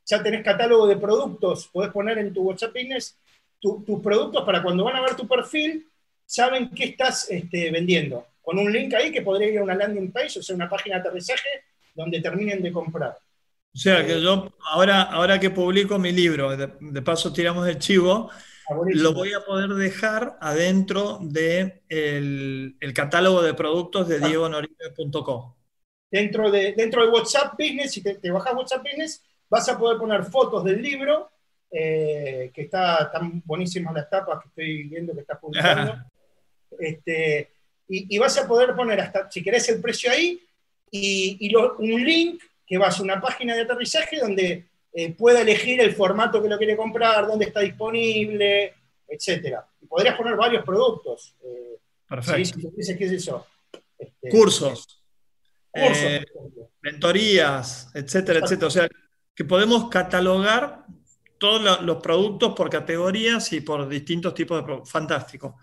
ya 0.05 0.21
tenés 0.21 0.43
catálogo 0.43 0.87
de 0.87 0.97
productos, 0.97 1.67
podés 1.67 1.91
poner 1.91 2.17
en 2.19 2.33
tu 2.33 2.43
WhatsApp 2.43 2.73
Business 2.73 3.17
tus 3.59 4.01
productos 4.01 4.43
para 4.43 4.61
cuando 4.61 4.83
van 4.83 4.95
a 4.95 5.01
ver 5.01 5.15
tu 5.15 5.27
perfil, 5.27 5.87
saben 6.25 6.69
qué 6.69 6.85
estás 6.85 7.29
este, 7.29 7.71
vendiendo. 7.71 8.25
Con 8.41 8.59
un 8.59 8.71
link 8.71 8.93
ahí 8.93 9.11
que 9.11 9.23
podría 9.23 9.49
ir 9.49 9.59
a 9.59 9.63
una 9.63 9.75
landing 9.75 10.11
page, 10.11 10.39
o 10.39 10.43
sea, 10.43 10.55
una 10.55 10.69
página 10.69 10.95
de 10.95 11.01
aterrizaje 11.01 11.49
donde 11.95 12.21
terminen 12.21 12.61
de 12.61 12.71
comprar. 12.71 13.17
O 13.73 13.77
sea, 13.77 14.05
que 14.05 14.21
yo 14.21 14.53
ahora, 14.71 15.01
ahora 15.01 15.39
que 15.39 15.49
publico 15.49 15.97
mi 15.97 16.11
libro, 16.11 16.55
de, 16.55 17.01
paso 17.01 17.33
tiramos 17.33 17.67
el 17.67 17.79
chivo, 17.79 18.29
ah, 18.31 18.75
lo 18.93 19.13
voy 19.13 19.33
a 19.33 19.41
poder 19.41 19.71
dejar 19.71 20.37
adentro 20.39 21.19
del 21.21 21.33
de 21.89 22.75
el 22.79 22.93
catálogo 22.93 23.41
de 23.41 23.53
productos 23.53 24.07
de 24.07 24.19
diegonoribe.com. 24.19 25.53
Dentro 26.11 26.51
de, 26.51 26.73
dentro 26.73 27.03
de 27.03 27.11
WhatsApp 27.11 27.55
Business, 27.57 27.91
si 27.91 28.03
te, 28.03 28.15
te 28.15 28.31
bajas 28.31 28.53
WhatsApp 28.53 28.83
Business, 28.83 29.23
Vas 29.55 29.69
a 29.69 29.79
poder 29.79 29.97
poner 29.97 30.21
fotos 30.25 30.65
del 30.65 30.81
libro, 30.81 31.31
eh, 31.71 32.51
que 32.53 32.63
está 32.63 33.09
tan 33.09 33.41
buenísimas 33.45 33.93
las 33.93 34.09
tapas 34.09 34.41
que 34.41 34.49
estoy 34.49 34.83
viendo 34.89 35.13
que 35.13 35.21
estás 35.21 35.39
publicando. 35.39 35.95
este, 36.77 37.51
y, 37.87 38.17
vas 38.17 38.37
a 38.37 38.45
poder 38.45 38.75
poner 38.75 38.99
hasta, 38.99 39.31
si 39.31 39.41
querés, 39.41 39.69
el 39.69 39.79
precio 39.79 40.11
ahí 40.11 40.41
y, 40.91 41.55
un 41.55 42.03
link 42.03 42.43
que 42.67 42.77
vas 42.77 42.99
a 42.99 43.03
una 43.03 43.21
página 43.21 43.55
de 43.55 43.61
aterrizaje 43.61 44.19
donde 44.19 44.65
eh, 44.91 45.13
pueda 45.13 45.39
elegir 45.39 45.79
el 45.79 45.95
formato 45.95 46.43
que 46.43 46.49
lo 46.49 46.57
quiere 46.57 46.75
comprar, 46.75 47.25
dónde 47.25 47.45
está 47.45 47.61
disponible, 47.61 48.73
etc. 49.07 49.59
Y 49.79 49.85
podrías 49.85 50.17
poner 50.17 50.35
varios 50.35 50.65
productos. 50.65 51.33
Eh, 51.41 51.79
Perfecto. 52.09 52.59
Si 52.77 52.97
¿qué 52.97 53.05
es 53.05 53.11
eso? 53.13 53.47
Este, 53.97 54.27
cursos. 54.27 55.01
Cursos. 55.71 56.25
mentorías, 56.81 57.89
etcétera, 57.93 58.39
etcétera. 58.39 58.67
O 58.67 58.71
sea, 58.71 58.89
que 59.35 59.45
podemos 59.45 59.89
catalogar 59.89 60.85
todos 61.37 61.81
los 61.81 61.97
productos 61.97 62.55
por 62.55 62.69
categorías 62.69 63.51
y 63.53 63.61
por 63.61 63.87
distintos 63.89 64.33
tipos 64.33 64.57
de 64.57 64.63
productos. 64.63 64.91
Fantástico. 64.91 65.59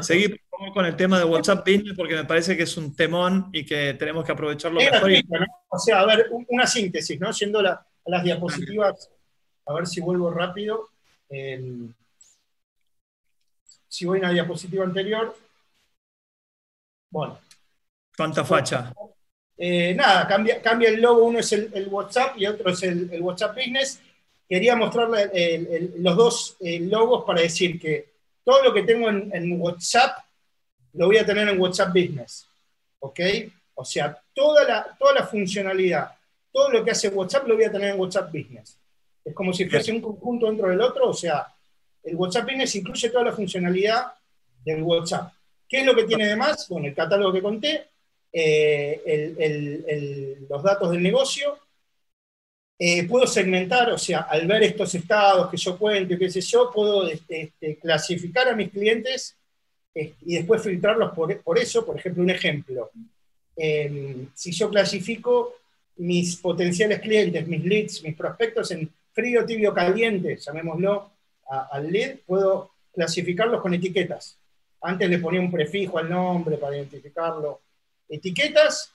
Seguir 0.00 0.40
con 0.72 0.84
el 0.84 0.96
tema 0.96 1.18
de 1.18 1.24
WhatsApp 1.24 1.66
Business 1.66 1.94
porque 1.96 2.16
me 2.16 2.24
parece 2.24 2.56
que 2.56 2.64
es 2.64 2.76
un 2.76 2.94
temón 2.94 3.50
y 3.52 3.64
que 3.64 3.94
tenemos 3.94 4.24
que 4.24 4.32
aprovecharlo 4.32 4.80
mejor. 4.80 5.10
O 5.68 5.78
sea, 5.78 6.00
a 6.00 6.06
ver, 6.06 6.26
una 6.48 6.66
síntesis, 6.66 7.18
¿no? 7.20 7.32
Siendo 7.32 7.62
la, 7.62 7.86
las 8.06 8.24
diapositivas, 8.24 9.10
a 9.66 9.72
ver 9.72 9.86
si 9.86 10.00
vuelvo 10.00 10.30
rápido. 10.30 10.90
si 13.88 14.04
voy 14.04 14.18
a 14.18 14.22
una 14.22 14.32
diapositiva 14.32 14.84
anterior. 14.84 15.36
Bueno. 17.10 17.38
¿Cuánta 18.16 18.44
facha? 18.44 18.92
Eh, 19.56 19.94
nada, 19.94 20.26
cambia, 20.26 20.60
cambia 20.60 20.88
el 20.88 21.00
logo, 21.00 21.24
uno 21.24 21.38
es 21.38 21.52
el, 21.52 21.88
WhatsApp 21.88 22.36
y 22.36 22.46
otro 22.46 22.70
es 22.70 22.82
el, 22.82 23.20
WhatsApp 23.20 23.56
Business. 23.56 24.00
Quería 24.48 24.76
mostrarle 24.76 25.90
los 25.98 26.16
dos 26.16 26.56
eh, 26.60 26.80
logos 26.80 27.24
para 27.24 27.40
decir 27.40 27.80
que 27.80 28.14
todo 28.44 28.62
lo 28.62 28.74
que 28.74 28.82
tengo 28.82 29.08
en, 29.08 29.60
WhatsApp 29.60 30.18
lo 30.92 31.06
voy 31.06 31.16
a 31.16 31.26
tener 31.26 31.48
en 31.48 31.60
WhatsApp 31.60 31.88
Business. 31.88 32.46
¿Ok? 33.00 33.20
O 33.74 33.84
sea, 33.84 34.16
toda 34.32 34.64
la, 34.64 34.96
toda 34.98 35.14
la 35.14 35.26
funcionalidad, 35.26 36.10
todo 36.52 36.70
lo 36.70 36.84
que 36.84 36.90
hace 36.90 37.08
WhatsApp 37.08 37.46
lo 37.48 37.54
voy 37.54 37.64
a 37.64 37.72
tener 37.72 37.94
en 37.94 38.00
WhatsApp 38.00 38.32
Business. 38.32 38.78
Es 39.24 39.34
como 39.34 39.52
si 39.52 39.64
fuese 39.64 39.90
un 39.92 40.00
conjunto 40.00 40.46
dentro 40.46 40.68
del 40.68 40.80
otro, 40.80 41.08
o 41.08 41.14
sea, 41.14 41.46
el 42.02 42.14
WhatsApp 42.16 42.44
Business 42.44 42.74
incluye 42.76 43.08
toda 43.08 43.24
la 43.24 43.32
funcionalidad 43.32 44.12
del 44.64 44.82
WhatsApp. 44.82 45.32
¿Qué 45.66 45.80
es 45.80 45.86
lo 45.86 45.94
que 45.94 46.04
tiene 46.04 46.26
de 46.26 46.36
más? 46.36 46.68
Bueno, 46.68 46.88
el 46.88 46.94
catálogo 46.94 47.32
que 47.32 47.42
conté, 47.42 47.88
eh, 48.36 50.36
los 50.48 50.62
datos 50.62 50.90
del 50.90 51.02
negocio. 51.02 51.56
Eh, 52.76 53.06
puedo 53.06 53.26
segmentar, 53.26 53.90
o 53.90 53.98
sea, 53.98 54.22
al 54.22 54.48
ver 54.48 54.64
estos 54.64 54.92
estados 54.96 55.48
que 55.48 55.56
yo 55.56 55.78
cuento, 55.78 56.18
qué 56.18 56.28
sé 56.28 56.40
yo, 56.40 56.72
puedo 56.74 57.08
este, 57.08 57.42
este, 57.42 57.76
clasificar 57.76 58.48
a 58.48 58.56
mis 58.56 58.70
clientes 58.70 59.36
este, 59.94 60.16
y 60.26 60.34
después 60.34 60.62
filtrarlos 60.62 61.12
por, 61.12 61.58
eso. 61.58 61.86
Por 61.86 61.96
ejemplo, 61.96 62.24
un 62.24 62.30
ejemplo. 62.30 62.90
Em, 63.56 64.26
si 64.34 64.50
yo 64.50 64.68
clasifico 64.68 65.54
mis 65.96 66.36
potenciales 66.36 67.00
clientes, 67.00 67.46
mis 67.46 67.64
leads, 67.64 68.02
mis 68.02 68.16
prospectos 68.16 68.72
en 68.72 68.90
frío, 69.12 69.46
tibio, 69.46 69.72
caliente, 69.72 70.36
llamémoslo 70.36 71.12
al 71.46 71.92
lead, 71.92 72.16
puedo 72.26 72.72
clasificarlos 72.92 73.62
con 73.62 73.74
etiquetas. 73.74 74.36
Antes 74.80 75.08
le 75.08 75.18
ponía 75.18 75.40
un 75.40 75.52
prefijo 75.52 75.98
al 75.98 76.10
nombre 76.10 76.56
para 76.56 76.76
identificarlo 76.76 77.60
etiquetas, 78.08 78.92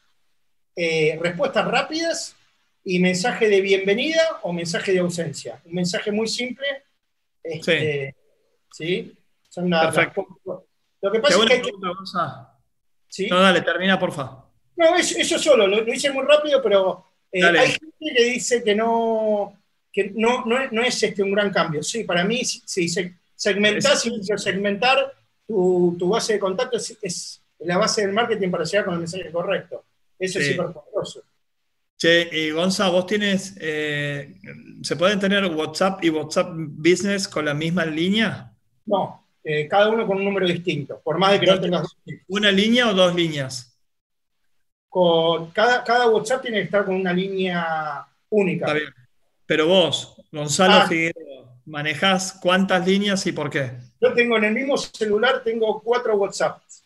eh, 0.76 1.18
respuestas 1.22 1.68
rápidas 1.68 2.36
y 2.84 2.99
mensaje 2.99 3.49
de 3.49 3.62
bienvenida 3.62 4.39
o 4.43 4.53
mensaje 4.53 4.93
de 4.93 4.99
ausencia. 4.99 5.62
Un 5.66 5.74
mensaje 5.74 6.12
muy 6.12 6.28
simple. 6.28 6.66
Este, 7.43 8.16
sí. 8.72 9.16
Perfecto. 9.53 10.28
lo 11.01 11.12
que 11.12 11.20
pasa 11.20 11.36
es 11.36 11.45
que, 11.45 11.53
hay 11.53 11.62
que... 11.62 11.72
¿Sí? 13.07 13.28
No, 13.28 13.39
dale, 13.39 13.62
termina, 13.62 13.99
porfa. 13.99 14.45
No, 14.76 14.95
eso, 14.95 15.39
solo, 15.39 15.68
lo, 15.68 15.93
hice 15.93 16.12
muy 16.12 16.24
rápido, 16.24 16.62
pero 16.62 17.05
eh, 17.32 17.43
hay 17.43 17.72
gente 17.72 18.16
que 18.16 18.24
dice 18.24 18.64
que 18.64 18.76
no, 18.76 19.60
que 19.91 20.12
no, 20.16 20.45
no, 20.45 20.82
es 20.84 21.03
este 21.03 21.24
un 21.24 21.32
gran 21.32 21.51
cambio. 21.51 21.84
Sí, 21.84 22.03
para 22.03 22.24
mí, 22.24 22.45
si 22.45 22.88
segmentas 23.36 24.05
y 24.05 24.24
segmentar 24.38 25.14
tu, 25.45 25.95
tu, 25.99 26.10
base 26.10 26.34
de 26.34 26.39
contacto 26.39 26.78
es 26.78 27.41
la 27.60 27.78
base 27.78 28.01
del 28.01 28.14
marketing 28.14 28.49
para 28.49 28.64
llegar 28.64 28.86
con 28.86 28.93
el 28.95 28.99
mensaje 29.01 29.32
correcto. 29.32 29.84
Eso 30.18 30.39
es 30.39 30.51
súper 30.51 30.74
poderoso. 30.74 31.24
Che, 31.97 32.30
y 32.32 32.51
Gonza, 32.51 32.88
vos 32.89 33.05
tienes, 33.05 33.57
eh, 33.60 34.36
¿se 34.82 34.95
pueden 34.95 35.20
tener 35.20 35.45
WhatsApp 35.45 36.03
y 36.03 36.10
WhatsApp 36.10 36.53
Business 36.55 37.28
con 37.28 37.43
la 37.43 37.53
misma 37.53 37.86
línea? 37.86 38.53
No, 38.86 39.28
eh, 39.43 39.68
cada 39.68 39.89
uno 39.89 40.07
con 40.07 40.18
un 40.18 40.26
número 40.26 40.47
distinto, 40.47 41.01
por 41.03 41.18
más 41.18 41.34
de 41.34 41.41
que 41.41 41.45
no, 41.47 41.60
tengas... 41.60 41.88
¿Una 42.30 42.51
línea 42.51 42.88
o 42.89 42.93
dos 42.93 43.14
líneas? 43.14 43.78
Con, 44.88 45.51
cada, 45.51 45.84
cada 45.84 46.10
WhatsApp 46.10 46.41
tiene 46.41 46.57
que 46.60 46.64
estar 46.64 46.86
con 46.86 46.95
una 46.95 47.12
línea 47.12 48.07
única. 48.30 48.66
Está 48.66 48.78
bien. 48.78 48.93
Pero 49.45 49.68
vos, 49.68 50.16
Gonzalo 50.32 50.76
ah. 50.76 50.88
Figueroa, 50.88 51.53
¿manejás 51.66 52.39
cuántas 52.41 52.88
líneas 52.88 53.26
y 53.28 53.34
por 53.34 53.49
qué? 53.49 53.72
Yo 53.99 54.14
tengo 54.14 54.38
en 54.38 54.45
el 54.45 54.53
mismo 54.53 54.78
celular, 54.78 55.43
tengo 55.43 55.82
cuatro 55.82 56.16
WhatsApps. 56.16 56.86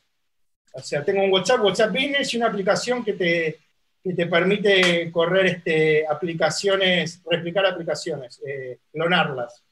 O 0.74 0.82
sea, 0.82 1.04
tengo 1.04 1.24
un 1.24 1.32
WhatsApp, 1.32 1.62
WhatsApp 1.64 1.92
Business 1.92 2.34
y 2.34 2.38
una 2.38 2.48
aplicación 2.48 3.04
que 3.04 3.14
te, 3.14 3.60
te 4.04 4.26
permite 4.28 5.12
correr 5.12 5.46
este, 5.46 6.06
aplicaciones, 6.08 7.22
replicar 7.30 7.66
aplicaciones, 7.66 8.42
eh, 8.46 8.80
clonarlas. 8.92 9.64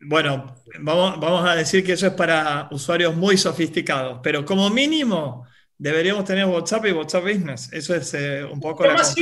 Bueno, 0.00 0.56
vamos, 0.80 1.20
vamos 1.20 1.48
a 1.48 1.54
decir 1.54 1.84
que 1.84 1.92
eso 1.92 2.06
es 2.06 2.12
para 2.14 2.68
usuarios 2.70 3.14
muy 3.14 3.36
sofisticados, 3.36 4.20
pero 4.22 4.44
como 4.44 4.68
mínimo 4.70 5.46
deberíamos 5.78 6.24
tener 6.24 6.46
WhatsApp 6.46 6.86
y 6.86 6.92
WhatsApp 6.92 7.24
Business. 7.24 7.72
Eso 7.72 7.94
es 7.94 8.12
eh, 8.14 8.44
un 8.44 8.60
poco 8.60 8.84
la 8.84 8.94
más 8.94 9.14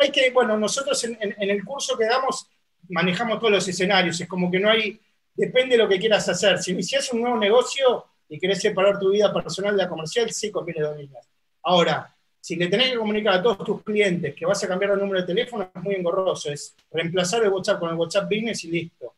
hay 0.00 0.10
que, 0.10 0.30
bueno, 0.30 0.56
nosotros 0.56 1.02
en, 1.04 1.18
en, 1.20 1.50
el 1.50 1.64
curso 1.64 1.96
que 1.98 2.06
damos 2.06 2.48
manejamos 2.88 3.38
todos 3.38 3.52
los 3.52 3.68
escenarios, 3.68 4.20
es 4.20 4.28
como 4.28 4.50
que 4.50 4.60
no 4.60 4.70
hay, 4.70 5.00
depende 5.34 5.76
de 5.76 5.82
lo 5.82 5.88
que 5.88 5.98
quieras 5.98 6.28
hacer. 6.28 6.58
Si 6.58 6.72
inicias 6.72 7.12
un 7.12 7.22
nuevo 7.22 7.38
negocio, 7.38 8.06
y 8.28 8.38
querés 8.38 8.60
separar 8.60 8.98
tu 8.98 9.10
vida 9.10 9.32
personal 9.32 9.76
de 9.76 9.82
la 9.82 9.88
comercial, 9.88 10.30
sí 10.30 10.50
conviene 10.50 10.82
dos 10.82 10.96
líneas. 10.96 11.26
Ahora, 11.62 12.14
si 12.40 12.56
le 12.56 12.68
tenés 12.68 12.90
que 12.90 12.98
comunicar 12.98 13.34
a 13.34 13.42
todos 13.42 13.64
tus 13.64 13.82
clientes 13.82 14.34
que 14.34 14.44
vas 14.44 14.62
a 14.62 14.68
cambiar 14.68 14.92
el 14.92 14.98
número 14.98 15.20
de 15.20 15.26
teléfono, 15.26 15.70
es 15.74 15.82
muy 15.82 15.94
engorroso. 15.94 16.50
Es 16.50 16.74
reemplazar 16.90 17.42
el 17.42 17.48
WhatsApp 17.48 17.80
con 17.80 17.88
el 17.88 17.96
WhatsApp 17.96 18.24
Business 18.24 18.64
y 18.64 18.70
listo. 18.70 19.14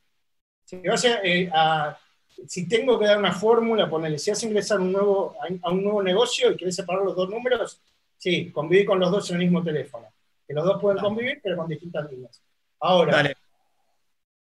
Si, 0.64 0.80
eh, 1.24 1.50
si 2.46 2.68
tengo 2.68 2.98
que 2.98 3.06
dar 3.06 3.18
una 3.18 3.32
fórmula, 3.32 3.90
ponele, 3.90 4.18
si 4.18 4.30
vas 4.30 4.42
a 4.42 4.46
ingresar 4.46 4.80
un 4.80 4.92
nuevo, 4.92 5.34
a 5.62 5.70
un 5.70 5.82
nuevo 5.82 6.02
negocio 6.02 6.52
y 6.52 6.56
querés 6.56 6.76
separar 6.76 7.02
los 7.02 7.16
dos 7.16 7.28
números, 7.28 7.80
sí, 8.16 8.50
convivir 8.52 8.86
con 8.86 9.00
los 9.00 9.10
dos 9.10 9.28
en 9.30 9.36
el 9.36 9.42
mismo 9.42 9.62
teléfono. 9.62 10.06
Que 10.46 10.54
los 10.54 10.64
dos 10.64 10.80
pueden 10.80 11.02
convivir, 11.02 11.40
pero 11.42 11.56
con 11.56 11.68
distintas 11.68 12.08
líneas. 12.10 12.40
Ahora, 12.78 13.34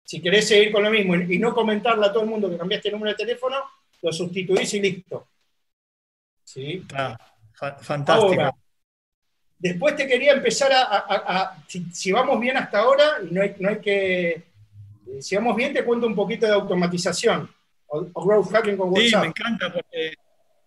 si 0.04 0.22
querés 0.22 0.46
seguir 0.46 0.70
con 0.70 0.84
lo 0.84 0.90
mismo 0.90 1.16
y 1.16 1.38
no 1.38 1.52
comentarle 1.52 2.06
a 2.06 2.12
todo 2.12 2.22
el 2.22 2.30
mundo 2.30 2.48
que 2.48 2.58
cambiaste 2.58 2.88
el 2.88 2.94
número 2.94 3.10
de 3.10 3.16
teléfono, 3.24 3.56
lo 4.02 4.12
sustituís 4.12 4.74
y 4.74 4.80
listo. 4.80 5.28
¿Sí? 6.44 6.84
Ah, 6.94 7.18
fantástico. 7.80 8.56
después 9.58 9.96
te 9.96 10.06
quería 10.06 10.32
empezar 10.32 10.70
a, 10.72 11.62
si, 11.66 12.12
vamos 12.12 12.40
bien 12.40 12.56
hasta 12.56 12.78
ahora, 12.78 13.18
y 13.28 13.34
no 13.34 13.42
hay, 13.42 13.54
no 13.58 13.68
hay 13.68 13.80
que, 13.80 14.30
eh, 14.30 15.20
si 15.20 15.36
vamos 15.36 15.56
bien, 15.56 15.72
te 15.72 15.84
cuento 15.84 16.06
un 16.06 16.14
poquito 16.14 16.46
de 16.46 16.52
automatización 16.52 17.50
o, 17.86 18.04
growth 18.24 18.50
hacking 18.50 18.76
con 18.76 18.90
WhatsApp. 18.90 19.08
Sí, 19.08 19.16
me 19.16 19.26
encanta 19.26 19.72
porque 19.72 20.06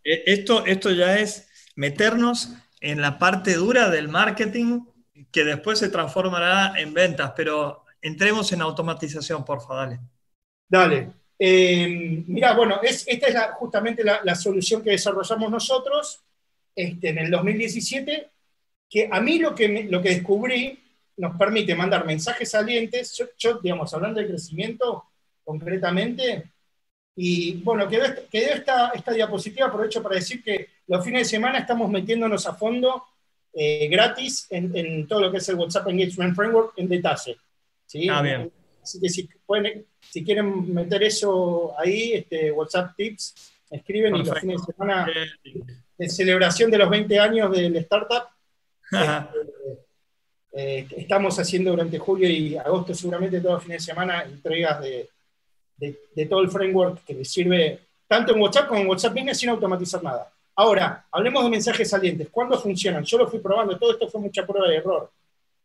eh, 0.04 0.24
esto, 0.26 0.66
esto 0.66 0.92
ya 0.92 1.18
es 1.18 1.48
meternos 1.76 2.54
en 2.80 3.02
la 3.02 3.18
parte 3.18 3.56
dura 3.56 3.90
del 3.90 4.10
marketing 4.10 4.82
que 5.32 5.44
después 5.46 5.80
se 5.80 5.90
transformará 5.90 6.80
en 6.80 6.94
ventas, 6.94 7.34
pero 7.36 7.86
entremos 8.02 8.52
en 8.52 8.62
automatización, 8.62 9.46
por 9.46 9.62
favor, 9.62 9.78
dale. 9.78 10.00
Dale. 10.68 11.21
Eh, 11.44 12.24
mira, 12.28 12.54
bueno, 12.54 12.80
esta 12.84 13.28
es 13.28 13.36
justamente 13.56 14.04
la, 14.04 14.36
solución 14.36 14.84
que 14.84 14.92
desarrollamos 14.92 15.50
nosotros 15.50 16.22
este, 16.76 17.10
en 17.10 17.18
el 17.18 17.32
2017, 17.32 18.30
que 18.88 19.10
a 19.12 19.20
mí 19.20 19.40
lo 19.40 19.56
que, 19.56 19.86
lo 19.90 20.04
que 20.04 20.10
descubrí 20.10 20.78
nos 21.18 21.36
permite 21.38 21.74
mandar 21.74 22.06
mensajes 22.06 22.52
salientes, 22.52 23.20
yo, 23.40 23.56
digamos, 23.56 23.92
hablando 23.92 24.22
de 24.22 24.28
crecimiento 24.28 25.06
concretamente, 25.44 26.44
y 27.16 27.54
bueno, 27.64 27.88
quedó, 27.88 28.06
esta, 28.32 28.90
esta 28.90 29.12
diapositiva, 29.12 29.66
aprovecho 29.66 30.04
para 30.04 30.16
decir 30.16 30.44
que 30.44 30.68
los 30.86 31.04
fines 31.04 31.22
de 31.22 31.38
semana 31.38 31.58
estamos 31.58 31.90
metiéndonos 31.90 32.46
a 32.46 32.54
fondo 32.54 33.04
eh, 33.52 33.88
gratis 33.88 34.46
en, 34.52 35.08
todo 35.08 35.22
lo 35.22 35.32
que 35.32 35.38
es 35.38 35.50
el 35.50 35.56
WhatsApp 35.56 35.88
Engagement 35.88 36.36
Framework 36.36 36.74
en 36.78 36.88
detalle. 36.88 37.36
¿sí? 37.88 38.08
Ah, 38.08 38.22
bien. 38.22 38.52
Así 38.82 39.00
que 39.00 39.10
si, 39.10 39.30
si 40.10 40.24
quieren 40.24 40.74
meter 40.74 41.04
eso 41.04 41.74
ahí, 41.80 42.14
este, 42.14 42.52
WhatsApp 42.52 42.96
Tips, 42.96 43.52
escriben 43.70 44.16
y 44.16 44.24
los 44.24 44.40
fines 44.40 44.62
de 44.62 44.74
semana 44.74 45.08
de 45.98 46.10
celebración 46.10 46.72
de 46.72 46.78
los 46.78 46.90
20 46.90 47.20
años 47.20 47.52
del 47.52 47.76
startup. 47.78 48.24
Este, 50.54 50.92
eh, 50.92 51.02
estamos 51.04 51.40
haciendo 51.40 51.72
durante 51.72 51.98
julio 51.98 52.30
y 52.30 52.58
agosto 52.58 52.94
seguramente 52.94 53.40
todos 53.40 53.54
los 53.54 53.64
fines 53.64 53.86
de 53.86 53.94
semana 53.94 54.24
entregas 54.24 54.82
de, 54.82 55.10
de, 55.78 56.26
todo 56.26 56.42
el 56.42 56.50
framework 56.50 57.06
que 57.06 57.14
les 57.14 57.32
sirve 57.32 57.80
tanto 58.06 58.34
en 58.34 58.42
WhatsApp 58.42 58.68
como 58.68 58.82
en 58.82 58.88
WhatsApp 58.88 59.14
Business 59.14 59.38
sin 59.38 59.50
automatizar 59.50 60.04
nada. 60.04 60.30
Ahora, 60.56 61.06
hablemos 61.10 61.44
de 61.46 61.50
mensajes 61.50 61.90
salientes. 61.90 62.28
¿Cuándo 62.30 62.60
funcionan? 62.60 63.06
Yo 63.06 63.18
lo 63.18 63.30
fui 63.30 63.40
probando, 63.40 63.78
todo 63.80 63.94
esto 63.94 64.10
fue 64.10 64.20
mucha 64.20 64.46
prueba 64.46 64.68
de 64.68 64.76
error. 64.76 65.10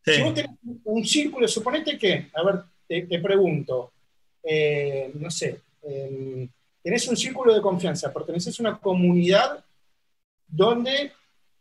Si 0.04 0.22
vos 0.22 0.34
tenés 0.34 0.52
un 0.84 1.04
círculo, 1.04 1.48
suponete 1.48 1.98
que, 1.98 2.30
a 2.32 2.44
ver, 2.44 2.60
te, 2.86 3.18
pregunto, 3.18 3.92
eh, 4.42 5.10
no 5.14 5.30
sé, 5.30 5.60
eh, 5.82 6.48
tenés 6.82 7.08
un 7.08 7.16
círculo 7.16 7.54
de 7.54 7.60
confianza, 7.60 8.12
perteneces 8.12 8.58
a 8.58 8.62
una 8.62 8.78
comunidad 8.78 9.64
donde, 10.46 11.12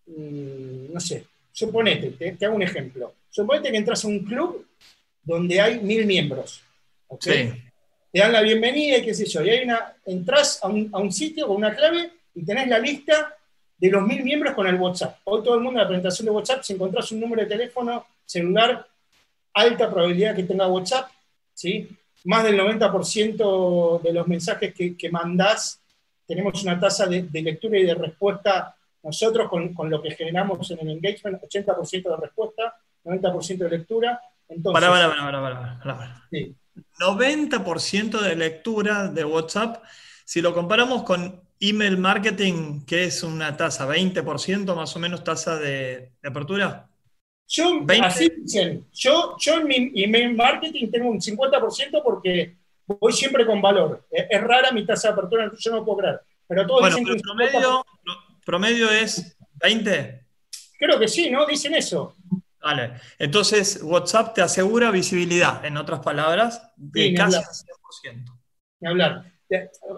mm, 0.05 0.93
no 0.93 0.99
sé, 0.99 1.25
suponete, 1.51 2.11
te, 2.11 2.45
hago 2.45 2.55
un 2.55 2.63
ejemplo, 2.63 3.13
suponete 3.29 3.71
que 3.71 3.77
entras 3.77 4.03
a 4.05 4.07
un 4.07 4.19
club 4.19 4.67
donde 5.23 5.59
hay 5.59 5.79
mil 5.79 6.05
miembros, 6.05 6.61
Te 7.19 8.21
dan 8.21 8.31
la 8.31 8.41
bienvenida 8.41 8.97
y 8.97 9.03
qué 9.03 9.13
sé 9.13 9.25
yo, 9.25 9.43
y 9.43 9.49
hay 9.49 9.63
una, 9.63 9.93
entras 10.05 10.59
a 10.63 10.67
un, 10.67 10.89
a 10.93 10.99
un 10.99 11.11
sitio 11.11 11.47
con 11.47 11.57
una 11.57 11.75
clave 11.75 12.11
y 12.33 12.45
tenés 12.45 12.67
la 12.67 12.79
lista 12.79 13.35
de 13.77 13.89
los 13.89 14.03
mil 14.03 14.23
miembros 14.23 14.53
con 14.53 14.67
el 14.67 14.75
WhatsApp. 14.75 15.19
Hoy 15.25 15.43
todo 15.43 15.55
el 15.55 15.61
mundo 15.61 15.79
en 15.79 15.83
la 15.83 15.87
presentación 15.87 16.25
de 16.25 16.31
WhatsApp, 16.31 16.63
si 16.63 16.73
encontrás 16.73 17.11
un 17.11 17.19
número 17.19 17.41
de 17.41 17.49
teléfono 17.49 18.05
celular 18.25 18.87
alta 19.53 19.89
probabilidad 19.89 20.35
que 20.35 20.43
tenga 20.43 20.67
WhatsApp, 20.67 21.09
¿sí? 21.55 21.89
Más 22.25 22.43
del 22.43 22.59
90% 22.59 24.01
de 24.01 24.13
los 24.13 24.27
mensajes 24.27 24.73
que, 24.73 24.95
que 24.95 25.09
mandás, 25.09 25.81
tenemos 26.27 26.61
una 26.63 26.79
tasa 26.79 27.07
de, 27.07 27.27
lectura 27.31 27.79
y 27.79 27.83
de 27.83 27.95
respuesta 27.95 28.75
nosotros 29.03 29.49
con, 29.49 29.73
con, 29.73 29.89
lo 29.89 30.01
que 30.01 30.11
generamos 30.11 30.69
en 30.71 30.79
el 30.79 30.89
engagement, 30.89 31.41
80% 31.41 32.09
de 32.09 32.17
respuesta, 32.17 32.75
90% 33.03 33.57
de 33.57 33.69
lectura. 33.69 34.19
Entonces, 34.49 34.81
para, 34.81 35.07
para, 35.07 35.81
para, 35.81 36.27
Sí. 36.31 36.55
90% 36.99 38.19
de 38.19 38.35
lectura 38.35 39.07
de 39.07 39.23
WhatsApp, 39.23 39.83
si 40.25 40.41
lo 40.41 40.53
comparamos 40.53 41.03
con 41.03 41.41
email 41.59 41.97
marketing, 41.97 42.85
que 42.85 43.05
es 43.05 43.23
una 43.23 43.55
tasa, 43.55 43.87
20% 43.87 44.75
más 44.75 44.95
o 44.95 44.99
menos 44.99 45.23
tasa 45.23 45.57
de, 45.57 46.11
apertura. 46.23 46.87
Yo, 47.47 47.85
así 48.01 48.29
dicen, 48.29 48.85
yo, 48.91 49.35
yo 49.39 49.59
en 49.59 49.67
mi 49.67 49.91
email 50.03 50.35
marketing 50.35 50.89
tengo 50.89 51.09
un 51.09 51.21
50% 51.21 52.01
porque 52.03 52.55
voy 52.87 53.13
siempre 53.13 53.45
con 53.45 53.61
valor. 53.61 54.05
Es, 54.11 54.41
rara 54.41 54.71
mi 54.71 54.85
tasa 54.85 55.09
de 55.09 55.13
apertura, 55.13 55.51
yo 55.57 55.71
no 55.71 55.85
puedo 55.85 55.99
creer. 55.99 56.21
Pero 56.47 56.65
todos 56.65 56.81
bueno, 56.81 56.97
dicen 56.97 57.21
promedio, 57.21 57.85
promedio 58.45 58.91
es 58.91 59.37
20. 59.61 60.25
Creo 60.77 60.99
que 60.99 61.07
sí, 61.07 61.29
¿no? 61.29 61.45
Dicen 61.45 61.73
eso. 61.75 62.15
Vale. 62.61 62.93
Entonces, 63.19 63.79
WhatsApp 63.83 64.33
te 64.33 64.41
asegura 64.41 64.89
visibilidad, 64.89 65.63
en 65.65 65.77
otras 65.77 65.99
palabras, 65.99 66.71
de 66.75 67.13
casi 67.13 67.37
100%. 67.37 68.25
Ni 68.79 68.87
hablar. 68.87 69.31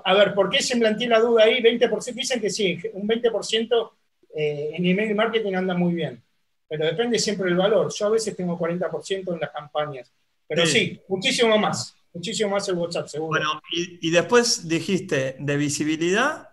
A 0.03 0.13
ver, 0.13 0.33
¿por 0.33 0.49
qué 0.49 0.61
se 0.61 0.75
me 0.75 0.81
plantea 0.81 1.07
la 1.07 1.19
duda 1.19 1.43
ahí? 1.45 1.61
20%, 1.61 2.13
dicen 2.13 2.41
que 2.41 2.49
sí, 2.49 2.77
un 2.93 3.07
20% 3.07 3.91
eh, 4.35 4.71
en 4.73 4.85
email 4.85 5.15
marketing 5.15 5.53
anda 5.53 5.73
muy 5.73 5.93
bien, 5.93 6.21
pero 6.67 6.85
depende 6.85 7.19
siempre 7.19 7.45
del 7.45 7.57
valor. 7.57 7.91
Yo 7.93 8.07
a 8.07 8.09
veces 8.09 8.35
tengo 8.35 8.57
40% 8.57 9.33
en 9.33 9.39
las 9.39 9.51
campañas, 9.51 10.11
pero 10.47 10.65
sí. 10.65 10.99
muchísimo 11.07 11.57
más, 11.57 11.95
muchísimo 12.13 12.51
más 12.51 12.67
el 12.69 12.75
WhatsApp, 12.75 13.07
seguro. 13.07 13.39
Bueno, 13.39 13.61
y, 13.71 14.09
después 14.09 14.67
dijiste 14.67 15.35
de 15.39 15.57
visibilidad, 15.57 16.49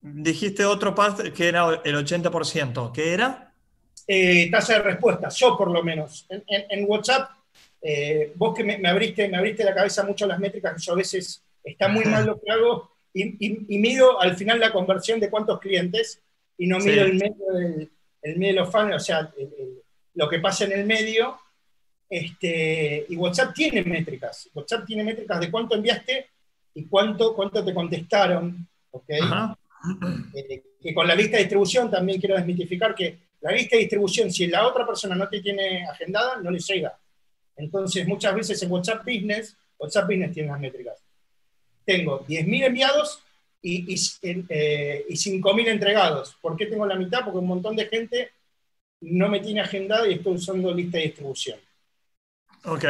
dijiste 0.00 0.64
otro 0.64 0.94
parte 0.94 1.32
que 1.32 1.48
era 1.48 1.80
el 1.84 1.96
80%, 1.96 2.92
¿qué 2.92 3.12
era? 3.12 3.52
Eh, 4.06 4.50
tasa 4.50 4.74
de 4.74 4.78
respuesta, 4.80 5.28
yo 5.28 5.56
por 5.56 5.70
lo 5.70 5.82
menos. 5.82 6.26
En, 6.28 6.84
WhatsApp, 6.86 7.30
eh, 7.80 8.32
vos 8.36 8.54
que 8.54 8.64
me, 8.64 8.88
abriste, 8.88 9.28
me 9.28 9.38
abriste 9.38 9.64
la 9.64 9.74
cabeza 9.74 10.04
mucho 10.04 10.26
las 10.26 10.38
métricas, 10.38 10.82
yo 10.82 10.92
a 10.92 10.96
veces 10.96 11.42
está 11.62 11.88
muy 11.88 12.04
mal 12.04 12.26
lo 12.26 12.38
que 12.38 12.50
hago 12.50 12.90
y, 13.14 13.78
mido 13.78 14.20
al 14.20 14.36
final 14.36 14.60
la 14.60 14.72
conversión 14.72 15.20
de 15.20 15.30
cuántos 15.30 15.60
clientes 15.60 16.20
y 16.58 16.66
no 16.66 16.78
mido 16.78 17.04
el 17.04 17.14
medio 17.14 17.52
del 17.52 17.90
el 18.24 18.38
medio 18.38 18.54
de 18.54 18.60
los 18.60 18.70
fans, 18.72 18.94
o 18.96 18.98
sea, 18.98 19.32
lo 20.14 20.28
que 20.28 20.40
pasa 20.40 20.64
en 20.64 20.72
el 20.72 20.84
medio. 20.84 21.38
Este, 22.08 23.06
y 23.08 23.16
WhatsApp 23.16 23.54
tiene 23.54 23.82
métricas. 23.82 24.50
WhatsApp 24.52 24.84
tiene 24.86 25.04
métricas 25.04 25.40
de 25.40 25.50
cuánto 25.50 25.74
enviaste 25.74 26.26
y 26.74 26.84
cuánto, 26.86 27.34
cuánto 27.34 27.64
te 27.64 27.72
contestaron. 27.72 28.68
¿okay? 28.90 29.20
Eh, 30.34 30.62
que 30.82 30.94
con 30.94 31.06
la 31.06 31.14
lista 31.14 31.36
de 31.36 31.44
distribución 31.44 31.90
también 31.90 32.18
quiero 32.18 32.36
desmitificar 32.36 32.94
que 32.94 33.18
la 33.40 33.52
lista 33.52 33.76
de 33.76 33.82
distribución, 33.82 34.30
si 34.30 34.46
la 34.46 34.66
otra 34.66 34.86
persona 34.86 35.14
no 35.14 35.28
te 35.28 35.40
tiene 35.40 35.86
agendada, 35.86 36.36
no 36.36 36.50
le 36.50 36.58
llega. 36.58 36.98
Entonces, 37.56 38.06
muchas 38.06 38.34
veces 38.34 38.62
en 38.62 38.70
WhatsApp 38.70 39.04
Business, 39.04 39.56
WhatsApp 39.78 40.06
Business 40.06 40.32
tiene 40.32 40.48
las 40.48 40.60
métricas 40.60 41.04
tengo 41.84 42.24
10.000 42.26 42.64
enviados 42.64 43.22
y, 43.64 43.94
y, 43.94 43.98
eh, 44.22 45.06
5.000 45.08 45.68
entregados. 45.68 46.36
¿Por 46.40 46.54
qué 46.54 46.66
tengo 46.66 46.84
la 46.84 46.96
mitad? 46.96 47.24
Porque 47.24 47.38
un 47.38 47.46
montón 47.46 47.74
de 47.74 47.86
gente 47.86 48.30
no 49.00 49.28
me 49.30 49.40
tiene 49.40 49.62
agendado 49.62 50.06
y 50.06 50.14
estoy 50.14 50.34
usando 50.34 50.72
lista 50.72 50.98
de 50.98 51.04
distribución. 51.04 51.58
Ok. 52.64 52.84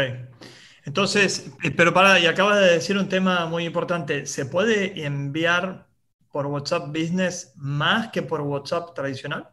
Entonces, 0.85 1.53
eh, 1.63 1.71
pero 1.71 1.95
para, 1.95 2.19
y 2.19 2.27
acabas 2.27 2.61
de 2.61 2.73
decir 2.73 2.99
un 2.99 3.09
tema 3.09 3.47
muy 3.47 3.65
importante. 3.65 4.27
¿Se 4.27 4.47
puede 4.47 5.05
enviar 5.05 5.87
por 6.33 6.47
WhatsApp 6.47 6.89
Business 6.89 7.53
más 7.55 8.09
que 8.09 8.23
por 8.23 8.41
WhatsApp 8.41 8.95
tradicional? 8.95 9.49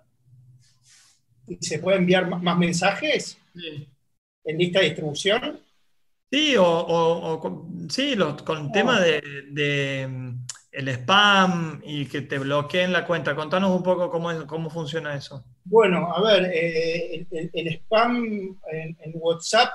¿Se 1.59 1.78
puede 1.78 1.97
enviar 1.97 2.28
más 2.28 2.57
mensajes? 2.57 3.38
Sí. 3.53 3.88
¿En 4.43 4.57
lista 4.57 4.80
de 4.80 4.86
distribución? 4.86 5.59
Sí, 6.32 6.55
o, 6.57 7.39
con, 7.39 7.89
sí, 7.91 8.15
con 8.43 8.65
el 8.65 8.72
tema 8.72 8.99
de, 8.99 9.22
el 10.72 10.88
spam 10.89 11.82
y 11.84 12.05
que 12.05 12.22
te 12.22 12.39
bloqueen 12.39 12.93
la 12.93 13.05
cuenta. 13.05 13.36
Contanos 13.36 13.72
un 13.72 13.84
poco 13.84 14.09
cómo, 14.09 14.47
cómo 14.47 14.69
funciona 14.69 15.15
eso. 15.15 15.43
Bueno, 15.63 16.11
a 16.13 16.22
ver, 16.22 16.51
eh, 16.53 17.26
el, 17.32 17.67
spam 17.74 18.57
en, 18.72 19.11
WhatsApp, 19.15 19.69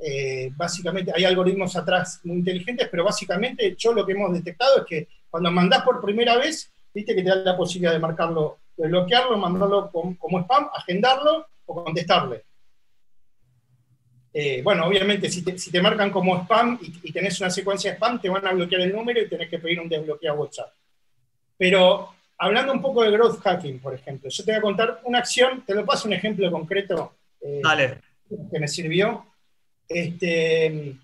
eh, 0.00 0.50
básicamente 0.56 1.12
hay 1.14 1.24
algoritmos 1.24 1.76
atrás 1.76 2.20
muy 2.24 2.38
inteligentes, 2.38 2.88
pero 2.90 3.04
básicamente 3.04 3.74
yo 3.76 3.92
lo 3.92 4.04
que 4.04 4.12
hemos 4.12 4.32
detectado 4.32 4.78
es 4.78 4.84
que 4.86 5.08
cuando 5.30 5.50
mandás 5.50 5.82
por 5.82 6.00
primera 6.00 6.36
vez, 6.36 6.72
viste 6.92 7.14
que 7.14 7.22
te 7.22 7.28
da 7.28 7.36
la 7.36 7.56
posibilidad 7.56 7.92
de 7.92 7.98
marcarlo, 7.98 8.58
de 8.76 8.88
bloquearlo, 8.88 9.36
mandarlo 9.36 9.90
como 9.90 10.40
spam, 10.40 10.68
agendarlo 10.74 11.46
o 11.66 11.84
contestarle. 11.84 12.44
Eh, 14.36 14.62
bueno, 14.62 14.86
obviamente, 14.86 15.30
si 15.30 15.42
te, 15.70 15.80
marcan 15.80 16.10
como 16.10 16.36
spam 16.42 16.76
y, 16.82 17.12
tenés 17.12 17.40
una 17.40 17.50
secuencia 17.50 17.92
de 17.92 17.96
spam, 17.96 18.20
te 18.20 18.28
van 18.28 18.44
a 18.44 18.52
bloquear 18.52 18.82
el 18.82 18.92
número 18.92 19.22
y 19.22 19.28
tenés 19.28 19.48
que 19.48 19.60
pedir 19.60 19.78
un 19.78 19.88
desbloqueo 19.88 20.32
a 20.32 20.34
WhatsApp. 20.34 20.72
Pero 21.56 22.12
hablando 22.36 22.72
un 22.72 22.82
poco 22.82 23.04
de 23.04 23.12
growth 23.12 23.40
hacking, 23.40 23.78
por 23.78 23.94
ejemplo, 23.94 24.28
yo 24.28 24.44
te 24.44 24.50
voy 24.50 24.58
a 24.58 24.62
contar 24.62 25.00
una 25.04 25.20
acción, 25.20 25.62
te 25.64 25.72
lo 25.72 25.86
paso 25.86 26.08
un 26.08 26.14
ejemplo 26.14 26.50
concreto 26.50 27.14
eh, 27.40 27.62
que 28.50 28.58
me 28.58 28.66
sirvió. 28.66 29.24
Este, 29.88 30.96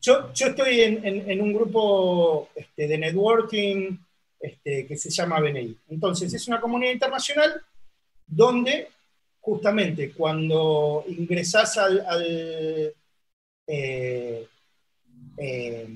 yo, 0.00 0.32
yo 0.32 0.46
estoy 0.48 0.80
en, 0.80 1.40
un 1.40 1.52
grupo 1.52 2.48
este, 2.56 2.88
de 2.88 2.98
networking 2.98 3.96
este, 4.40 4.88
que 4.88 4.96
se 4.96 5.08
llama 5.08 5.38
BNI. 5.38 5.78
Entonces, 5.88 6.34
es 6.34 6.48
una 6.48 6.60
comunidad 6.60 6.94
internacional 6.94 7.62
donde 8.26 8.88
justamente 9.42 10.12
cuando 10.12 11.04
ingresás 11.08 11.76
al, 11.76 12.06
eh, 13.66 14.46
eh, 15.36 15.88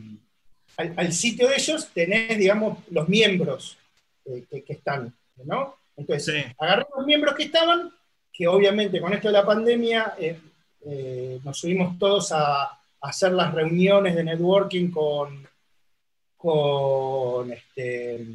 al, 0.77 1.13
sitio 1.13 1.49
de 1.49 1.55
ellos, 1.55 1.89
tenés, 1.95 2.37
digamos, 2.37 2.79
los 2.91 3.09
miembros 3.09 3.79
eh, 4.25 4.45
que, 4.51 4.73
están, 4.73 5.15
¿no? 5.45 5.77
Entonces, 5.97 6.47
agarré 6.59 6.87
los 6.95 7.07
miembros 7.07 7.37
que 7.37 7.45
estaban, 7.45 7.93
que 8.33 8.49
obviamente 8.49 9.01
con 9.01 9.15
esto 9.15 9.29
de 9.29 9.33
la 9.33 9.47
pandemia 9.47 10.15
nos 11.45 11.59
subimos 11.59 11.99
todos 11.99 12.33
a, 12.33 12.73
hacer 13.01 13.31
las 13.33 13.55
reuniones 13.55 14.17
de 14.17 14.25
networking 14.25 14.91
con, 14.91 15.47
con 16.37 17.53
este, 17.53 18.27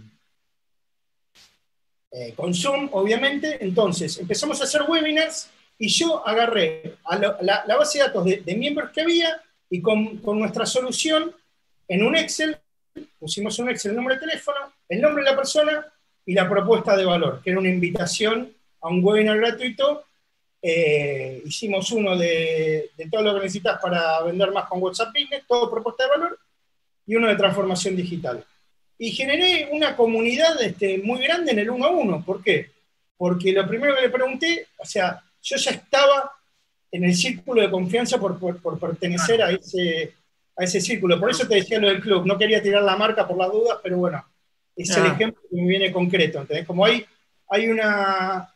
eh, 2.12 2.34
con 2.36 2.54
Zoom, 2.54 2.90
obviamente. 2.92 3.64
Entonces, 3.64 4.18
empezamos 4.18 4.60
a 4.60 4.66
hacer 4.66 4.84
webinars 4.88 5.50
y 5.78 5.88
yo 5.88 6.28
agarré 6.28 6.98
la, 7.42 7.64
base 7.78 8.00
de 8.00 8.04
datos 8.04 8.26
de, 8.26 8.56
miembros 8.56 8.92
que 8.92 9.02
había 9.02 9.42
y 9.70 9.82
con, 9.82 10.22
nuestra 10.38 10.66
solución 10.66 11.34
en 11.88 12.04
un 12.04 12.18
Excel, 12.18 12.58
pusimos 13.18 13.58
un 13.60 13.70
Excel, 13.70 13.92
el 13.92 13.98
número 13.98 14.16
de 14.16 14.28
teléfono, 14.28 14.58
el 14.90 15.00
nombre 15.00 15.24
de 15.24 15.32
la 15.32 15.38
persona 15.38 15.86
y 16.26 16.34
la 16.34 16.50
propuesta 16.50 16.98
de 16.98 17.06
valor, 17.06 17.42
que 17.42 17.52
era 17.52 17.60
una 17.60 17.70
invitación 17.70 18.54
a 18.82 18.90
un 18.90 19.04
webinar 19.04 19.38
gratuito. 19.38 20.04
Eh, 20.62 21.42
hicimos 21.46 21.92
uno 21.92 22.18
de, 22.18 22.92
de, 22.96 23.10
todo 23.10 23.24
lo 23.24 23.34
que 23.36 23.40
necesitas 23.40 23.82
para 23.82 24.22
vender 24.24 24.52
más 24.52 24.68
con 24.68 24.84
WhatsApp 24.84 25.14
Business, 25.14 25.44
todo 25.48 25.72
propuesta 25.72 26.04
de 26.04 26.10
valor, 26.10 26.40
y 27.08 27.16
uno 27.16 27.30
de 27.30 27.36
transformación 27.36 27.96
digital 27.96 28.46
y 29.04 29.10
generé 29.14 29.68
una 29.72 29.96
comunidad 29.96 30.62
este, 30.62 31.00
muy 31.00 31.24
grande 31.24 31.54
en 31.54 31.58
el 31.58 31.72
uno 31.72 31.86
a 31.86 31.90
uno. 31.90 32.24
¿Por 32.24 32.44
qué? 32.44 32.70
Porque 33.18 33.52
lo 33.52 33.68
primero 33.68 33.96
que 33.96 34.04
le 34.04 34.10
pregunté, 34.12 34.68
o 34.78 34.86
sea, 34.86 35.20
yo 35.42 35.58
ya 35.58 35.72
estaba 35.72 36.32
en 36.92 37.06
el 37.06 37.16
círculo 37.16 37.64
de 37.64 37.72
confianza 37.72 38.20
por, 38.20 38.80
pertenecer 38.80 39.42
a 39.42 39.50
ese, 39.50 40.14
a 40.56 40.66
ese 40.66 40.80
círculo. 40.80 41.20
Por 41.20 41.32
eso 41.32 41.48
te 41.48 41.56
decía 41.56 41.80
lo 41.80 41.88
del 41.88 42.00
club. 42.00 42.28
No 42.28 42.38
quería 42.38 42.62
tirar 42.62 42.84
la 42.84 42.96
marca 42.96 43.28
por 43.28 43.38
las 43.38 43.52
dudas, 43.52 43.80
pero 43.82 43.98
bueno, 43.98 44.24
es 44.76 44.96
el 44.96 45.08
ejemplo 45.08 45.42
que 45.50 45.60
me 45.60 45.68
viene 45.68 45.92
concreto. 45.92 46.40
Entonces, 46.40 46.64
como 46.68 46.86
hay, 46.86 47.04
hay 47.50 47.70
una. 47.70 48.54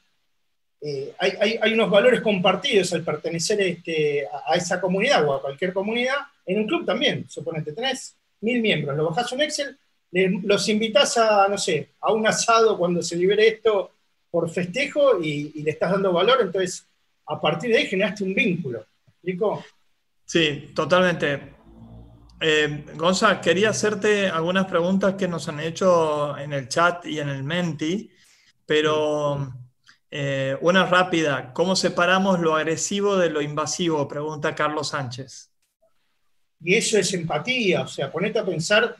Eh, 0.79 1.11
hay, 1.17 1.57
hay, 1.59 1.73
unos 1.73 1.89
valores 1.89 2.21
compartidos 2.21 2.93
al 2.93 3.01
pertenecer 3.01 3.59
este, 3.61 4.27
a, 4.27 4.53
a, 4.53 4.55
esa 4.57 4.79
comunidad 4.79 5.27
o 5.27 5.33
a 5.33 5.41
cualquier 5.41 5.73
comunidad, 5.73 6.17
en 6.45 6.59
un 6.59 6.67
club 6.67 6.85
también, 6.85 7.27
suponete, 7.27 7.71
tenés 7.71 8.15
mil 8.41 8.61
miembros, 8.61 8.95
lo 8.95 9.09
bajás 9.09 9.31
un 9.31 9.41
Excel, 9.41 9.75
los 10.43 10.69
invitas 10.69 11.17
a, 11.17 11.47
no 11.47 11.57
sé, 11.57 11.91
a 12.01 12.13
un 12.13 12.25
asado 12.25 12.77
cuando 12.77 13.01
se 13.01 13.15
libere 13.15 13.47
esto 13.47 13.91
por 14.31 14.49
festejo 14.49 15.21
y, 15.21 15.61
le 15.61 15.71
estás 15.71 15.91
dando 15.91 16.13
valor, 16.13 16.39
entonces 16.41 16.87
a 17.27 17.39
partir 17.39 17.71
de 17.71 17.79
ahí 17.79 17.87
generaste 17.87 18.23
un 18.23 18.33
vínculo. 18.33 18.79
¿Me 19.05 19.11
explico? 19.11 19.65
Sí, 20.25 20.71
totalmente. 20.73 21.53
Eh, 22.39 22.85
Gonza, 22.95 23.39
quería 23.41 23.69
hacerte 23.69 24.27
algunas 24.27 24.65
preguntas 24.65 25.15
que 25.15 25.27
nos 25.27 25.47
han 25.47 25.59
hecho 25.59 26.37
en 26.37 26.53
el 26.53 26.67
chat 26.67 27.05
y 27.05 27.19
en 27.19 27.29
el 27.29 27.43
Menti, 27.43 28.09
pero 28.65 29.53
Eh, 30.17 30.57
una 30.61 30.85
rápida, 30.85 31.51
¿cómo 31.51 31.75
separamos 31.75 32.39
lo 32.39 32.55
agresivo 32.55 33.17
de 33.17 33.29
lo 33.29 33.41
invasivo? 33.41 34.07
Pregunta 34.07 34.55
Carlos 34.55 34.87
Sánchez. 34.89 35.51
Y 36.61 36.75
eso 36.75 36.97
es 36.97 37.13
empatía, 37.13 37.81
o 37.81 37.87
sea, 37.87 38.09
ponete 38.09 38.39
a 38.39 38.45
pensar 38.45 38.95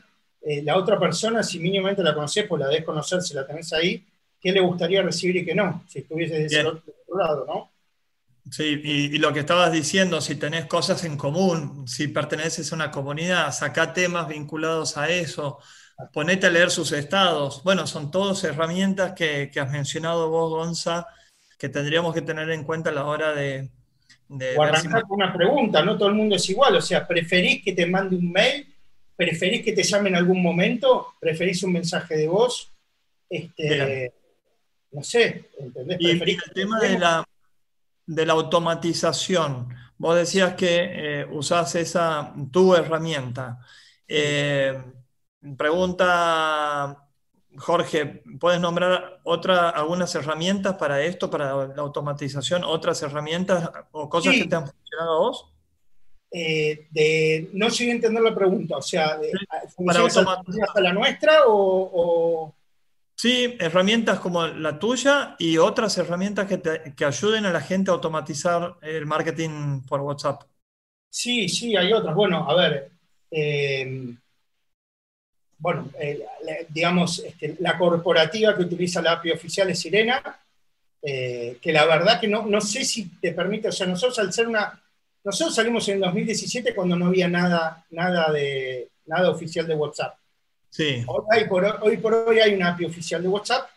eh, 0.48 0.62
la 0.62 0.76
otra 0.76 0.96
persona, 0.96 1.42
si 1.42 1.58
mínimamente 1.58 2.04
la 2.04 2.14
conoces, 2.14 2.46
pues 2.46 2.60
la 2.60 2.68
debes 2.68 2.84
conocer, 2.84 3.20
si 3.20 3.34
la 3.34 3.44
tenés 3.44 3.72
ahí, 3.72 4.06
¿qué 4.40 4.52
le 4.52 4.60
gustaría 4.60 5.02
recibir 5.02 5.38
y 5.38 5.44
qué 5.44 5.56
no? 5.56 5.82
Si 5.88 5.98
estuviese 5.98 6.34
de 6.34 6.46
ese 6.46 6.64
otro 6.64 6.84
lado, 7.18 7.44
¿no? 7.44 7.72
Sí, 8.48 8.80
y, 8.84 9.18
lo 9.18 9.32
que 9.32 9.40
estabas 9.40 9.72
diciendo, 9.72 10.20
si 10.20 10.36
tenés 10.36 10.66
cosas 10.66 11.02
en 11.02 11.16
común, 11.16 11.88
si 11.88 12.06
perteneces 12.06 12.70
a 12.70 12.76
una 12.76 12.92
comunidad, 12.92 13.50
saca 13.50 13.92
temas 13.92 14.28
vinculados 14.28 14.96
a 14.96 15.08
eso, 15.08 15.58
ponete 16.12 16.46
a 16.46 16.50
leer 16.50 16.70
sus 16.70 16.92
estados. 16.92 17.64
Bueno, 17.64 17.88
son 17.88 18.12
todas 18.12 18.44
herramientas 18.44 19.14
que, 19.14 19.50
has 19.60 19.72
mencionado 19.72 20.30
vos, 20.30 20.50
Gonza, 20.50 21.08
que 21.58 21.68
tendríamos 21.68 22.14
que 22.14 22.22
tener 22.22 22.48
en 22.50 22.62
cuenta 22.62 22.90
a 22.90 22.92
la 22.92 23.06
hora 23.06 23.34
de... 23.34 23.68
de 24.28 24.56
o 24.56 24.62
arrancar 24.62 25.02
con 25.02 25.20
una 25.20 25.34
pregunta, 25.34 25.84
no 25.84 25.98
todo 25.98 26.08
el 26.08 26.14
mundo 26.14 26.36
es 26.36 26.48
igual, 26.48 26.76
o 26.76 26.80
sea, 26.80 27.04
¿preferís 27.04 27.64
que 27.64 27.72
te 27.72 27.84
mande 27.84 28.14
un 28.14 28.30
mail? 28.30 28.75
¿Preferís 29.16 29.64
que 29.64 29.72
te 29.72 29.82
llame 29.82 30.10
en 30.10 30.16
algún 30.16 30.42
momento? 30.42 31.14
¿Preferís 31.18 31.62
un 31.62 31.72
mensaje 31.72 32.16
de 32.16 32.28
voz? 32.28 32.70
Este, 33.28 34.12
no 34.92 35.02
sé, 35.02 35.50
¿entendés? 35.58 35.96
Y, 36.00 36.10
el 36.10 36.42
tema 36.54 36.78
de 36.80 36.98
la, 36.98 37.24
de 38.06 38.26
la 38.26 38.32
automatización. 38.34 39.68
Vos 39.98 40.16
decías 40.16 40.54
que 40.54 41.20
eh, 41.20 41.26
usás 41.30 41.74
esa, 41.74 42.34
tu 42.52 42.74
herramienta. 42.74 43.58
Eh, 44.06 44.78
pregunta 45.56 47.06
Jorge, 47.58 48.22
¿puedes 48.38 48.60
nombrar 48.60 49.20
otra, 49.24 49.70
algunas 49.70 50.14
herramientas 50.14 50.76
para 50.76 51.02
esto, 51.02 51.30
para 51.30 51.66
la 51.68 51.82
automatización? 51.82 52.64
¿Otras 52.64 53.02
herramientas 53.02 53.70
o 53.92 54.08
cosas 54.08 54.34
que 54.34 54.44
te 54.44 54.56
han 54.56 54.66
funcionado 54.66 55.14
a 55.14 55.18
vos? 55.18 55.52
Eh, 56.30 56.86
de, 56.90 57.50
no 57.52 57.70
sé 57.70 57.90
entender 57.90 58.22
la 58.22 58.34
pregunta, 58.34 58.76
o 58.76 58.82
sea, 58.82 59.16
de, 59.16 59.30
¿para 59.84 60.00
automatizar 60.00 60.68
la 60.82 60.92
nuestra 60.92 61.42
o, 61.46 62.52
Sí, 63.18 63.56
herramientas 63.58 64.20
como 64.20 64.46
la 64.46 64.78
tuya 64.78 65.36
y 65.38 65.56
otras 65.56 65.96
herramientas 65.96 66.46
que, 66.46 67.04
ayuden 67.04 67.46
a 67.46 67.52
la 67.52 67.62
gente 67.62 67.90
a 67.90 67.94
automatizar 67.94 68.76
el 68.82 69.06
marketing 69.06 69.80
por 69.88 70.02
WhatsApp. 70.02 70.42
Sí, 71.08 71.48
sí, 71.48 71.74
hay 71.74 71.94
otras. 71.94 72.14
Bueno, 72.14 72.46
a 72.46 72.54
ver, 72.54 72.90
eh, 73.30 74.14
bueno, 75.58 75.88
eh, 75.98 76.26
digamos, 76.68 77.20
este, 77.20 77.56
la 77.60 77.78
corporativa 77.78 78.54
que 78.54 78.62
utiliza 78.62 79.00
la 79.00 79.12
API 79.12 79.32
oficial 79.32 79.70
es 79.70 79.80
Sirena, 79.80 80.22
eh, 81.02 81.58
que 81.60 81.72
la 81.72 81.86
verdad 81.86 82.20
que 82.20 82.28
no, 82.28 82.44
no 82.44 82.60
sé 82.60 82.84
si 82.84 83.08
te 83.18 83.32
permite, 83.32 83.68
o 83.68 83.72
sea, 83.72 83.86
nosotros 83.86 84.18
al 84.18 84.32
ser 84.32 84.48
una, 84.48 84.78
nosotros 85.26 85.56
salimos 85.56 85.88
en 85.88 85.98
2017 85.98 86.72
cuando 86.72 86.94
no 86.94 87.06
había 87.06 87.26
nada, 87.26 87.84
nada, 87.90 88.30
de, 88.30 88.90
nada 89.06 89.28
oficial 89.28 89.66
de 89.66 89.74
WhatsApp. 89.74 90.16
Hoy, 91.08 91.44
por, 91.48 91.64
hoy 91.82 91.96
por 91.96 92.14
hoy 92.14 92.38
hay 92.38 92.54
una 92.54 92.68
API 92.68 92.84
oficial 92.84 93.22
de 93.22 93.28
WhatsApp 93.28 93.68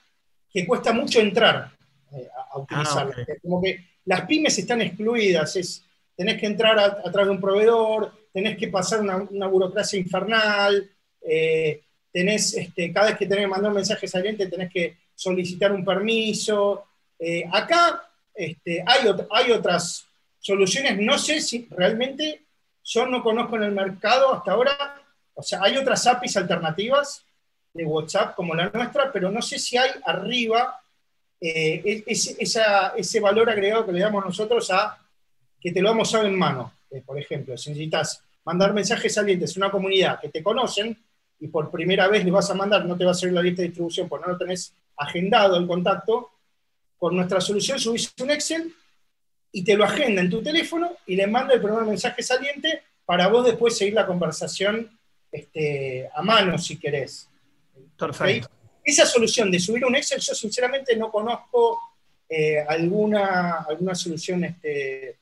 que 0.48 0.68
cuesta 0.68 0.94
mucho 0.94 1.20
entrar 1.20 1.72
eh, 2.12 2.28
a, 2.38 2.50
ah, 2.52 2.60
utilizarla. 2.60 3.16
Como 3.42 3.64
que 3.64 3.84
las 4.06 4.28
pymes 4.28 4.60
están 4.60 4.84
excluidas, 4.84 5.56
es, 5.56 5.84
tenés 6.16 6.40
que 6.40 6.46
entrar 6.46 6.78
a, 6.78 7.02
través 7.12 7.30
de 7.30 7.32
un 7.32 7.42
proveedor, 7.42 8.12
tenés 8.32 8.56
que 8.56 8.68
pasar 8.68 9.00
una, 9.00 9.48
burocracia 9.48 9.98
infernal, 9.98 10.88
eh, 11.20 11.82
tenés, 12.14 12.54
este, 12.54 12.94
cada 12.94 13.08
vez 13.08 13.18
que 13.18 13.26
tenés 13.26 13.46
que 13.46 13.50
mandar 13.50 13.72
un 13.72 13.78
mensaje 13.78 14.08
saliente 14.08 14.46
tenés 14.46 14.72
que 14.72 14.98
solicitar 15.16 15.72
un 15.72 15.84
permiso. 15.84 16.86
Eh, 17.18 17.44
acá 17.52 18.04
este, 18.36 18.84
hay, 18.86 19.10
hay 19.32 19.52
otras 19.52 20.09
soluciones, 20.40 20.98
no 21.00 21.18
sé 21.18 21.42
si 21.42 21.68
realmente 21.70 22.44
yo 22.84 23.06
no 23.06 23.22
conozco 23.22 23.58
en 23.58 23.64
el 23.64 23.72
mercado 23.72 24.34
hasta 24.34 24.52
ahora 24.52 25.00
o 25.40 25.42
sea, 25.42 25.62
hay 25.64 25.78
otras 25.78 26.06
APIs 26.06 26.36
alternativas 26.36 27.24
de 27.74 27.86
WhatsApp 27.86 28.36
como 28.36 28.54
la 28.54 28.70
nuestra, 28.70 29.10
pero 29.10 29.32
no 29.32 29.42
sé 29.42 29.58
si 29.58 29.78
hay 29.78 29.90
arriba 30.04 30.82
eh, 31.40 31.82
e-, 31.86 32.04
ese, 32.08 33.20
valor 33.22 33.50
agregado 33.50 33.86
que 33.86 33.94
le 33.94 34.02
damos 34.02 34.26
nosotros 34.26 34.70
a 34.70 34.98
que 35.62 35.72
te 35.72 35.82
lo 35.82 35.90
damos 35.90 36.14
en 36.14 36.38
mano. 36.38 36.74
Eh, 36.92 37.02
por 37.06 37.18
ejemplo, 37.18 37.58
si 37.58 37.70
necesitas 37.70 38.22
mandar 38.44 38.74
mensajes 38.74 39.18
a 39.18 39.26
una 39.56 39.72
comunidad 39.72 40.20
que 40.20 40.28
te 40.28 40.44
conocen 40.44 40.98
y 41.40 41.48
por 41.48 41.72
primera 41.72 42.10
vez 42.10 42.26
le 42.26 42.32
vas 42.32 42.50
a 42.50 42.54
mandar, 42.56 42.86
no 42.86 42.98
te 42.98 43.06
va 43.06 43.12
a 43.12 43.14
salir 43.14 43.34
la 43.34 43.42
lista 43.42 43.62
de 43.62 43.70
distribución 43.70 44.10
porque 44.10 44.28
no 44.28 44.34
lo 44.34 44.38
tenés 44.38 44.74
agendado 44.98 45.56
el 45.56 45.66
contacto, 45.66 46.32
con 46.98 47.16
nuestra 47.16 47.40
solución 47.40 47.80
subís 47.80 48.14
un 48.20 48.32
Excel 48.32 48.74
y 49.52 49.64
te 49.64 49.76
lo 49.76 49.84
agenda 49.84 50.22
en 50.22 50.30
tu 50.30 50.42
teléfono 50.42 50.92
y 51.06 51.16
le 51.16 51.28
manda 51.28 51.54
el 51.54 51.62
primer 51.62 51.84
mensaje 51.84 52.22
saliente 52.22 52.84
para 53.06 53.28
vos 53.28 53.46
después 53.46 53.78
seguir 53.78 53.96
la 53.96 54.06
conversación 54.06 54.98
este, 55.32 56.10
a 56.14 56.22
mano, 56.22 56.58
si 56.58 56.78
querés. 56.78 57.28
Perfecto. 57.98 58.50
Esa 58.84 59.06
solución 59.06 59.52
de 59.52 59.60
subir 59.60 59.86
un 59.86 59.96
Excel, 59.96 60.20
yo 60.20 60.34
sinceramente 60.34 60.96
no 60.96 61.12
conozco 61.12 61.80
eh, 62.28 62.60
alguna, 62.60 63.66
alguna 63.68 63.96
solución 63.96 64.44
este, 64.44 65.18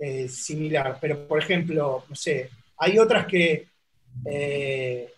eh, 0.00 0.28
similar, 0.28 0.98
pero 1.00 1.26
por 1.26 1.40
ejemplo, 1.40 2.04
no 2.08 2.14
sé, 2.14 2.50
hay 2.78 2.98
otras 2.98 3.26
que... 3.26 3.66
Eh, 4.24 5.10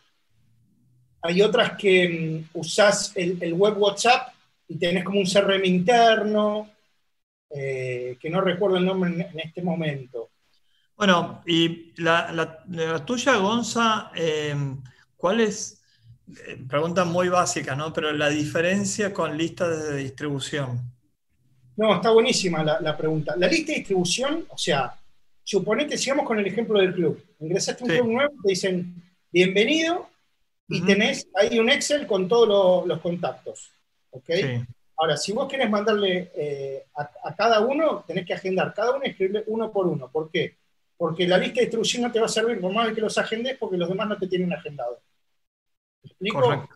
hay 1.23 1.43
otras 1.43 1.77
que 1.77 2.09
mm, 2.09 2.59
usás 2.59 3.13
el, 3.15 3.53
web 3.55 3.77
WhatsApp 3.79 4.33
y 4.69 4.77
tenés 4.77 5.05
como 5.05 5.21
un 5.21 5.27
CRM 5.27 5.65
interno, 5.65 6.71
que 7.51 8.29
no 8.31 8.41
recuerdo 8.41 8.77
el 8.77 8.85
nombre 8.85 9.11
en 9.33 9.41
este 9.41 9.63
momento. 9.63 10.31
Bueno, 10.97 11.43
y 11.47 11.93
la, 12.01 13.05
tuya, 13.05 13.37
Gonza, 13.37 14.11
em, 14.15 14.83
¿cuál 15.17 15.41
es, 15.41 15.83
eh, 16.47 16.57
pregunta 16.69 17.05
muy 17.05 17.29
básica, 17.29 17.77
¿no? 17.77 17.93
Pero 17.93 18.13
la 18.13 18.31
diferencia 18.31 19.13
con 19.13 19.37
listas 19.37 19.91
de 19.91 19.97
distribución. 19.99 20.81
No, 21.77 21.97
está 21.97 22.11
buenísima 22.11 22.65
la, 22.65 22.97
pregunta. 22.97 23.35
La 23.37 23.47
lista 23.47 23.73
de 23.73 23.79
distribución, 23.79 24.47
o 24.49 24.57
sea, 24.57 24.95
suponete, 25.45 25.99
sigamos 25.99 26.25
con 26.25 26.39
el 26.39 26.47
ejemplo 26.47 26.81
del 26.81 26.95
club. 26.95 27.23
Ingresaste 27.41 27.85
a 27.85 27.87
un 27.87 27.93
club 27.93 28.13
nuevo, 28.13 28.33
te 28.43 28.49
dicen 28.49 29.03
bienvenido 29.31 30.09
y 30.69 30.81
tenés 30.81 31.29
ahí 31.35 31.59
un 31.59 31.69
Excel 31.69 32.07
con 32.07 32.27
todos 32.27 32.87
los 32.87 33.01
contactos. 33.01 33.71
¿Ok? 34.11 34.31
Ahora, 34.99 35.17
si 35.17 35.33
vos 35.33 35.49
querés 35.49 35.69
mandarle 35.69 36.31
eh, 36.35 36.87
a, 36.97 37.11
a, 37.25 37.35
cada 37.35 37.61
uno, 37.61 38.05
tenés 38.07 38.27
que 38.27 38.35
agendar 38.35 38.73
cada 38.73 38.93
uno 38.93 39.03
y 39.05 39.11
escribirle 39.11 39.45
uno 39.49 39.71
por 39.71 39.87
uno. 39.87 40.11
¿Por 40.11 40.31
qué? 40.31 40.57
porque 40.97 41.27
la 41.27 41.39
lista 41.39 41.57
de 41.57 41.67
distribución 41.67 42.03
no 42.03 42.13
te 42.13 42.19
va 42.19 42.27
a 42.27 42.31
servir 42.31 42.61
por 42.61 42.73
más 42.73 42.93
que 42.93 43.01
los 43.01 43.17
agendes 43.19 43.57
porque 43.59 43.77
los 43.77 43.89
demás 43.89 44.09
no 44.09 44.19
te 44.19 44.27
tienen 44.27 44.53
agendado. 44.53 45.01
¿Me 46.03 46.09
explico? 46.09 46.69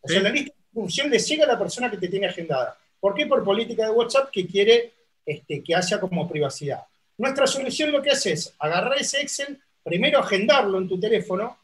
O 0.00 0.08
sea, 0.08 0.20
la 0.20 0.30
lista 0.30 0.52
de 0.52 0.60
distribución 0.62 1.10
le 1.10 1.18
llega 1.18 1.44
a 1.44 1.48
la 1.48 1.58
persona 1.58 1.90
que 1.90 1.96
te 1.96 2.08
tiene 2.08 2.26
agendada. 2.26 2.76
¿Por 3.00 3.14
qué? 3.14 3.26
Por 3.26 3.42
política 3.42 3.86
de 3.86 3.92
WhatsApp 3.92 4.30
que 4.30 4.46
quiere 4.46 4.92
este, 5.24 5.62
que 5.62 5.74
haya 5.74 5.98
como 5.98 6.28
privacidad. 6.28 6.84
Nuestra 7.16 7.46
solución 7.46 7.92
lo 7.92 8.02
que 8.02 8.10
hace 8.10 8.32
es 8.32 8.54
agarrar 8.58 8.98
ese 8.98 9.20
Excel, 9.20 9.60
primero 9.82 10.18
agendarlo 10.18 10.78
en 10.78 10.88
tu 10.88 10.98
teléfono, 10.98 11.56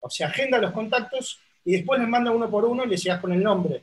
o 0.00 0.10
sea, 0.10 0.28
agenda 0.28 0.58
los 0.58 0.72
contactos 0.72 1.40
y 1.64 1.72
después 1.72 2.00
les 2.00 2.08
manda 2.08 2.30
uno 2.30 2.50
por 2.50 2.64
uno 2.64 2.84
y 2.84 2.88
le 2.88 2.96
llegas 2.96 3.20
con 3.20 3.32
el 3.32 3.42
nombre. 3.42 3.82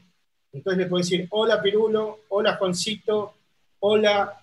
Entonces 0.57 0.79
le 0.79 0.87
puedes 0.87 1.07
decir, 1.07 1.27
hola 1.29 1.61
Pirulo, 1.61 2.21
hola 2.29 2.55
Juancito, 2.55 3.33
hola 3.79 4.41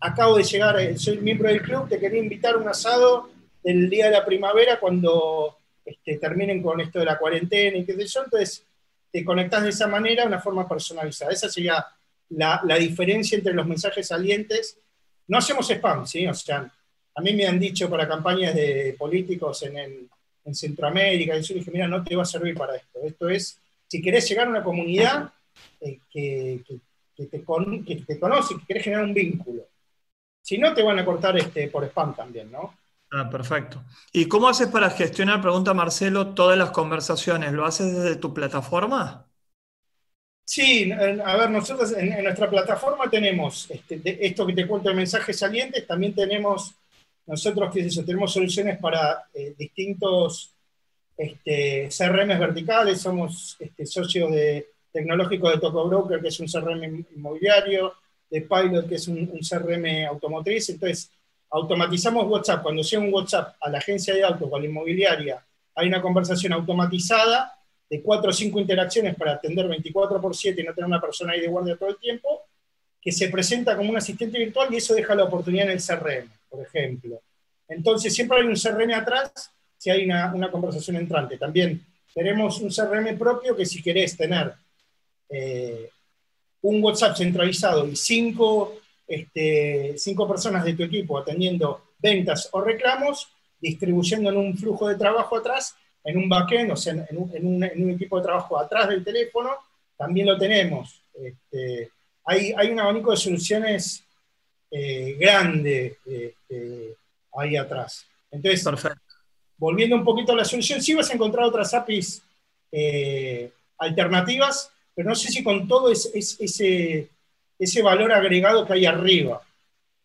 acabo 0.00 0.36
de 0.36 0.44
llegar, 0.44 0.78
eh, 0.80 0.96
soy 0.96 1.18
miembro 1.18 1.48
del 1.48 1.62
club, 1.62 1.88
te 1.88 1.98
quería 1.98 2.20
invitar 2.20 2.56
un 2.56 2.68
asado 2.68 3.28
el 3.64 3.90
día 3.90 4.06
de 4.06 4.12
la 4.12 4.24
primavera 4.24 4.78
cuando 4.78 5.58
este, 5.84 6.16
terminen 6.18 6.62
con 6.62 6.80
esto 6.80 7.00
de 7.00 7.04
la 7.04 7.18
cuarentena 7.18 7.76
y 7.76 7.84
qué 7.84 7.94
sé 7.94 8.06
yo, 8.06 8.22
entonces 8.24 8.64
te 9.10 9.24
conectas 9.24 9.64
de 9.64 9.70
esa 9.70 9.88
manera, 9.88 10.26
una 10.26 10.40
forma 10.40 10.68
personalizada. 10.68 11.32
Esa 11.32 11.48
sería 11.48 11.84
la, 12.30 12.60
diferencia 12.78 13.36
entre 13.36 13.54
los 13.54 13.66
mensajes 13.66 14.06
salientes. 14.06 14.78
No 15.26 15.38
hacemos 15.38 15.68
spam, 15.70 16.06
¿sí? 16.06 16.26
O 16.26 16.34
sea, 16.34 16.70
a 17.14 17.20
mí 17.20 17.32
me 17.32 17.46
han 17.46 17.58
dicho 17.58 17.88
para 17.88 18.06
campañas 18.06 18.54
de 18.54 18.94
políticos 18.98 19.62
en, 19.62 20.08
Centroamérica, 20.50 21.36
y 21.36 21.42
yo 21.42 21.54
dije, 21.56 21.70
mira, 21.70 21.86
no 21.86 22.02
te 22.02 22.16
va 22.16 22.22
a 22.22 22.24
servir 22.24 22.54
para 22.54 22.74
esto. 22.74 23.00
Esto 23.04 23.28
es, 23.28 23.60
si 23.86 24.00
querés 24.00 24.26
llegar 24.26 24.46
a 24.46 24.50
una 24.50 24.64
comunidad 24.64 25.30
eh, 25.80 26.00
que, 26.10 26.62
que 27.16 27.26
te, 27.26 27.44
conoce, 27.44 27.84
que 27.84 28.66
querés 28.66 28.84
generar 28.84 29.04
un 29.04 29.14
vínculo. 29.14 29.62
Si 30.40 30.56
no, 30.56 30.72
te 30.72 30.82
van 30.82 30.98
a 30.98 31.04
cortar 31.04 31.36
este, 31.36 31.68
por 31.68 31.84
spam 31.84 32.14
también, 32.14 32.50
¿no? 32.50 32.74
Ah, 33.10 33.28
perfecto. 33.30 33.82
¿Y 34.12 34.26
cómo 34.26 34.48
haces 34.48 34.68
para 34.68 34.90
gestionar, 34.90 35.40
pregunta 35.40 35.74
Marcelo, 35.74 36.34
todas 36.34 36.58
las 36.58 36.70
conversaciones? 36.70 37.52
¿Lo 37.52 37.64
haces 37.64 37.94
desde 37.94 38.16
tu 38.16 38.34
plataforma? 38.34 39.26
Sí, 40.44 40.90
a 40.92 41.36
ver, 41.36 41.50
nosotros 41.50 41.92
en, 41.92 42.22
nuestra 42.22 42.48
plataforma 42.48 43.10
tenemos 43.10 43.70
este, 43.70 44.26
esto 44.26 44.46
que 44.46 44.54
te 44.54 44.66
cuento 44.66 44.88
de 44.88 44.94
mensajes 44.94 45.38
salientes, 45.38 45.86
también 45.86 46.14
tenemos, 46.14 46.74
nosotros, 47.26 47.70
qué 47.72 47.80
es 47.80 48.06
tenemos 48.06 48.32
soluciones 48.32 48.78
para 48.78 49.26
eh, 49.34 49.54
distintos 49.58 50.54
este, 51.18 51.90
CRMs 51.90 52.38
verticales, 52.38 52.98
somos 52.98 53.56
este, 53.58 53.84
socios 53.84 54.30
de 54.30 54.68
tecnológico 54.92 55.50
de 55.50 55.58
Toco 55.58 55.88
Broker, 55.88 56.20
que 56.20 56.28
es 56.28 56.40
un 56.40 56.46
CRM 56.46 57.04
inmobiliario, 57.16 57.94
de 58.30 58.42
Pilot, 58.42 58.88
que 58.88 58.96
es 58.96 59.08
un, 59.08 59.26
CRM 59.40 60.06
automotriz. 60.08 60.68
Entonces, 60.70 61.10
automatizamos 61.50 62.26
WhatsApp. 62.26 62.62
Cuando 62.62 62.82
sea 62.82 63.00
un 63.00 63.12
WhatsApp 63.12 63.56
a 63.60 63.70
la 63.70 63.78
agencia 63.78 64.14
de 64.14 64.24
autos 64.24 64.48
o 64.50 64.56
a 64.56 64.60
la 64.60 64.66
inmobiliaria, 64.66 65.44
hay 65.74 65.88
una 65.88 66.02
conversación 66.02 66.52
automatizada 66.52 67.54
de 67.88 68.02
cuatro 68.02 68.30
o 68.30 68.32
cinco 68.32 68.60
interacciones 68.60 69.14
para 69.14 69.32
atender 69.32 69.66
24 69.66 70.20
por 70.20 70.36
7 70.36 70.60
y 70.60 70.64
no 70.64 70.74
tener 70.74 70.86
una 70.86 71.00
persona 71.00 71.32
ahí 71.32 71.40
de 71.40 71.46
guardia 71.46 71.76
todo 71.76 71.88
el 71.88 71.96
tiempo, 71.96 72.42
que 73.00 73.12
se 73.12 73.28
presenta 73.28 73.76
como 73.76 73.90
un 73.90 73.96
asistente 73.96 74.38
virtual 74.38 74.68
y 74.72 74.76
eso 74.76 74.94
deja 74.94 75.14
la 75.14 75.24
oportunidad 75.24 75.66
en 75.66 75.72
el 75.72 75.82
CRM, 75.82 76.28
por 76.50 76.66
ejemplo. 76.66 77.20
Entonces, 77.66 78.14
siempre 78.14 78.38
hay 78.38 78.46
un 78.46 78.56
CRM 78.56 78.92
atrás 78.92 79.50
si 79.78 79.90
hay 79.90 80.04
una, 80.04 80.34
una 80.34 80.50
conversación 80.50 80.96
entrante. 80.96 81.38
También 81.38 81.80
tenemos 82.12 82.60
un 82.60 82.70
CRM 82.70 83.16
propio 83.16 83.56
que 83.56 83.64
si 83.64 83.80
querés 83.80 84.16
tener 84.16 84.52
eh, 85.28 85.90
un 86.62 86.82
WhatsApp 86.82 87.16
centralizado 87.16 87.86
y 87.86 87.96
cinco, 87.96 88.78
este, 89.06 89.94
cinco 89.96 90.28
personas 90.28 90.64
de 90.64 90.74
tu 90.74 90.82
equipo 90.82 91.18
atendiendo 91.18 91.82
ventas 91.98 92.48
o 92.52 92.60
reclamos, 92.60 93.28
distribuyendo 93.60 94.30
en 94.30 94.36
un 94.36 94.56
flujo 94.56 94.88
de 94.88 94.96
trabajo 94.96 95.36
atrás, 95.36 95.74
en 96.04 96.16
un 96.16 96.28
backend, 96.28 96.72
o 96.72 96.76
sea, 96.76 96.92
en 96.92 97.16
un, 97.16 97.30
en 97.34 97.46
un, 97.46 97.64
en 97.64 97.84
un 97.84 97.90
equipo 97.90 98.18
de 98.18 98.24
trabajo 98.24 98.58
atrás 98.58 98.88
del 98.88 99.04
teléfono, 99.04 99.50
también 99.96 100.26
lo 100.26 100.38
tenemos. 100.38 101.02
Este, 101.14 101.90
hay, 102.24 102.52
hay, 102.56 102.70
un 102.70 102.80
abanico 102.80 103.10
de 103.10 103.16
soluciones 103.16 104.04
eh, 104.70 105.16
grande 105.18 105.98
eh, 106.06 106.94
ahí 107.36 107.56
atrás. 107.56 108.06
Entonces, 108.30 108.62
Perfecto. 108.62 109.00
volviendo 109.56 109.96
un 109.96 110.04
poquito 110.04 110.32
a 110.32 110.36
la 110.36 110.44
solución, 110.44 110.82
sí 110.82 110.94
vas 110.94 111.10
a 111.10 111.14
encontrar 111.14 111.44
otras 111.44 111.72
APIs 111.74 112.22
eh, 112.70 113.50
alternativas, 113.78 114.70
pero 114.98 115.10
no 115.10 115.14
sé 115.14 115.28
si 115.30 115.44
con 115.44 115.68
todo 115.68 115.92
es, 115.92 116.10
es, 116.12 116.36
ese, 116.40 117.08
ese 117.56 117.82
valor 117.82 118.10
agregado 118.10 118.66
que 118.66 118.72
hay 118.72 118.84
arriba. 118.84 119.40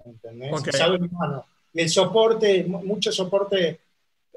¿Entendés? 0.06 0.54
Okay. 0.54 0.72
Y 1.74 1.82
el 1.82 1.90
soporte, 1.90 2.64
mucho 2.66 3.12
soporte 3.12 3.80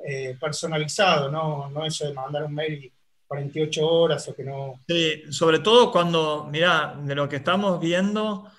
eh, 0.02 0.34
personalizado, 0.40 1.30
¿no? 1.30 1.68
no 1.68 1.84
eso 1.84 2.06
de 2.06 2.14
mandar 2.14 2.44
un 2.44 2.54
mail 2.54 2.90
48 3.26 3.86
horas 3.86 4.26
o 4.28 4.34
que 4.34 4.44
no. 4.44 4.80
Sí, 4.88 5.24
sobre 5.30 5.58
todo 5.58 5.92
cuando, 5.92 6.48
mira, 6.50 6.98
de 7.02 7.14
lo 7.14 7.28
que 7.28 7.36
estamos 7.36 7.78
viendo 7.78 8.50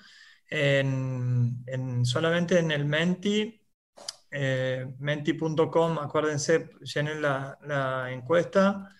en, 0.48 1.64
en 1.66 2.06
solamente 2.06 2.60
en 2.60 2.70
el 2.70 2.84
Menti, 2.84 3.60
eh, 4.30 4.86
menti.com, 5.00 5.98
acuérdense, 5.98 6.70
llenen 6.94 7.20
la, 7.20 7.58
la 7.66 8.12
encuesta. 8.12 8.94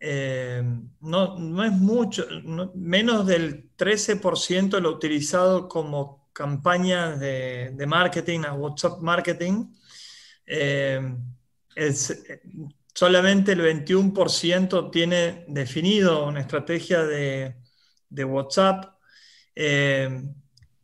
Eh, 0.00 0.62
no, 1.00 1.38
no, 1.38 1.64
es 1.64 1.72
mucho, 1.72 2.24
no, 2.44 2.70
menos 2.74 3.26
del 3.26 3.70
13% 3.76 4.78
lo 4.80 4.90
utilizado 4.90 5.68
como 5.68 6.28
campaña 6.32 7.16
de, 7.16 7.72
de, 7.74 7.86
marketing, 7.86 8.40
a 8.46 8.52
WhatsApp 8.54 9.00
marketing. 9.00 9.66
Eh, 10.46 11.00
es, 11.74 12.24
solamente 12.94 13.52
el 13.52 13.60
21% 13.60 14.90
tiene 14.90 15.44
definido 15.48 16.26
una 16.26 16.40
estrategia 16.40 17.04
de, 17.04 17.56
de 18.08 18.24
WhatsApp. 18.24 18.96
Eh, 19.54 20.22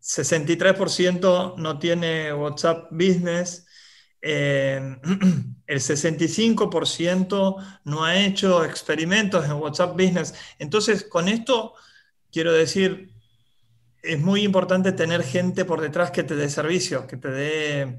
63% 0.00 1.56
no 1.56 1.78
tiene 1.78 2.32
WhatsApp 2.32 2.88
Business. 2.90 3.63
Eh, 4.26 4.80
el 5.66 5.80
65% 5.80 7.56
no 7.84 8.04
ha 8.04 8.16
hecho 8.16 8.64
experimentos 8.64 9.44
en 9.44 9.52
WhatsApp 9.52 9.92
Business. 9.92 10.34
Entonces, 10.58 11.04
con 11.04 11.28
esto 11.28 11.74
quiero 12.32 12.50
decir, 12.52 13.10
es 14.02 14.18
muy 14.18 14.42
importante 14.42 14.92
tener 14.92 15.22
gente 15.22 15.66
por 15.66 15.82
detrás 15.82 16.10
que 16.10 16.22
te 16.22 16.36
dé 16.36 16.48
servicio, 16.48 17.06
que 17.06 17.18
te 17.18 17.30
dé 17.30 17.98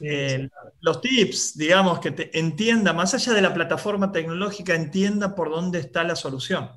eh, 0.00 0.48
los 0.80 1.00
tips, 1.00 1.56
digamos, 1.56 2.00
que 2.00 2.10
te 2.10 2.36
entienda, 2.36 2.92
más 2.92 3.14
allá 3.14 3.32
de 3.32 3.42
la 3.42 3.54
plataforma 3.54 4.10
tecnológica, 4.10 4.74
entienda 4.74 5.36
por 5.36 5.48
dónde 5.48 5.78
está 5.78 6.02
la 6.02 6.16
solución. 6.16 6.72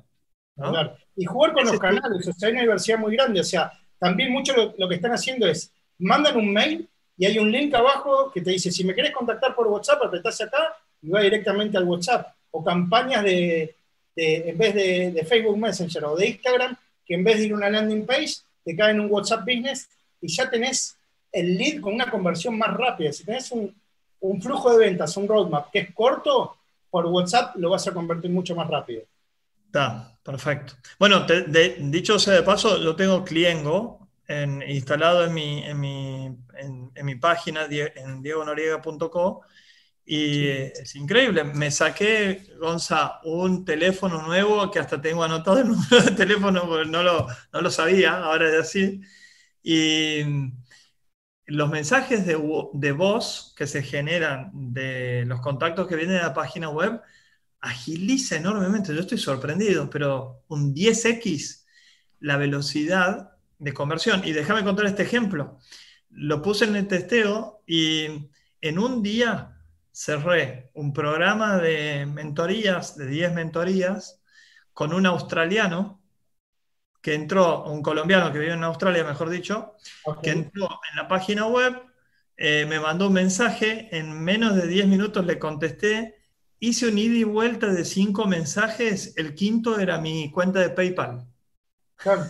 ¿no? 0.54 0.70
Claro. 0.70 0.96
Y 1.16 1.24
jugar 1.24 1.54
con 1.54 1.64
Ese 1.64 1.72
los 1.72 1.80
canales, 1.80 2.28
o 2.28 2.32
sea, 2.32 2.46
hay 2.46 2.52
una 2.52 2.62
diversidad 2.62 2.98
muy 2.98 3.16
grande, 3.16 3.40
o 3.40 3.44
sea, 3.44 3.72
también 3.98 4.30
mucho 4.30 4.54
lo, 4.54 4.74
lo, 4.78 4.88
que 4.88 4.94
están 4.94 5.12
haciendo 5.12 5.48
es, 5.48 5.72
mandan 5.98 6.36
un 6.36 6.52
mail 6.52 6.88
y 7.18 7.24
hay 7.24 7.38
un 7.38 7.50
link 7.50 7.72
abajo 7.74 8.30
que 8.30 8.42
te 8.42 8.50
dice, 8.50 8.70
si 8.70 8.84
me 8.84 8.94
querés 8.94 9.12
contactar 9.12 9.54
por 9.54 9.66
WhatsApp, 9.68 10.02
apretás 10.04 10.40
acá 10.40 10.76
y 11.02 11.08
va 11.08 11.20
directamente 11.20 11.76
al 11.76 11.84
WhatsApp. 11.84 12.34
O 12.50 12.62
campañas 12.62 13.22
de, 13.24 13.74
en 14.14 14.58
vez 14.58 14.74
de, 14.74 15.12
de, 15.12 15.24
Facebook 15.24 15.56
Messenger 15.56 16.04
o 16.04 16.16
de 16.16 16.28
Instagram, 16.28 16.76
que 17.04 17.14
en 17.14 17.24
vez 17.24 17.38
de 17.38 17.46
ir 17.46 17.52
a 17.52 17.56
una 17.56 17.70
landing 17.70 18.06
page, 18.06 18.36
te 18.64 18.76
cae 18.76 18.90
en 18.90 19.00
un 19.00 19.10
WhatsApp 19.10 19.40
Business 19.40 19.88
y 20.20 20.28
ya 20.28 20.50
tenés 20.50 20.96
el 21.32 21.56
lead 21.56 21.80
con 21.80 21.94
una 21.94 22.10
conversión 22.10 22.56
más 22.58 22.74
rápida. 22.74 23.12
Si 23.12 23.24
tenés 23.24 23.50
un, 23.52 23.74
flujo 24.40 24.72
de 24.72 24.86
ventas, 24.86 25.16
un 25.16 25.28
roadmap 25.28 25.70
que 25.70 25.78
es 25.80 25.94
corto, 25.94 26.56
por 26.90 27.06
WhatsApp 27.06 27.56
lo 27.56 27.70
vas 27.70 27.86
a 27.86 27.92
convertir 27.92 28.30
mucho 28.30 28.54
más 28.56 28.66
rápido. 28.68 29.02
Está, 29.66 30.18
perfecto. 30.22 30.74
Bueno, 30.98 31.26
dicho 31.78 32.18
sea 32.18 32.34
de 32.34 32.42
paso, 32.42 32.78
yo 32.82 32.96
tengo 32.96 33.24
Cliengo 33.24 34.05
en, 34.28 34.62
instalado 34.62 35.24
en 35.24 35.34
mi, 35.34 35.64
en 35.64 35.80
mi, 35.80 36.26
en, 36.58 36.90
en 36.94 37.06
mi 37.06 37.14
página, 37.16 37.66
en 37.70 38.22
diegonoriega.co, 38.22 39.42
y 40.08 40.46
es 40.46 40.94
increíble. 40.94 41.42
Me 41.42 41.70
saqué, 41.72 42.54
Gonza, 42.60 43.20
un 43.24 43.64
teléfono 43.64 44.22
nuevo 44.22 44.70
que 44.70 44.78
hasta 44.78 45.00
tengo 45.02 45.24
anotado 45.24 45.58
el 45.58 45.68
número 45.68 46.00
de 46.02 46.12
teléfono 46.12 46.66
porque 46.68 46.88
no 46.88 47.02
lo, 47.02 47.26
no 47.52 47.60
lo 47.60 47.70
sabía, 47.70 48.18
ahora 48.18 48.48
es 48.48 48.54
así. 48.54 49.00
Y 49.62 50.20
los 51.46 51.70
mensajes 51.70 52.24
de, 52.24 52.40
de, 52.72 52.92
voz 52.92 53.52
que 53.56 53.66
se 53.66 53.82
generan 53.82 54.50
de 54.54 55.24
los 55.26 55.40
contactos 55.40 55.88
que 55.88 55.96
vienen 55.96 56.16
de 56.16 56.22
la 56.22 56.34
página 56.34 56.68
web 56.68 57.00
agiliza 57.60 58.36
enormemente. 58.36 58.94
Yo 58.94 59.00
estoy 59.00 59.18
sorprendido, 59.18 59.90
pero 59.90 60.44
un 60.48 60.72
10x 60.74 61.64
la 62.20 62.36
velocidad 62.36 63.35
de 63.58 63.72
conversión. 63.72 64.22
Y 64.24 64.32
déjame 64.32 64.64
contar 64.64 64.86
este 64.86 65.02
ejemplo. 65.02 65.58
Lo 66.10 66.42
puse 66.42 66.64
en 66.64 66.76
el 66.76 66.86
testeo 66.86 67.62
y 67.66 68.30
en 68.60 68.78
un 68.78 69.02
día 69.02 69.56
cerré 69.92 70.70
un 70.74 70.92
programa 70.92 71.58
de 71.58 72.06
mentorías, 72.06 72.96
de 72.96 73.06
10 73.06 73.32
mentorías, 73.32 74.20
con 74.72 74.92
un 74.92 75.06
australiano 75.06 76.02
que 77.00 77.14
entró, 77.14 77.64
un 77.64 77.82
colombiano 77.82 78.32
que 78.32 78.40
vive 78.40 78.52
en 78.52 78.64
Australia, 78.64 79.04
mejor 79.04 79.30
dicho, 79.30 79.76
okay. 80.04 80.22
que 80.22 80.38
entró 80.38 80.68
en 80.90 80.96
la 80.96 81.08
página 81.08 81.46
web, 81.46 81.80
eh, 82.36 82.66
me 82.68 82.80
mandó 82.80 83.06
un 83.06 83.14
mensaje, 83.14 83.88
en 83.96 84.20
menos 84.22 84.54
de 84.56 84.66
10 84.66 84.88
minutos 84.88 85.24
le 85.24 85.38
contesté, 85.38 86.16
hice 86.58 86.88
un 86.88 86.98
ida 86.98 87.14
y 87.14 87.24
vuelta 87.24 87.68
de 87.68 87.84
5 87.84 88.26
mensajes, 88.26 89.14
el 89.16 89.34
quinto 89.34 89.78
era 89.78 89.98
mi 89.98 90.30
cuenta 90.30 90.60
de 90.60 90.70
PayPal. 90.70 91.26
Claro. 91.96 92.26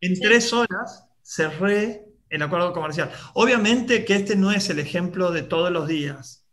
En 0.00 0.16
sí. 0.16 0.22
tres 0.22 0.52
horas 0.52 1.06
cerré 1.22 2.04
el 2.28 2.42
acuerdo 2.42 2.72
comercial. 2.72 3.10
Obviamente 3.34 4.04
que 4.04 4.16
este 4.16 4.36
no 4.36 4.50
es 4.52 4.70
el 4.70 4.78
ejemplo 4.78 5.30
de 5.32 5.42
todos 5.42 5.70
los 5.70 5.88
días, 5.88 6.46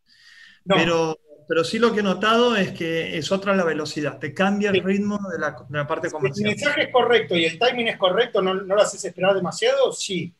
no. 0.66 0.76
pero 0.76 1.20
pero 1.48 1.64
sí 1.64 1.80
lo 1.80 1.93
que 1.93 2.02
he 2.02 2.04
notado 2.04 2.56
es 2.58 2.74
que 2.74 3.18
es 3.18 3.32
otra 3.32 3.56
la 3.56 3.64
velocidad, 3.64 4.20
te 4.20 4.34
cambia 4.34 4.70
el 4.70 4.84
ritmo 4.84 5.18
de 5.32 5.39
la, 5.39 5.52
de 5.68 5.78
la 5.78 5.88
parte 5.88 6.12
comercial. 6.12 6.36
Si 6.36 6.43
el 6.43 6.50
mensaje 6.50 6.84
es 6.84 6.91
correcto 6.91 7.38
y 7.38 7.45
el 7.45 7.58
timing 7.58 7.88
es 7.88 7.98
correcto, 7.98 8.41
no, 8.41 8.54
no 8.54 8.76
lo 8.76 8.82
haces 8.82 9.04
esperar 9.06 9.34
demasiado, 9.34 9.93
sí. 9.93 10.34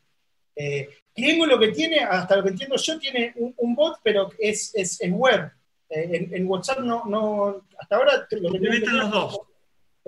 Eh, 0.54 0.90
lo 1.16 1.58
que 1.58 1.70
tiene, 1.70 2.00
hasta 2.00 2.36
lo 2.36 2.44
que 2.44 2.50
entiendo 2.50 2.76
yo, 2.76 3.00
tiene 3.00 3.34
un, 3.38 3.54
un 3.58 3.76
bot, 3.76 4.00
pero 4.04 4.30
es, 4.38 4.72
es, 4.76 5.00
es 5.00 5.12
web. 5.12 5.50
Eh, 5.90 6.10
en, 6.12 6.36
en, 6.36 6.48
WhatsApp 6.48 6.80
no, 6.80 7.06
no, 7.06 7.66
hasta 7.80 7.96
ahora... 7.96 8.28
Lo 8.30 8.52
que 8.52 8.60
los 8.60 9.12
dos. 9.12 9.40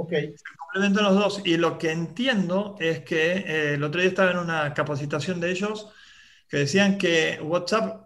Okay. 0.02 0.34
Se 0.34 0.56
complementan 0.58 1.04
los 1.04 1.16
dos. 1.16 1.42
Y 1.44 1.58
lo 1.58 1.78
que 1.78 1.92
entiendo 1.92 2.78
es 2.80 3.02
que 3.02 3.34
eh, 3.34 3.74
el 3.74 3.84
otro 3.84 4.00
día 4.00 4.10
estaba 4.10 4.32
en 4.32 4.38
una 4.38 4.74
capacitación 4.74 5.42
de 5.42 5.52
ellos 5.52 5.90
que 6.48 6.58
decían 6.58 6.98
que 6.98 7.38
WhatsApp 7.42 8.06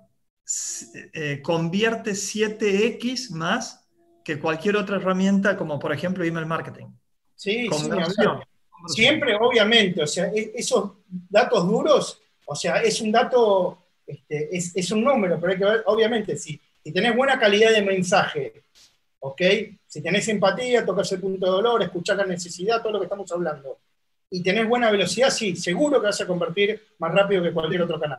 eh, 1.13 1.39
convierte 1.43 2.11
7x 2.11 3.29
más 3.31 3.87
que 4.25 4.39
cualquier 4.39 4.77
otra 4.77 4.97
herramienta, 4.97 5.55
como 5.55 5.77
por 5.77 5.93
ejemplo 5.93 6.23
email 6.23 6.47
marketing. 6.47 6.87
Sí, 7.35 7.67
Conversión. 7.67 8.39
sí 8.39 8.47
siempre, 8.87 9.35
obviamente, 9.35 10.01
o 10.01 10.07
sea, 10.07 10.31
e-, 10.33 10.51
esos 10.55 10.93
datos 11.07 11.67
duros, 11.67 12.19
o 12.45 12.55
sea, 12.55 12.81
es 12.81 12.99
un 13.01 13.11
dato, 13.11 13.77
este, 14.07 14.55
es, 14.55 14.75
es, 14.75 14.91
un 14.91 15.03
número, 15.03 15.39
pero 15.39 15.53
hay 15.53 15.59
que 15.59 15.65
ver, 15.65 15.83
obviamente, 15.85 16.37
si, 16.37 16.59
si 16.83 16.91
tenés 16.91 17.15
buena 17.15 17.39
calidad 17.39 17.71
de 17.71 17.83
mensaje, 17.83 18.63
¿ok? 19.19 19.41
Si 19.93 20.01
tenés 20.01 20.27
empatía, 20.27 20.83
tocas 20.83 21.11
el 21.11 21.19
punto 21.19 21.45
de 21.45 21.51
dolor, 21.51 21.83
escuchar 21.83 22.17
la 22.17 22.25
necesidad, 22.25 22.81
todo 22.81 22.93
lo 22.93 22.99
que 22.99 23.05
estamos 23.05 23.31
hablando, 23.31 23.77
y 24.27 24.41
tenés 24.41 24.67
buena 24.67 24.89
velocidad, 24.89 25.29
sí, 25.29 25.55
seguro 25.55 26.01
que 26.01 26.07
vas 26.07 26.19
a 26.19 26.25
convertir 26.25 26.81
más 26.97 27.13
rápido 27.13 27.43
que 27.43 27.53
cualquier 27.53 27.83
otro 27.83 27.99
canal. 27.99 28.17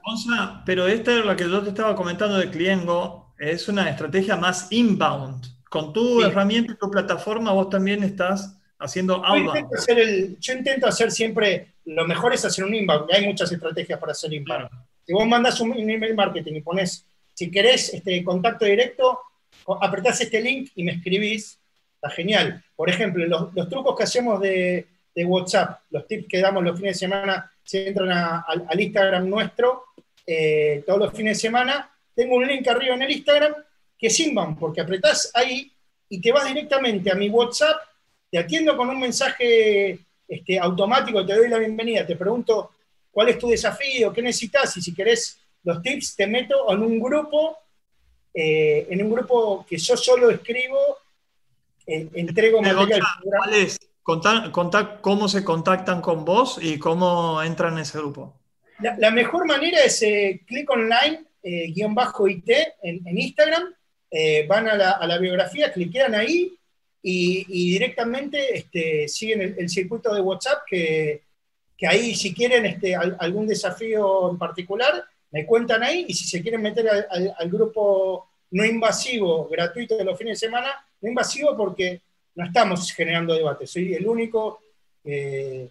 Pero 0.65 0.87
esta 0.87 1.19
es 1.19 1.27
la 1.27 1.35
que 1.35 1.51
yo 1.51 1.61
te 1.65 1.71
estaba 1.71 1.97
comentando 1.97 2.39
de 2.39 2.49
Cliengo, 2.49 3.35
es 3.41 3.67
una 3.67 3.91
estrategia 3.91 4.37
más 4.37 4.71
inbound. 4.71 5.47
Con 5.69 5.93
tu 5.93 6.21
sí. 6.21 6.27
herramienta 6.29 6.75
y 6.75 6.77
tu 6.77 6.89
plataforma 6.89 7.51
vos 7.51 7.71
también 7.71 8.05
estás 8.05 8.57
haciendo 8.79 9.21
yo 9.27 9.35
intento, 9.35 9.75
hacer 9.75 9.99
el, 9.99 10.39
yo 10.39 10.53
intento 10.53 10.87
hacer 10.87 11.11
siempre, 11.11 11.75
lo 11.87 12.07
mejor 12.07 12.35
es 12.35 12.45
hacer 12.45 12.63
un 12.63 12.77
inbound, 12.77 13.11
hay 13.13 13.27
muchas 13.27 13.51
estrategias 13.51 13.99
para 13.99 14.13
hacer 14.13 14.33
inbound. 14.33 14.69
Si 15.05 15.13
vos 15.13 15.27
mandas 15.27 15.59
un, 15.59 15.73
email 15.73 16.15
marketing 16.15 16.53
y 16.55 16.61
pones, 16.61 17.05
si 17.33 17.51
querés 17.51 17.93
este 17.93 18.23
contacto 18.23 18.65
directo, 18.65 19.19
apretás 19.81 20.21
este 20.21 20.41
link 20.41 20.71
y 20.77 20.85
me 20.85 20.93
escribís, 20.93 21.59
genial. 22.11 22.63
Por 22.77 22.89
ejemplo, 22.91 23.51
los, 23.55 23.69
trucos 23.69 23.97
que 23.97 24.05
hacemos 24.05 24.41
de, 24.41 24.87
WhatsApp, 25.27 25.81
los 25.91 26.07
tips 26.07 26.27
que 26.29 26.41
damos 26.41 26.65
los 26.65 26.77
fines 26.79 26.97
de 26.97 27.07
semana, 27.07 27.51
si 27.63 27.79
entran 27.79 28.11
al 28.11 28.81
Instagram 28.81 29.29
nuestro, 29.29 29.85
eh, 30.27 30.83
todos 30.87 30.99
los 30.99 31.13
fines 31.13 31.37
de 31.37 31.43
semana, 31.43 31.91
tengo 32.15 32.37
un 32.37 32.47
link 32.47 32.67
arriba 32.69 32.95
en 32.95 33.03
el 33.03 33.11
Instagram 33.11 33.55
que 33.99 34.09
inbound, 34.23 34.59
porque 34.59 34.81
apretás 34.81 35.31
ahí 35.35 35.71
y 36.09 36.21
te 36.21 36.33
vas 36.33 36.47
directamente 36.47 37.11
a 37.11 37.15
mi 37.15 37.29
WhatsApp, 37.29 37.77
te 38.31 38.39
atiendo 38.39 38.77
con 38.77 38.89
un 38.89 39.01
mensaje 39.01 39.99
este, 40.29 40.59
automático, 40.59 41.25
te 41.25 41.35
doy 41.35 41.49
la 41.49 41.59
bienvenida, 41.59 42.07
te 42.07 42.17
pregunto 42.17 42.71
cuál 43.11 43.29
es 43.29 43.39
tu 43.39 43.49
desafío, 43.49 44.13
qué 44.13 44.23
necesitas 44.23 44.77
y 44.77 44.83
si 44.83 44.95
querés 44.95 45.39
los 45.63 45.81
tips, 45.81 46.17
te 46.17 46.27
meto 46.27 46.71
en 46.73 46.83
un 46.83 47.01
grupo, 47.01 47.57
eh, 48.33 48.87
en 48.91 49.03
un 49.03 49.11
grupo 49.11 49.65
que 49.69 49.79
yo 49.79 49.97
solo 49.97 50.31
escribo, 50.31 50.99
eh, 51.87 52.09
entrego 52.15 52.63
material. 52.63 53.03
¿Cuál 53.23 53.55
es? 53.55 53.79
cómo 55.01 55.29
se 55.29 55.43
contactan 55.43 56.03
con 56.03 56.27
vos 56.27 56.59
y 56.61 56.79
cómo 56.79 57.43
entran 57.43 57.75
en 57.75 57.81
ese 57.81 57.99
grupo. 57.99 58.35
La, 58.99 59.11
mejor 59.11 59.47
manera 59.47 59.83
es 59.83 60.03
eh, 60.03 60.43
clic 60.47 60.69
online, 60.69 61.25
guion 61.43 61.95
bajo 61.95 62.29
IT 62.29 62.51
en, 62.83 63.19
Instagram, 63.19 63.73
van 64.47 64.69
a 64.69 65.07
la, 65.07 65.19
biografía, 65.19 65.73
cliquean 65.73 66.15
ahí 66.15 66.53
y, 67.01 67.73
directamente 67.73 68.59
este, 68.59 69.09
siguen 69.09 69.55
el, 69.59 69.69
circuito 69.71 70.15
de 70.15 70.21
WhatsApp 70.21 70.65
que, 70.67 71.23
que 71.77 71.87
ahí 71.87 72.15
si 72.15 72.35
quieren 72.35 72.67
este, 72.67 72.95
algún 72.95 73.47
desafío 73.47 74.31
en 74.31 74.39
particular, 74.39 75.05
me 75.31 75.45
cuentan 75.47 75.83
ahí 75.83 76.07
y 76.09 76.15
si 76.15 76.27
se 76.27 76.41
quieren 76.41 76.63
meter 76.63 76.89
al, 76.89 77.51
grupo 77.51 78.29
no 78.53 78.65
invasivo 78.65 79.49
gratuito 79.49 79.97
de 79.97 80.05
los 80.05 80.17
fines 80.17 80.41
de 80.41 80.47
semana, 80.47 80.71
no 81.05 81.11
invasivo 81.11 81.55
porque 81.57 82.01
no 82.35 82.47
estamos 82.47 82.91
generando 82.93 83.35
debate, 83.35 83.67
soy 83.67 83.95
el 83.95 84.07
único 84.09 84.61
que 85.05 85.71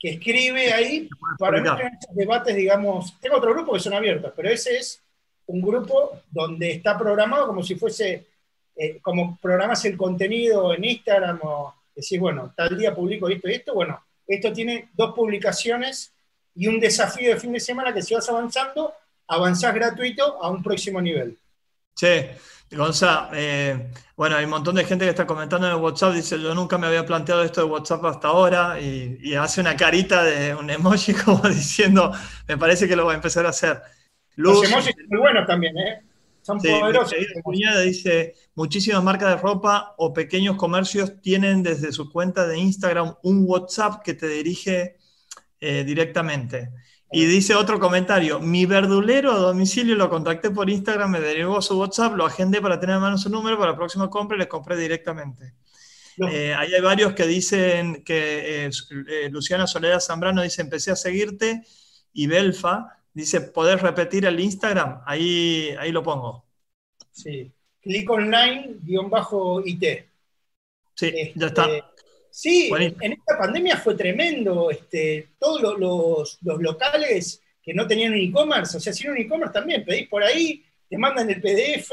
escribe 0.00 0.72
ahí. 0.72 1.08
Para 1.38 1.60
no 1.60 1.76
tener 1.76 1.92
debates, 2.10 2.56
digamos, 2.56 3.20
tengo 3.20 3.36
otro 3.36 3.52
grupo 3.52 3.74
que 3.74 3.80
son 3.80 3.92
abiertos, 3.92 4.32
pero 4.34 4.48
ese 4.48 4.78
es 4.78 5.02
un 5.46 5.60
grupo 5.60 6.22
donde 6.30 6.72
está 6.72 6.98
programado 6.98 7.46
como 7.46 7.62
si 7.62 7.76
fuese, 7.76 8.26
eh, 8.74 8.98
como 9.00 9.38
programas 9.40 9.84
el 9.84 9.96
contenido 9.96 10.74
en 10.74 10.84
Instagram 10.84 11.38
o 11.42 11.74
decís, 11.94 12.18
bueno, 12.18 12.52
tal 12.56 12.76
día 12.76 12.94
publico 12.94 13.28
esto 13.28 13.48
y 13.48 13.54
esto, 13.54 13.74
bueno, 13.74 14.02
esto 14.26 14.52
tiene 14.52 14.88
dos 14.94 15.14
publicaciones 15.14 16.12
y 16.54 16.66
un 16.66 16.80
desafío 16.80 17.30
de 17.30 17.40
fin 17.40 17.52
de 17.52 17.60
semana 17.60 17.92
que 17.92 18.02
si 18.02 18.14
vas 18.14 18.28
avanzando, 18.28 18.94
avanzás 19.28 19.74
gratuito 19.74 20.42
a 20.42 20.50
un 20.50 20.62
próximo 20.62 21.00
nivel. 21.00 21.38
Sí, 21.94 22.26
Gonza, 22.70 23.30
eh, 23.32 23.92
bueno, 24.16 24.36
hay 24.36 24.44
un 24.44 24.50
montón 24.50 24.74
de 24.74 24.84
gente 24.84 25.04
que 25.04 25.10
está 25.10 25.26
comentando 25.26 25.68
en 25.68 25.74
el 25.74 25.80
WhatsApp, 25.80 26.14
dice, 26.14 26.40
yo 26.40 26.54
nunca 26.54 26.78
me 26.78 26.88
había 26.88 27.06
planteado 27.06 27.44
esto 27.44 27.60
de 27.60 27.70
WhatsApp 27.70 28.04
hasta 28.06 28.28
ahora, 28.28 28.80
y, 28.80 29.34
hace 29.34 29.60
una 29.60 29.76
carita 29.76 30.24
de 30.24 30.54
un 30.54 30.68
emoji 30.68 31.14
como 31.24 31.48
diciendo, 31.48 32.12
me 32.48 32.56
parece 32.58 32.88
que 32.88 32.96
lo 32.96 33.04
voy 33.04 33.12
a 33.12 33.16
empezar 33.16 33.46
a 33.46 33.50
hacer. 33.50 33.80
Los 34.34 34.64
emojis 34.64 34.94
son 34.96 35.06
muy 35.08 35.20
buenos 35.20 35.46
también, 35.46 35.78
¿eh? 35.78 36.02
Son 36.42 36.58
poderosos. 36.58 37.14
dice, 37.84 38.34
muchísimas 38.54 39.02
marcas 39.02 39.30
de 39.30 39.36
ropa 39.42 39.94
o 39.98 40.12
pequeños 40.12 40.56
comercios 40.56 41.20
tienen 41.20 41.62
desde 41.62 41.90
su 41.90 42.10
cuenta 42.12 42.46
de 42.46 42.58
Instagram 42.58 43.16
un 43.24 43.44
WhatsApp 43.48 44.02
que 44.04 44.14
te 44.14 44.28
dirige 44.28 44.96
eh, 45.60 45.82
directamente. 45.84 46.70
Y 47.12 47.24
dice 47.26 47.54
otro 47.54 47.78
comentario, 47.78 48.40
mi 48.40 48.66
verdulero 48.66 49.32
a 49.32 49.38
domicilio 49.38 49.94
lo 49.94 50.10
contacté 50.10 50.50
por 50.50 50.68
Instagram, 50.68 51.12
me 51.12 51.20
derivó 51.20 51.62
su 51.62 51.78
WhatsApp, 51.78 52.16
lo 52.16 52.26
agendé 52.26 52.60
para 52.60 52.80
tener 52.80 52.96
a 52.96 53.00
mano 53.00 53.16
su 53.16 53.30
número, 53.30 53.58
para 53.58 53.72
la 53.72 53.76
próxima 53.76 54.10
compra 54.10 54.36
y 54.36 54.40
les 54.40 54.48
compré 54.48 54.76
directamente. 54.76 55.54
Eh, 56.18 56.54
ahí 56.54 56.74
hay 56.74 56.80
varios 56.80 57.12
que 57.12 57.26
dicen 57.26 58.02
que 58.02 58.66
eh, 58.66 59.28
Luciana 59.30 59.66
Soledad 59.66 60.00
Zambrano 60.00 60.42
dice, 60.42 60.62
empecé 60.62 60.90
a 60.90 60.96
seguirte, 60.96 61.62
y 62.12 62.26
Belfa 62.26 62.98
dice, 63.12 63.40
¿podés 63.42 63.80
repetir 63.82 64.24
el 64.24 64.40
Instagram? 64.40 65.02
Ahí, 65.06 65.74
ahí 65.78 65.92
lo 65.92 66.02
pongo. 66.02 66.44
Sí, 67.12 67.52
clic 67.82 68.10
online, 68.10 68.76
guion 68.82 69.10
bajo 69.10 69.62
IT. 69.64 69.84
Sí, 70.94 71.32
ya 71.34 71.46
está. 71.46 71.68
Sí, 72.36 72.70
en 72.70 73.12
esta 73.12 73.38
pandemia 73.38 73.78
fue 73.78 73.94
tremendo. 73.94 74.70
Este, 74.70 75.30
todos 75.38 75.78
los, 75.78 76.38
locales 76.42 77.40
que 77.62 77.72
no 77.72 77.86
tenían 77.86 78.12
un 78.12 78.18
e-commerce, 78.18 78.76
o 78.76 78.80
sea, 78.80 78.92
si 78.92 79.08
un 79.08 79.16
e-commerce 79.16 79.54
también, 79.54 79.86
pedís 79.86 80.06
por 80.06 80.22
ahí, 80.22 80.62
te 80.86 80.98
mandan 80.98 81.30
el 81.30 81.40
PDF, 81.40 81.92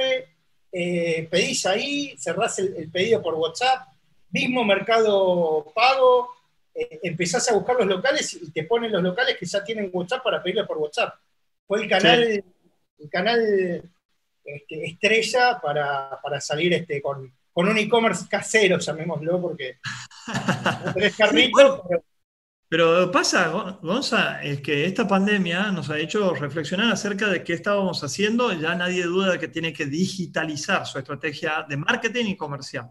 eh, 0.70 1.30
pedís 1.32 1.66
ahí, 1.66 2.14
cerrás 2.18 2.60
el, 2.60 2.91
pedido 2.91 3.24
por 3.24 3.36
WhatsApp, 3.36 3.88
mismo 4.32 4.66
mercado 4.66 5.72
pago, 5.74 6.32
eh, 6.76 7.00
empezás 7.04 7.50
a 7.50 7.54
buscar 7.54 7.78
los 7.78 7.88
locales 7.88 8.34
y 8.34 8.52
te 8.52 8.66
ponen 8.66 8.91
los 8.91 9.02
locales 9.02 9.38
que 9.38 9.46
ya 9.46 9.64
tienen 9.64 9.91
WhatsApp 9.94 10.24
para 10.26 10.44
pedirle 10.44 10.66
por 10.66 10.78
WhatsApp. 10.78 11.16
Fue 11.66 11.82
el 11.82 11.88
canal, 11.88 12.44
el 13.00 13.10
canal 13.10 13.82
este, 14.44 14.86
estrella 14.88 15.62
para, 15.62 16.20
para 16.22 16.41
salir 16.41 16.74
este, 16.74 17.02
con, 17.02 17.32
con 17.54 17.70
un 17.70 17.78
e-commerce 17.78 18.26
casero, 18.28 18.80
llamémoslo, 18.80 19.39
porque 19.39 19.78
pero... 22.68 23.12
pasa, 23.12 23.78
Gonza, 23.82 24.41
es 24.41 24.62
que 24.62 24.86
esta 24.86 25.08
pandemia 25.08 25.72
nos 25.72 25.91
ha 25.91 25.99
hecho 25.99 26.34
reflexionar 26.34 26.91
acerca 26.91 27.30
de 27.30 27.43
qué 27.43 27.54
estábamos 27.54 28.04
haciendo. 28.04 28.51
Ya 28.54 28.74
nadie 28.74 29.04
duda 29.04 29.34
de 29.34 29.39
que 29.39 29.47
tiene 29.47 29.72
que 29.72 29.86
digitalizar 29.86 30.88
su 30.88 30.97
estrategia 30.97 31.64
de 31.70 31.78
marketing 31.78 32.26
y 32.26 32.36
comercial 32.36 32.89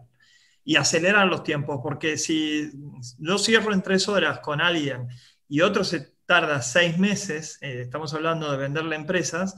y 0.63 0.77
acelerar 0.77 1.27
los 1.27 1.43
tiempos, 1.43 1.81
porque 1.83 2.17
si 2.17 2.71
yo 3.19 3.37
cierro 3.37 3.73
en 3.73 3.81
tres 3.81 4.07
horas 4.07 4.39
con 4.39 4.61
alguien 4.61 5.09
y 5.49 5.59
otro 5.59 5.83
se 5.83 6.13
tarda 6.25 6.61
seis 6.61 6.97
meses, 6.97 7.57
eh, 7.61 7.81
estamos 7.81 8.13
hablando 8.13 8.49
de 8.49 8.57
venderle 8.57 8.95
empresas, 8.95 9.57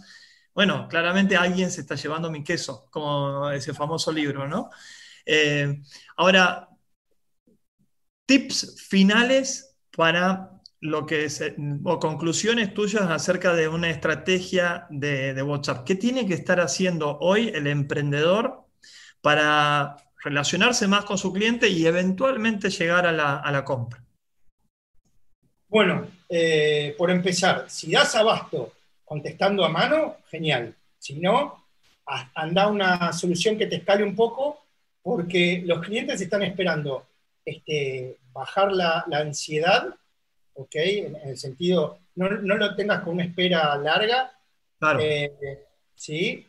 bueno, 0.56 0.88
claramente 0.88 1.36
alguien 1.36 1.70
se 1.70 1.82
está 1.82 1.96
llevando 1.96 2.32
mi 2.32 2.42
queso, 2.42 2.88
como 2.90 3.52
ese 3.52 3.74
famoso 3.74 4.10
libro, 4.10 4.48
¿no? 4.48 4.70
Eh, 5.26 5.82
ahora, 6.16 6.70
tips 8.26 8.82
finales 8.88 9.76
para 9.92 10.52
lo 10.80 11.06
que 11.06 11.26
es, 11.26 11.44
o 11.84 12.00
conclusiones 12.00 12.74
tuyas 12.74 13.04
acerca 13.12 13.54
de 13.54 13.68
una 13.68 13.90
estrategia 13.90 14.88
de, 14.90 15.42
WhatsApp. 15.44 15.84
¿Qué 15.84 15.96
tiene 15.96 16.26
que 16.26 16.36
estar 16.36 16.62
haciendo 16.62 17.18
hoy 17.20 17.50
el 17.50 17.68
emprendedor 17.68 18.64
para 19.20 19.98
relacionarse 20.24 20.88
más 20.88 21.04
con 21.04 21.18
su 21.18 21.34
cliente 21.34 21.68
y 21.68 21.86
eventualmente 21.86 22.70
llegar 22.70 23.06
a 23.08 23.12
la, 23.12 23.66
compra? 23.66 24.02
Bueno, 25.68 26.08
eh, 26.30 26.96
por 26.98 27.12
empezar, 27.12 27.66
si 27.68 27.92
das 27.92 28.16
abasto 28.16 28.72
contestando 29.06 29.64
a 29.64 29.70
mano, 29.70 30.18
genial. 30.30 30.76
Si 31.00 31.16
no, 31.16 31.66
anda 32.34 32.68
una 32.68 33.14
solución 33.14 33.58
que 33.58 33.68
te 33.68 33.78
escale 33.78 34.04
un 34.04 34.16
poco, 34.16 34.66
porque 35.02 35.62
los 35.66 35.86
clientes 35.86 36.20
están 36.20 36.42
esperando 36.42 37.06
este, 37.46 38.18
bajar 38.34 38.72
la, 38.72 39.06
ansiedad, 39.12 39.96
¿ok? 40.54 40.76
En, 40.76 41.16
el 41.24 41.38
sentido, 41.38 42.00
no, 42.16 42.28
lo 42.30 42.76
tengas 42.76 43.02
con 43.02 43.14
una 43.14 43.26
espera 43.26 43.78
larga. 43.78 44.32
Claro. 44.80 45.00
Eh, 45.00 45.32
¿Sí? 45.96 46.48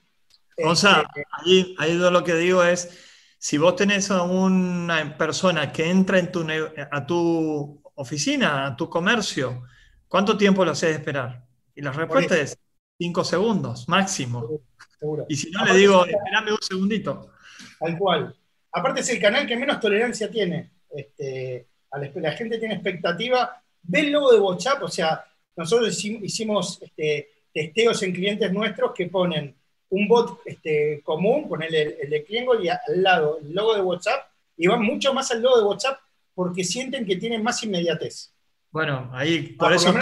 O 0.64 0.74
sea, 0.74 1.06
este, 1.06 1.24
ahí, 1.30 1.74
ahí 1.78 1.94
lo 1.94 2.24
que 2.24 2.34
digo 2.34 2.64
es, 2.64 2.98
si 3.38 3.58
vos 3.58 3.76
tenés 3.76 4.10
a 4.10 4.22
una 4.22 5.16
persona 5.16 5.70
que 5.70 5.88
entra 5.88 6.18
en 6.18 6.32
tu, 6.32 6.46
a 6.90 7.06
tu 7.06 7.80
oficina, 7.94 8.66
a 8.66 8.76
tu 8.76 8.88
comercio, 8.88 9.62
¿cuánto 10.08 10.36
tiempo 10.36 10.64
lo 10.64 10.72
haces 10.72 10.96
esperar? 10.96 11.45
Y 11.76 11.82
la 11.82 11.92
respuesta 11.92 12.36
es 12.40 12.58
cinco 12.98 13.22
segundos, 13.22 13.88
máximo. 13.88 14.60
Seguro, 14.98 15.26
Y 15.28 15.36
si 15.36 15.50
no, 15.50 15.64
le 15.64 15.74
digo, 15.74 16.04
esperame 16.06 16.52
un 16.52 16.62
segundito. 16.62 17.30
Tal 17.78 17.98
cual. 17.98 18.34
Aparte 18.72 19.00
es 19.00 19.10
el 19.10 19.20
canal 19.20 19.46
que 19.46 19.56
menos 19.56 19.78
tolerancia 19.78 20.30
tiene. 20.30 20.70
Este, 20.90 21.68
la, 21.92 22.32
gente 22.32 22.58
tiene 22.58 22.74
expectativa. 22.74 23.62
Ve 23.82 24.00
el 24.00 24.12
logo 24.12 24.32
de 24.32 24.40
WhatsApp, 24.40 24.82
o 24.82 24.88
sea, 24.88 25.24
nosotros 25.54 26.04
hicimos 26.04 26.82
este, 26.82 27.28
testeos 27.52 28.02
en 28.02 28.12
clientes 28.12 28.52
nuestros 28.52 28.92
que 28.94 29.06
ponen 29.06 29.54
un 29.90 30.08
bot 30.08 30.40
este, 30.44 31.02
común, 31.04 31.48
ponerle 31.48 31.98
el, 32.02 32.10
de 32.10 32.24
Klingon 32.24 32.64
y 32.64 32.68
al 32.68 32.80
lado 33.02 33.38
el 33.40 33.52
logo 33.52 33.74
de 33.74 33.82
WhatsApp, 33.82 34.28
y 34.56 34.66
van 34.66 34.82
mucho 34.82 35.14
más 35.14 35.30
al 35.30 35.42
logo 35.42 35.58
de 35.58 35.64
WhatsApp 35.64 35.98
porque 36.34 36.64
sienten 36.64 37.06
que 37.06 37.16
tienen 37.16 37.42
más 37.42 37.62
inmediatez. 37.62 38.32
Bueno, 38.70 39.10
ahí, 39.12 39.54
por 39.54 39.72
eso 39.72 39.94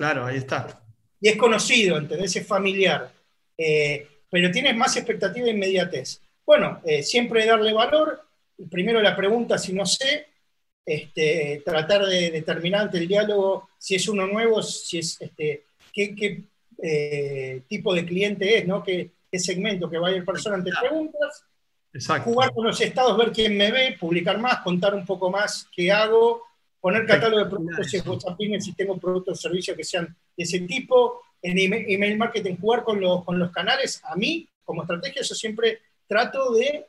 Claro, 0.00 0.24
ahí 0.24 0.38
está. 0.38 0.82
Y 1.20 1.28
es 1.28 1.36
conocido, 1.36 1.98
¿entendés? 1.98 2.34
Es 2.34 2.46
familiar. 2.46 3.12
Eh, 3.54 4.08
pero 4.30 4.50
tienes 4.50 4.74
más 4.74 4.96
expectativa 4.96 5.44
de 5.44 5.52
inmediatez. 5.52 6.22
Bueno, 6.46 6.80
eh, 6.86 7.02
siempre 7.02 7.44
darle 7.44 7.74
valor, 7.74 8.18
primero 8.70 9.02
la 9.02 9.14
pregunta 9.14 9.58
si 9.58 9.74
no 9.74 9.84
sé, 9.84 10.28
este, 10.86 11.60
tratar 11.62 12.06
de 12.06 12.30
determinar 12.30 12.80
ante 12.80 12.96
el 12.96 13.08
diálogo 13.08 13.68
si 13.76 13.96
es 13.96 14.08
uno 14.08 14.26
nuevo, 14.26 14.62
si 14.62 15.00
es 15.00 15.20
este, 15.20 15.64
qué, 15.92 16.44
eh, 16.82 17.60
tipo 17.68 17.92
de 17.94 18.06
cliente 18.06 18.56
es, 18.56 18.66
¿no? 18.66 18.82
qué, 18.82 19.10
segmento 19.34 19.90
que 19.90 19.98
va 19.98 20.08
a 20.08 20.12
ir 20.12 20.24
persona 20.24 20.56
ante 20.56 20.70
preguntas. 20.80 21.44
Jugar 22.24 22.54
con 22.54 22.64
los 22.64 22.80
estados, 22.80 23.18
ver 23.18 23.32
quién 23.32 23.54
me 23.54 23.70
ve, 23.70 23.98
publicar 24.00 24.38
más, 24.38 24.60
contar 24.60 24.94
un 24.94 25.04
poco 25.04 25.30
más 25.30 25.68
qué 25.76 25.92
hago, 25.92 26.49
poner 26.80 27.06
catálogo 27.06 27.44
de 27.44 27.50
productos 27.50 27.94
en 27.94 28.08
WhatsApp 28.08 28.38
si 28.60 28.72
tengo 28.72 28.98
productos 28.98 29.38
o 29.38 29.42
servicios 29.42 29.76
que 29.76 29.84
sean 29.84 30.06
de 30.36 30.44
ese 30.44 30.60
tipo, 30.60 31.22
en 31.42 31.58
email 31.58 32.16
marketing, 32.16 32.56
jugar 32.56 32.84
con 32.84 33.00
los, 33.00 33.24
con 33.24 33.38
los 33.38 33.50
canales. 33.50 34.02
A 34.04 34.16
mí, 34.16 34.48
como 34.64 34.82
estrategia, 34.82 35.22
yo 35.22 35.34
siempre 35.34 35.80
trato 36.06 36.52
de 36.52 36.86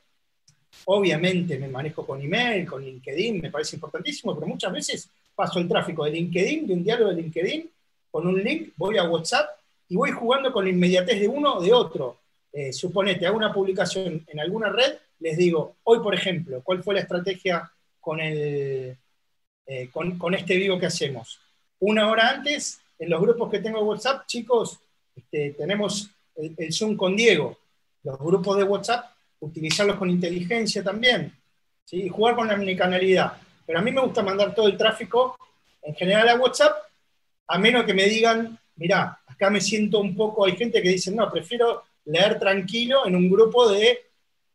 Obviamente 0.85 1.59
me 1.59 1.67
manejo 1.67 2.05
con 2.05 2.21
email, 2.21 2.65
con 2.65 2.83
LinkedIn, 2.83 3.41
me 3.41 3.51
parece 3.51 3.75
importantísimo, 3.75 4.33
pero 4.33 4.47
muchas 4.47 4.71
veces 4.71 5.09
paso 5.35 5.59
el 5.59 5.67
tráfico 5.67 6.05
de 6.05 6.11
LinkedIn, 6.11 6.67
de 6.67 6.73
un 6.73 6.83
diálogo 6.83 7.11
de 7.11 7.21
LinkedIn, 7.21 7.69
con 8.09 8.27
un 8.27 8.41
link, 8.41 8.73
voy 8.77 8.97
a 8.97 9.03
WhatsApp 9.03 9.49
y 9.89 9.95
voy 9.95 10.11
jugando 10.11 10.51
con 10.51 10.63
la 10.63 10.71
inmediatez 10.71 11.19
de 11.19 11.27
uno 11.27 11.55
o 11.55 11.61
de 11.61 11.73
otro. 11.73 12.17
Eh, 12.51 12.73
suponete, 12.73 13.25
hago 13.25 13.37
una 13.37 13.53
publicación 13.53 14.25
en 14.27 14.39
alguna 14.39 14.69
red, 14.69 14.95
les 15.19 15.37
digo, 15.37 15.75
hoy 15.83 15.99
por 15.99 16.15
ejemplo, 16.15 16.61
¿cuál 16.63 16.83
fue 16.83 16.95
la 16.95 17.01
estrategia 17.01 17.71
con, 17.99 18.19
el, 18.19 18.97
eh, 19.65 19.89
con, 19.89 20.33
este 20.33 20.55
vivo 20.55 20.79
que 20.79 20.87
hacemos? 20.87 21.39
Una 21.79 22.09
hora 22.09 22.29
antes, 22.29 22.79
en 22.99 23.09
los 23.09 23.21
grupos 23.21 23.49
que 23.49 23.59
tengo 23.59 23.79
en 23.79 23.85
WhatsApp, 23.85 24.25
chicos, 24.27 24.79
este, 25.15 25.51
tenemos 25.51 26.09
el, 26.35 26.73
Zoom 26.73 26.95
con 26.95 27.15
Diego. 27.15 27.57
Los 28.03 28.17
grupos 28.19 28.57
de 28.57 28.63
WhatsApp 28.63 29.11
utilizarlos 29.39 29.97
con 29.97 30.09
inteligencia 30.09 30.83
también, 30.83 31.33
¿sí? 31.85 32.07
jugar 32.09 32.35
con 32.35 32.47
la 32.47 32.53
omnicanalidad. 32.53 33.33
Pero 33.65 33.79
a 33.79 33.81
mí 33.81 33.91
me 33.91 34.01
gusta 34.01 34.21
mandar 34.21 34.53
todo 34.53 34.67
el 34.67 34.77
tráfico 34.77 35.37
en 35.81 35.95
general 35.95 36.29
a 36.29 36.35
WhatsApp, 36.35 36.75
a 37.47 37.57
menos 37.57 37.85
que 37.85 37.93
me 37.93 38.05
digan, 38.05 38.57
mirá, 38.75 39.19
acá 39.25 39.49
me 39.49 39.61
siento 39.61 39.99
un 39.99 40.15
poco, 40.15 40.45
hay 40.45 40.55
gente 40.55 40.81
que 40.81 40.89
dice, 40.89 41.11
no, 41.11 41.29
prefiero 41.31 41.83
leer 42.05 42.39
tranquilo 42.39 43.05
en 43.05 43.15
un 43.15 43.29
grupo 43.29 43.69
de 43.69 43.99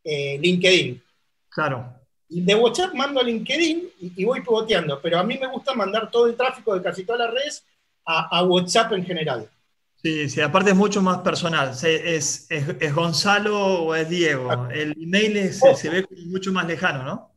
eh, 0.04 0.38
LinkedIn. 0.38 1.02
Claro. 1.48 1.92
Y 2.28 2.40
de 2.40 2.54
WhatsApp 2.54 2.94
mando 2.94 3.20
a 3.20 3.22
LinkedIn 3.22 3.88
y, 4.00 4.24
voy 4.24 4.40
pivoteando, 4.40 5.00
pero 5.00 5.18
a 5.18 5.22
mí 5.22 5.38
me 5.38 5.46
gusta 5.46 5.74
mandar 5.74 6.10
todo 6.10 6.26
el 6.26 6.36
tráfico 6.36 6.74
de 6.74 6.82
casi 6.82 7.04
todas 7.04 7.20
las 7.20 7.32
redes 7.32 7.64
a 8.04 8.42
WhatsApp 8.44 8.92
en 8.92 9.04
general. 9.04 9.48
Sí, 10.06 10.28
sí, 10.28 10.40
aparte 10.40 10.70
es 10.70 10.76
mucho 10.76 11.02
más 11.02 11.18
personal. 11.18 11.70
Es, 11.70 12.46
es, 12.48 12.94
Gonzalo 12.94 13.82
o 13.82 13.94
es 13.94 14.08
Diego. 14.08 14.68
El 14.70 14.94
email 15.02 15.52
se 15.52 15.90
ve 15.90 16.06
mucho 16.26 16.52
más 16.52 16.64
lejano, 16.66 17.02
¿no? 17.02 17.32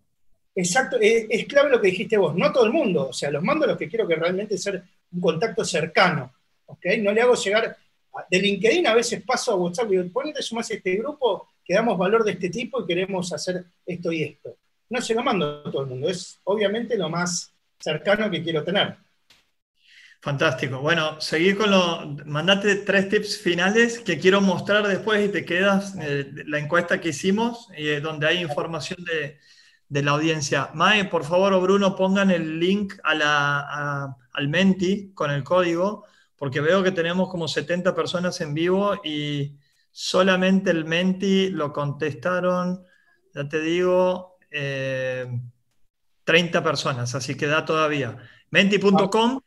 Exacto, 0.53 0.97
es, 1.01 1.45
clave 1.45 1.71
lo 1.71 1.81
que 1.81 1.87
dijiste 1.87 2.17
vos. 2.17 2.35
No 2.35 2.51
todo 2.51 2.65
el 2.65 2.71
mundo, 2.71 3.09
o 3.09 3.13
sea, 3.13 3.31
los 3.31 3.41
mando 3.41 3.65
a 3.65 3.69
los 3.69 3.77
que 3.77 3.87
quiero 3.89 4.07
que 4.07 4.15
realmente 4.15 4.55
sea 4.55 4.83
un 5.11 5.19
contacto 5.19 5.65
cercano. 5.65 6.31
¿ok? 6.67 6.85
No 6.99 7.11
le 7.11 7.21
hago 7.21 7.33
llegar. 7.33 7.75
De 8.29 8.39
LinkedIn 8.39 8.85
a 8.85 8.93
veces 8.93 9.23
paso 9.23 9.53
a 9.53 9.55
WhatsApp 9.55 9.87
y 9.87 9.97
digo, 9.97 10.13
ponete 10.13 10.43
sumas 10.43 10.69
a 10.69 10.73
este 10.75 10.95
grupo 10.95 11.47
que 11.65 11.73
damos 11.73 11.97
valor 11.97 12.23
de 12.23 12.33
este 12.33 12.49
tipo 12.49 12.83
y 12.83 12.85
queremos 12.85 13.33
hacer 13.33 13.63
esto 13.83 14.11
y 14.11 14.23
esto. 14.23 14.57
No 14.89 15.01
se 15.01 15.13
lo 15.13 15.23
mando 15.23 15.63
a 15.65 15.71
todo 15.71 15.83
el 15.83 15.87
mundo, 15.87 16.09
es 16.09 16.39
obviamente 16.43 16.97
lo 16.97 17.09
más 17.09 17.53
cercano 17.79 18.29
que 18.29 18.43
quiero 18.43 18.63
tener. 18.63 18.97
Fantástico. 20.21 20.81
Bueno, 20.81 21.21
seguí 21.21 21.53
con 21.53 21.71
lo. 21.71 22.05
Mandate 22.25 22.75
tres 22.75 23.07
tips 23.07 23.37
finales 23.37 23.99
que 23.99 24.19
quiero 24.19 24.41
mostrar 24.41 24.85
después 24.85 25.25
y 25.25 25.31
te 25.31 25.45
quedas 25.45 25.95
eh, 26.01 26.29
la 26.45 26.59
encuesta 26.59 26.99
que 26.99 27.09
hicimos, 27.09 27.69
eh, 27.77 28.01
donde 28.01 28.27
hay 28.27 28.41
información 28.41 28.99
de, 29.05 29.39
la 30.01 30.11
audiencia. 30.11 30.71
Mae, 30.73 31.05
por 31.05 31.23
favor, 31.23 31.53
o 31.53 31.61
Bruno, 31.61 31.95
pongan 31.95 32.31
el 32.31 32.59
link 32.59 32.95
a 33.03 33.15
la, 33.15 34.17
al 34.33 34.47
Menti 34.49 35.13
con 35.13 35.31
el 35.31 35.43
código, 35.43 36.05
porque 36.35 36.59
veo 36.59 36.83
que 36.83 36.91
tenemos 36.91 37.29
como 37.29 37.47
70 37.47 37.95
personas 37.95 38.41
en 38.41 38.53
vivo 38.53 38.99
y 39.03 39.57
solamente 39.89 40.69
el 40.71 40.83
Menti 40.83 41.49
lo 41.49 41.71
contestaron, 41.71 42.85
ya 43.33 43.47
te 43.47 43.61
digo, 43.61 44.28
30 44.49 46.27
eh, 46.27 46.61
personas, 46.61 47.15
así 47.15 47.35
que 47.35 47.47
da 47.47 47.65
todavía. 47.65 48.17
Menti.com 48.49 49.41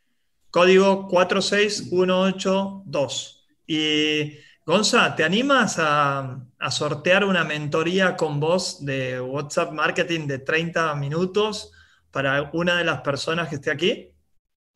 código 0.53 1.07
46182. 1.07 3.47
Y 3.65 4.37
Gonza, 4.65 5.15
¿te 5.15 5.23
animas 5.23 5.77
a, 5.79 6.45
sortear 6.69 7.25
una 7.25 7.43
mentoría 7.43 8.15
con 8.15 8.39
vos 8.39 8.85
de 8.85 9.19
WhatsApp 9.19 9.73
Marketing 9.73 10.27
de 10.27 10.37
30 10.39 10.95
minutos 10.95 11.73
para 12.11 12.51
una 12.53 12.77
de 12.77 12.85
las 12.85 13.01
personas 13.01 13.49
que 13.49 13.55
esté 13.55 13.71
aquí? 13.71 14.13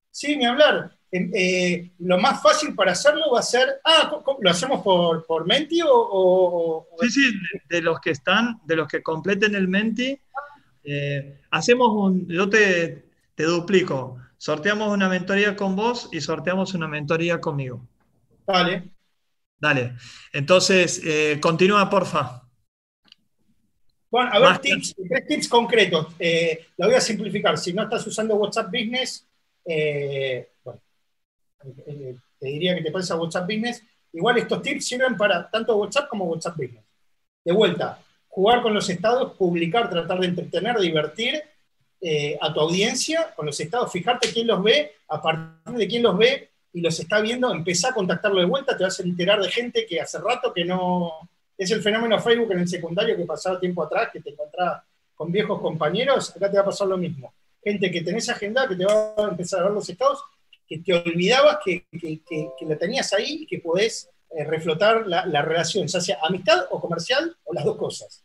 Sí, 0.09 0.36
ni 0.36 0.47
hablar. 0.47 0.96
Eh, 1.11 1.91
lo 1.99 2.17
más 2.17 2.41
fácil 2.41 2.75
para 2.75 2.91
hacerlo 2.91 3.31
va 3.33 3.39
a 3.39 3.43
ser, 3.43 3.79
ah, 3.85 4.21
¿lo 4.39 4.49
hacemos 4.49 4.81
por, 4.81 5.25
por 5.25 5.45
Menti 5.45 5.79
o, 5.85 6.85
Sí, 7.01 7.09
sí, 7.09 7.31
de, 7.69 7.81
los 7.81 7.99
que 8.01 8.11
están, 8.11 8.59
de 8.65 8.75
los 8.75 8.87
que 8.87 9.01
completen 9.01 9.55
el 9.55 9.67
Menti, 9.67 10.19
eh, 10.83 11.41
hacemos 11.51 11.89
un, 11.93 12.27
yo 12.27 12.49
te, 12.49 13.05
te 13.35 13.43
duplico, 13.43 14.19
Sorteamos 14.37 14.93
una 14.93 15.09
mentoría 15.09 15.55
con 15.55 15.75
vos 15.75 16.09
y 16.11 16.21
sorteamos 16.21 16.73
una 16.75 16.87
mentoría 16.87 17.41
conmigo. 17.41 17.87
Dale. 18.45 18.91
Dale. 19.59 19.95
Entonces, 20.31 21.01
eh, 21.03 21.39
continúa, 21.41 21.89
porfa. 21.89 22.43
Bueno, 24.09 24.31
a 24.31 24.39
ver, 24.39 24.59
tips, 24.59 24.95
tres 25.09 25.27
tips 25.27 25.47
concretos. 25.49 26.15
Eh, 26.19 26.67
la 26.77 26.85
voy 26.85 26.95
a 26.95 27.01
simplificar. 27.01 27.57
Si 27.57 27.73
no 27.73 27.83
estás 27.83 28.05
usando 28.05 28.35
WhatsApp 28.35 28.67
Business, 28.67 29.27
eh, 29.65 30.51
bueno, 30.63 30.81
te 31.74 32.47
diría 32.47 32.76
que 32.76 32.82
te 32.82 32.91
pases 32.91 33.11
a 33.11 33.18
WhatsApp 33.18 33.45
Business. 33.45 33.84
Igual 34.13 34.38
estos 34.38 34.61
tips 34.61 34.86
sirven 34.86 35.18
para 35.18 35.49
tanto 35.49 35.76
WhatsApp 35.76 36.09
como 36.09 36.26
WhatsApp 36.26 36.57
Business. 36.57 36.84
De 37.43 37.53
vuelta, 37.53 37.99
jugar 38.28 38.61
con 38.61 38.74
los 38.74 38.89
estados, 38.89 39.34
publicar, 39.34 39.89
tratar 39.89 40.20
de 40.20 40.28
entretener, 40.28 40.78
divertir 40.78 41.41
eh, 41.99 42.38
a 42.39 42.53
tu 42.53 42.59
audiencia 42.59 43.34
con 43.36 43.47
los 43.47 43.59
estados, 43.59 43.91
fijarte 43.91 44.32
quién 44.32 44.47
los 44.47 44.61
ve, 44.61 44.91
a 45.07 45.22
partir 45.22 45.76
de 45.76 45.88
quién 45.88 46.03
los 46.03 46.18
ve 46.18 46.51
y 46.74 46.82
los 46.82 46.99
está 46.99 47.20
viendo, 47.22 47.51
empezá 47.51 47.89
a 47.89 47.93
contactarlo 47.93 48.39
de 48.39 48.45
vuelta, 48.45 48.78
te 48.78 48.84
vas 48.84 48.99
a 48.99 49.03
enterar 49.03 49.41
de 49.41 49.49
gente 49.49 49.86
que 49.86 49.99
hace 49.99 50.20
rato 50.20 50.53
que 50.53 50.63
no... 50.63 51.13
Es 51.57 51.72
el 51.72 51.82
fenómeno 51.82 52.20
Facebook 52.20 52.51
en 52.51 52.59
el 52.59 52.68
secundario 52.68 53.18
que 53.18 53.26
pasaba 53.26 53.59
tiempo 53.59 53.82
atrás, 53.82 54.09
que 54.13 54.22
te 54.22 54.30
encontraba 54.30 54.86
con 55.15 55.32
viejos 55.32 55.59
compañeros, 55.59 56.36
acá 56.36 56.51
te 56.51 56.57
va 56.57 56.61
a 56.61 56.65
pasar 56.65 56.88
lo 56.88 56.97
mismo. 56.97 57.34
Gente 57.63 57.89
que 57.89 58.01
tenés 58.01 58.30
agenda, 58.30 58.68
que 58.68 58.76
te 58.76 58.86
va 58.86 59.15
a 59.18 59.30
empezar 59.30 59.61
a 59.61 59.63
ver 59.63 59.72
los 59.72 59.89
estados, 59.89 60.20
que 60.68 60.80
te 60.80 60.93
olvidabas 60.93 61.59
que, 61.63 61.86
que, 61.91 62.65
la 62.65 62.78
tenías 62.78 63.13
ahí 63.13 63.43
y 63.43 63.47
que 63.47 63.59
podés 63.59 64.09
eh, 64.32 64.43
reflotar 64.43 65.07
la, 65.07 65.26
la, 65.26 65.41
relación, 65.41 65.88
ya 65.88 66.01
sea 66.01 66.20
amistad 66.22 66.65
o 66.70 66.82
comercial 66.82 67.36
o 67.45 67.53
las 67.53 67.64
dos 67.64 67.77
cosas. 67.77 68.23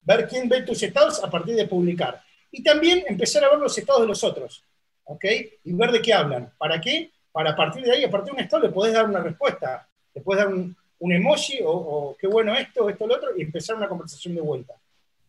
Ver 0.00 0.26
quién 0.26 0.48
ve 0.48 0.62
tus 0.62 0.82
estados 0.82 1.22
a 1.22 1.30
partir 1.30 1.54
de 1.54 1.66
publicar 1.66 2.22
y 2.52 2.62
también 2.62 3.02
empezar 3.08 3.44
a 3.44 3.50
ver 3.50 3.58
los 3.58 3.76
estados 3.76 4.02
de 4.02 4.08
los 4.08 4.22
otros, 4.22 4.62
¿ok? 5.04 5.24
Y 5.64 5.72
ver 5.72 5.90
de 5.90 6.02
qué 6.02 6.12
hablan. 6.12 6.52
¿Para 6.58 6.80
qué? 6.80 7.10
Para 7.32 7.56
partir 7.56 7.82
de 7.82 7.92
ahí, 7.92 8.04
a 8.04 8.10
partir 8.10 8.32
de 8.32 8.38
un 8.38 8.44
estado, 8.44 8.64
le 8.64 8.68
podés 8.68 8.92
dar 8.92 9.06
una 9.06 9.20
respuesta, 9.20 9.88
le 10.14 10.20
podés 10.20 10.44
dar 10.44 10.52
un, 10.52 10.76
emoji 11.00 11.60
o, 11.64 12.14
qué 12.20 12.28
bueno 12.28 12.54
esto, 12.54 12.88
esto, 12.88 13.06
lo 13.06 13.16
otro, 13.16 13.30
y 13.36 13.42
empezar 13.42 13.74
una 13.74 13.88
conversación 13.88 14.34
de 14.34 14.40
vuelta. 14.40 14.74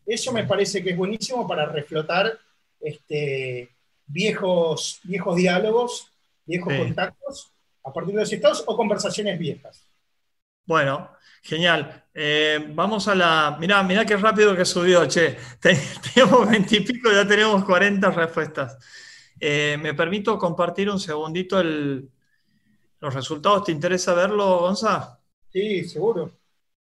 Eso 0.05 0.31
me 0.31 0.43
parece 0.43 0.83
que 0.83 0.91
es 0.91 0.97
buenísimo 0.97 1.47
para 1.47 1.65
reflotar 1.65 2.37
este, 2.79 3.69
viejos, 4.05 4.99
viejos 5.03 5.35
diálogos, 5.35 6.12
viejos 6.45 6.73
contactos 6.73 7.53
a 7.83 7.91
partir 7.91 8.13
de 8.15 8.21
los 8.21 8.31
estados 8.31 8.63
o 8.65 8.75
conversaciones 8.75 9.37
viejas. 9.37 9.89
Bueno, 10.65 11.09
genial. 11.41 12.05
Eh, 12.13 12.71
vamos 12.73 13.07
a 13.07 13.15
la. 13.15 13.57
Mirá, 13.59 13.83
mirá 13.83 14.05
qué 14.05 14.15
rápido 14.15 14.55
que 14.55 14.65
subió, 14.65 15.05
che. 15.07 15.37
Tenemos 15.59 16.49
20 16.49 16.75
y 16.75 16.79
pico, 16.81 17.11
ya 17.11 17.27
tenemos 17.27 17.65
40 17.65 18.09
respuestas. 18.11 18.77
Eh, 19.39 19.77
¿Me 19.81 19.93
permito 19.93 20.37
compartir 20.37 20.89
un 20.89 20.99
segundito 20.99 21.61
los 21.61 23.13
resultados? 23.13 23.65
¿Te 23.65 23.71
interesa 23.73 24.13
verlo, 24.13 24.59
Gonza? 24.59 25.19
Sí, 25.51 25.83
seguro. 25.83 26.31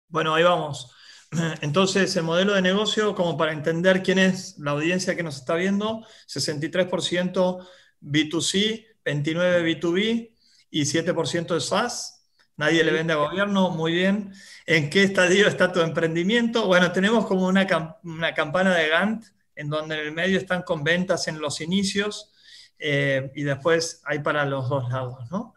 Bueno, 0.08 0.34
ahí 0.34 0.44
vamos. 0.44 0.92
Entonces, 1.62 2.16
el 2.16 2.24
modelo 2.24 2.54
de 2.54 2.64
negocio, 2.64 3.14
como 3.14 3.38
para 3.38 3.54
entender 3.54 4.02
quién 4.02 4.18
es 4.18 4.58
la 4.58 4.72
audiencia 4.72 5.16
que 5.16 5.22
nos 5.22 5.36
está 5.36 5.54
viendo, 5.56 6.04
63% 6.28 7.68
B2C, 8.02 8.88
29% 9.06 9.64
B2B 9.64 10.32
y 10.72 10.82
7% 10.82 11.54
de 11.54 11.62
SaaS. 11.62 12.26
Nadie 12.58 12.84
le 12.84 12.92
vende 12.92 13.14
a 13.14 13.18
gobierno, 13.18 13.70
muy 13.70 13.94
bien. 13.94 14.34
¿En 14.66 14.90
qué 14.90 15.04
estadio 15.04 15.48
está 15.48 15.72
tu 15.72 15.80
emprendimiento? 15.80 16.68
Bueno, 16.68 16.92
tenemos 16.92 17.26
como 17.26 17.48
una, 17.48 17.66
campana 17.66 18.76
de 18.76 18.90
Gantt 18.90 19.26
en 19.56 19.70
donde 19.70 19.96
en 19.96 20.08
el 20.08 20.12
medio 20.12 20.38
están 20.38 20.64
con 20.64 20.84
ventas 20.84 21.28
en 21.28 21.40
los 21.40 21.62
inicios 21.62 22.32
eh, 22.78 23.32
y 23.36 23.44
después 23.44 24.02
hay 24.06 24.20
para 24.20 24.46
los 24.46 24.70
dos 24.70 24.90
lados, 24.90 25.30
¿no? 25.32 25.54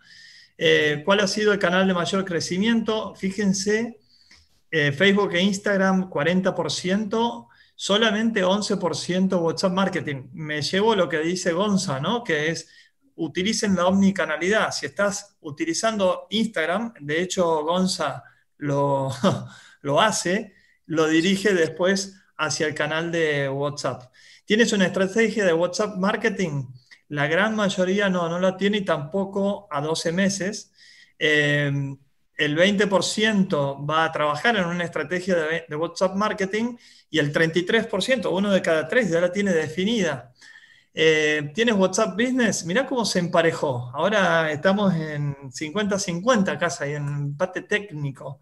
Eh, 0.56 1.02
¿Cuál 1.04 1.20
ha 1.20 1.26
sido 1.26 1.52
el 1.52 1.58
canal 1.58 1.88
de 1.88 1.94
mayor 1.94 2.24
crecimiento? 2.24 3.14
Fíjense, 3.16 3.98
eh, 4.70 4.92
Facebook 4.92 5.34
e 5.34 5.42
Instagram 5.42 6.08
40%, 6.08 7.48
solamente 7.74 8.44
11% 8.44 9.40
WhatsApp 9.40 9.72
Marketing. 9.72 10.28
Me 10.32 10.62
llevo 10.62 10.94
lo 10.94 11.08
que 11.08 11.18
dice 11.18 11.52
Gonza, 11.52 11.98
¿no? 12.00 12.22
Que 12.22 12.50
es 12.50 12.68
utilicen 13.16 13.74
la 13.74 13.86
omnicanalidad. 13.86 14.70
Si 14.72 14.86
estás 14.86 15.36
utilizando 15.40 16.26
Instagram, 16.30 16.94
de 17.00 17.22
hecho 17.22 17.62
Gonza 17.64 18.24
lo, 18.58 19.10
hace, 20.00 20.54
lo 20.86 21.08
dirige 21.08 21.54
después 21.54 22.16
hacia 22.36 22.66
el 22.66 22.74
canal 22.74 23.10
de 23.10 23.48
WhatsApp. 23.48 24.12
¿Tienes 24.44 24.72
una 24.72 24.86
estrategia 24.86 25.44
de 25.44 25.52
WhatsApp 25.52 25.96
Marketing? 25.96 26.66
La 27.08 27.26
gran 27.26 27.54
mayoría 27.56 28.08
no, 28.08 28.28
no 28.28 28.38
la 28.38 28.56
tiene 28.56 28.78
y 28.78 28.84
tampoco 28.84 29.66
a 29.70 29.80
12 29.80 30.12
meses. 30.12 30.72
Eh, 31.18 31.70
el 32.36 32.56
20% 32.56 33.88
va 33.88 34.04
a 34.04 34.12
trabajar 34.12 34.56
en 34.56 34.64
una 34.64 34.84
estrategia 34.84 35.36
de, 35.68 35.76
WhatsApp 35.76 36.14
Marketing 36.16 36.76
y 37.10 37.18
el 37.18 37.32
33%, 37.32 38.30
uno 38.30 38.50
de 38.50 38.62
cada 38.62 38.88
tres, 38.88 39.10
ya 39.10 39.20
la 39.20 39.30
tiene 39.30 39.52
definida. 39.52 40.32
Eh, 40.94 41.50
¿Tienes 41.54 41.74
WhatsApp 41.74 42.14
Business? 42.16 42.64
Mirá 42.66 42.86
cómo 42.86 43.04
se 43.04 43.18
emparejó. 43.18 43.90
Ahora 43.94 44.52
estamos 44.52 44.94
en 44.94 45.34
50-50 45.50 46.58
casa 46.58 46.86
y 46.86 46.92
en 46.94 47.08
empate 47.08 47.62
técnico. 47.62 48.40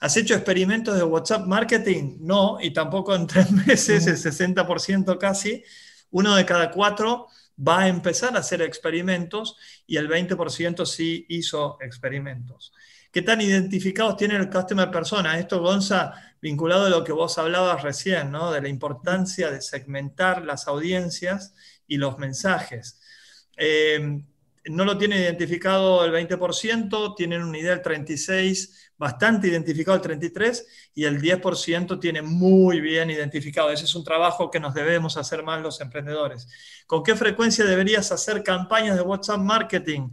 ¿Has 0.00 0.16
hecho 0.16 0.34
experimentos 0.34 0.96
de 0.96 1.04
WhatsApp 1.04 1.46
Marketing? 1.46 2.16
No, 2.20 2.58
y 2.60 2.72
tampoco 2.72 3.14
en 3.14 3.26
tres 3.28 3.50
meses, 3.52 4.06
el 4.06 4.16
60% 4.16 5.16
casi. 5.18 5.62
Uno 6.10 6.34
de 6.34 6.44
cada 6.44 6.70
cuatro 6.72 7.28
va 7.56 7.82
a 7.82 7.88
empezar 7.88 8.34
a 8.36 8.40
hacer 8.40 8.62
experimentos 8.62 9.56
y 9.86 9.96
el 9.96 10.08
20% 10.08 10.84
sí 10.86 11.24
hizo 11.28 11.78
experimentos. 11.80 12.72
¿Qué 13.12 13.22
tan 13.22 13.40
identificados 13.40 14.16
tiene 14.16 14.36
el 14.36 14.50
customer 14.50 14.90
persona? 14.90 15.38
Esto, 15.38 15.60
Gonza, 15.60 16.14
vinculado 16.40 16.86
a 16.86 16.90
lo 16.90 17.04
que 17.04 17.12
vos 17.12 17.38
hablabas 17.38 17.82
recién, 17.82 18.32
¿no? 18.32 18.50
De 18.50 18.60
la 18.60 18.68
importancia 18.68 19.50
de 19.50 19.60
segmentar 19.60 20.44
las 20.44 20.66
audiencias 20.66 21.54
y 21.92 21.98
los 21.98 22.18
mensajes. 22.18 22.98
Eh, 23.56 24.22
no 24.66 24.84
lo 24.84 24.96
tiene 24.96 25.18
identificado 25.18 26.04
el 26.04 26.12
20%, 26.12 27.14
tienen 27.14 27.42
una 27.42 27.58
idea 27.58 27.76
del 27.76 27.82
36%, 27.82 28.70
bastante 28.96 29.48
identificado 29.48 29.96
el 29.96 30.20
33% 30.20 30.62
y 30.94 31.04
el 31.04 31.20
10% 31.20 32.00
tiene 32.00 32.22
muy 32.22 32.80
bien 32.80 33.10
identificado. 33.10 33.70
Ese 33.70 33.84
es 33.84 33.94
un 33.94 34.04
trabajo 34.04 34.50
que 34.50 34.60
nos 34.60 34.72
debemos 34.74 35.16
hacer 35.16 35.42
más 35.42 35.60
los 35.60 35.80
emprendedores. 35.80 36.48
¿Con 36.86 37.02
qué 37.02 37.14
frecuencia 37.14 37.64
deberías 37.64 38.10
hacer 38.12 38.42
campañas 38.42 38.96
de 38.96 39.02
WhatsApp 39.02 39.40
marketing? 39.40 40.08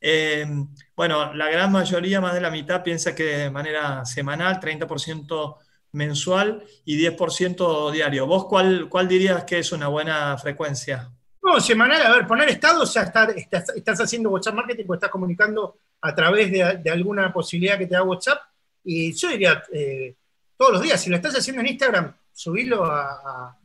Eh, 0.00 0.46
bueno, 0.94 1.34
la 1.34 1.48
gran 1.50 1.72
mayoría, 1.72 2.20
más 2.20 2.34
de 2.34 2.42
la 2.42 2.50
mitad, 2.50 2.82
piensa 2.84 3.14
que 3.14 3.24
de 3.24 3.50
manera 3.50 4.04
semanal, 4.04 4.60
30% 4.60 5.56
mensual 5.92 6.62
y 6.84 6.98
10% 6.98 7.90
diario. 7.90 8.26
¿Vos 8.26 8.44
cuál, 8.44 8.88
cuál 8.90 9.08
dirías 9.08 9.44
que 9.44 9.58
es 9.58 9.72
una 9.72 9.88
buena 9.88 10.36
frecuencia? 10.36 11.15
No, 11.46 11.60
semanal, 11.60 12.02
a 12.02 12.10
ver, 12.10 12.26
poner 12.26 12.48
estado, 12.48 12.82
o 12.82 12.86
sea, 12.86 13.04
estás, 13.04 14.00
haciendo 14.00 14.30
WhatsApp 14.30 14.54
marketing 14.56 14.84
o 14.88 14.94
estás 14.94 15.10
comunicando 15.10 15.78
a 16.00 16.12
través 16.12 16.50
de, 16.50 16.90
alguna 16.90 17.32
posibilidad 17.32 17.78
que 17.78 17.86
te 17.86 17.94
da 17.94 18.02
WhatsApp. 18.02 18.40
Y 18.82 19.12
yo 19.12 19.28
diría, 19.28 19.62
eh, 19.72 20.16
todos 20.56 20.72
los 20.72 20.82
días, 20.82 21.00
si 21.00 21.08
lo 21.08 21.14
estás 21.14 21.36
haciendo 21.36 21.62
en 21.62 21.68
Instagram, 21.68 22.12
subilo 22.32 22.84
a, 22.84 23.56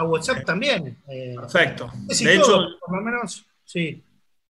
WhatsApp 0.00 0.44
también. 0.44 0.98
Eh, 1.08 1.36
Perfecto. 1.36 1.90
De 2.06 2.34
hecho, 2.34 2.66
por 2.80 2.96
lo 2.96 3.02
menos, 3.02 3.46
sí. 3.64 4.02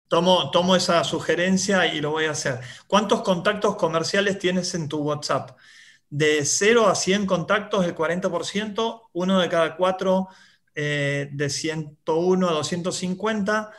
Tomo, 0.09 0.51
tomo 0.51 0.77
esa 0.77 1.03
sugerencia 1.05 1.87
y 1.87 2.03
lo 2.03 2.11
voy 2.11 2.27
a 2.27 2.33
hacer. 2.33 2.61
¿Cuántos 2.87 3.23
contactos 3.23 3.77
comerciales 3.77 4.39
tienes 4.39 4.75
en 4.75 4.89
tu 4.89 4.99
WhatsApp? 4.99 5.57
De 6.11 6.45
0 6.45 6.87
a 6.87 6.95
100 6.95 7.27
contactos, 7.27 7.85
el 7.87 7.95
40%, 7.95 9.09
uno 9.13 9.41
de 9.41 9.49
cada 9.49 9.77
cuatro 9.77 10.29
eh, 10.75 11.29
de 11.33 11.51
101 11.51 12.49
a 12.49 12.53
250, 12.53 13.71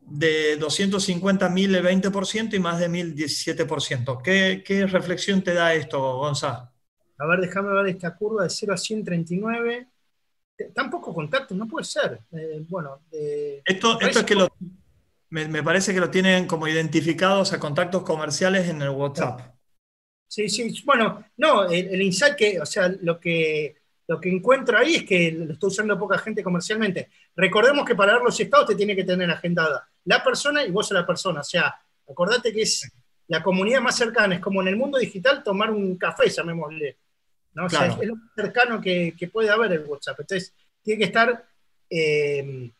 de 0.00 0.56
250 0.56 1.46
a 1.46 1.48
1000 1.48 1.74
el 1.74 1.84
20% 1.84 2.54
y 2.54 2.58
más 2.58 2.78
de 2.78 2.88
1000 2.88 3.14
17%. 3.14 4.22
¿Qué, 4.22 4.62
¿Qué 4.64 4.86
reflexión 4.86 5.42
te 5.42 5.54
da 5.54 5.74
esto, 5.74 6.18
Gonzalo? 6.18 6.70
A 7.18 7.26
ver, 7.26 7.40
déjame 7.40 7.74
ver 7.74 7.88
esta 7.88 8.14
curva 8.16 8.44
de 8.44 8.50
0 8.50 8.72
a 8.72 8.76
139. 8.76 9.88
Tampoco 10.74 11.12
contactos, 11.12 11.56
no 11.56 11.66
puede 11.66 11.84
ser. 11.84 12.20
Eh, 12.32 12.64
bueno, 12.68 13.00
esto, 13.10 14.00
esto 14.00 14.20
es 14.20 14.24
que 14.24 14.36
me, 15.30 15.62
parece 15.62 15.92
que 15.92 16.00
lo 16.00 16.10
tienen 16.10 16.46
como 16.46 16.68
identificados 16.68 17.52
a 17.52 17.60
contactos 17.60 18.02
comerciales 18.02 18.68
en 18.68 18.80
el 18.82 18.90
WhatsApp. 18.90 19.40
Sí, 20.26 20.48
sí, 20.48 20.82
bueno, 20.84 21.24
no, 21.36 21.64
el, 21.64 21.88
el 21.88 22.02
insight 22.02 22.36
que, 22.36 22.60
o 22.60 22.66
sea, 22.66 22.88
lo 22.88 23.18
que 23.18 23.77
lo 24.08 24.18
que 24.18 24.30
encuentro 24.30 24.78
ahí 24.78 24.96
es 24.96 25.04
que 25.04 25.30
lo 25.32 25.52
está 25.52 25.66
usando 25.66 25.98
poca 25.98 26.18
gente 26.18 26.42
comercialmente. 26.42 27.10
Recordemos 27.36 27.84
que 27.84 27.94
para 27.94 28.14
ver 28.14 28.22
los 28.22 28.40
estados 28.40 28.66
te 28.66 28.74
tiene 28.74 28.96
que 28.96 29.04
tener 29.04 29.30
agendada 29.30 29.86
la 30.06 30.24
persona 30.24 30.64
y 30.64 30.70
vos 30.70 30.90
a 30.90 30.94
la 30.94 31.06
persona. 31.06 31.40
O 31.40 31.44
sea, 31.44 31.78
acordate 32.08 32.50
que 32.50 32.62
es 32.62 32.90
la 33.26 33.42
comunidad 33.42 33.82
más 33.82 33.96
cercana. 33.96 34.36
Es 34.36 34.40
como 34.40 34.62
en 34.62 34.68
el 34.68 34.76
mundo 34.76 34.96
digital 34.96 35.42
tomar 35.42 35.70
un 35.70 35.98
café, 35.98 36.30
llamémosle. 36.30 36.96
¿no? 37.52 37.66
O 37.66 37.68
sea, 37.68 37.86
es, 37.86 38.06
lo 38.06 38.16
más 38.16 38.30
cercano 38.34 38.80
que, 38.80 39.30
puede 39.30 39.50
haber 39.50 39.72
el 39.72 39.84
WhatsApp. 39.84 40.20
Entonces, 40.20 40.54
tiene 40.82 40.98
que 40.98 41.04
estar, 41.04 41.46
eh, 41.90 42.70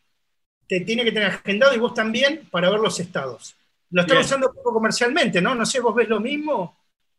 te 0.67 0.81
tiene 0.81 1.05
que 1.05 1.13
tener 1.13 1.29
agendado 1.29 1.75
y 1.75 1.79
vos 1.79 1.93
también 1.93 2.49
para 2.51 2.71
ver 2.71 2.81
los 2.81 2.99
estados. 3.01 3.55
Lo 3.91 4.01
están 4.01 4.19
usando 4.19 4.51
poco 4.51 4.73
comercialmente, 4.73 5.43
¿no? 5.43 5.55
No 5.55 5.67
sé, 5.67 5.81
¿vos 5.81 5.95
ves 5.95 6.09
lo 6.09 6.21
mismo? 6.21 6.79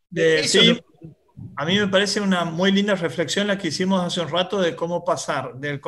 De, 0.09 0.47
sí, 0.47 0.79
a 1.55 1.65
mí 1.65 1.77
me 1.77 1.87
parece 1.87 2.21
una 2.21 2.45
muy 2.45 2.71
linda 2.71 2.95
reflexión 2.95 3.47
la 3.47 3.57
que 3.57 3.67
hicimos 3.67 4.01
hace 4.01 4.21
un 4.21 4.29
rato 4.29 4.61
de 4.61 4.75
cómo 4.75 5.03
pasar 5.03 5.55
del 5.55 5.81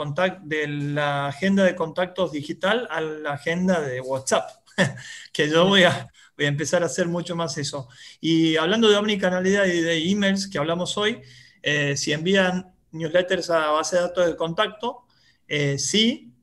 de 0.43 0.67
la 0.67 1.27
agenda 1.27 1.63
de 1.63 1.75
contactos 1.75 2.31
digital 2.31 2.87
a 2.91 2.99
la 2.99 3.33
agenda 3.33 3.79
de 3.79 4.01
WhatsApp, 4.01 4.49
que 5.31 5.49
yo 5.49 5.65
voy 5.65 5.83
a, 5.83 6.11
voy 6.35 6.45
a 6.45 6.49
empezar 6.49 6.83
a 6.83 6.87
hacer 6.87 7.07
mucho 7.07 7.35
más 7.35 7.57
eso. 7.57 7.87
Y 8.19 8.57
hablando 8.57 8.89
de 8.89 8.97
omnicanalidad 8.97 9.65
y 9.65 9.79
de 9.79 10.09
emails 10.11 10.47
que 10.49 10.57
hablamos 10.57 10.97
hoy, 10.97 11.21
eh, 11.61 11.95
si 11.95 12.11
envían 12.11 12.73
newsletters 12.91 13.49
a 13.49 13.71
base 13.71 13.95
de 13.95 14.01
datos 14.01 14.25
de 14.25 14.35
contacto, 14.35 15.05
eh, 15.47 15.77
sí, 15.79 16.33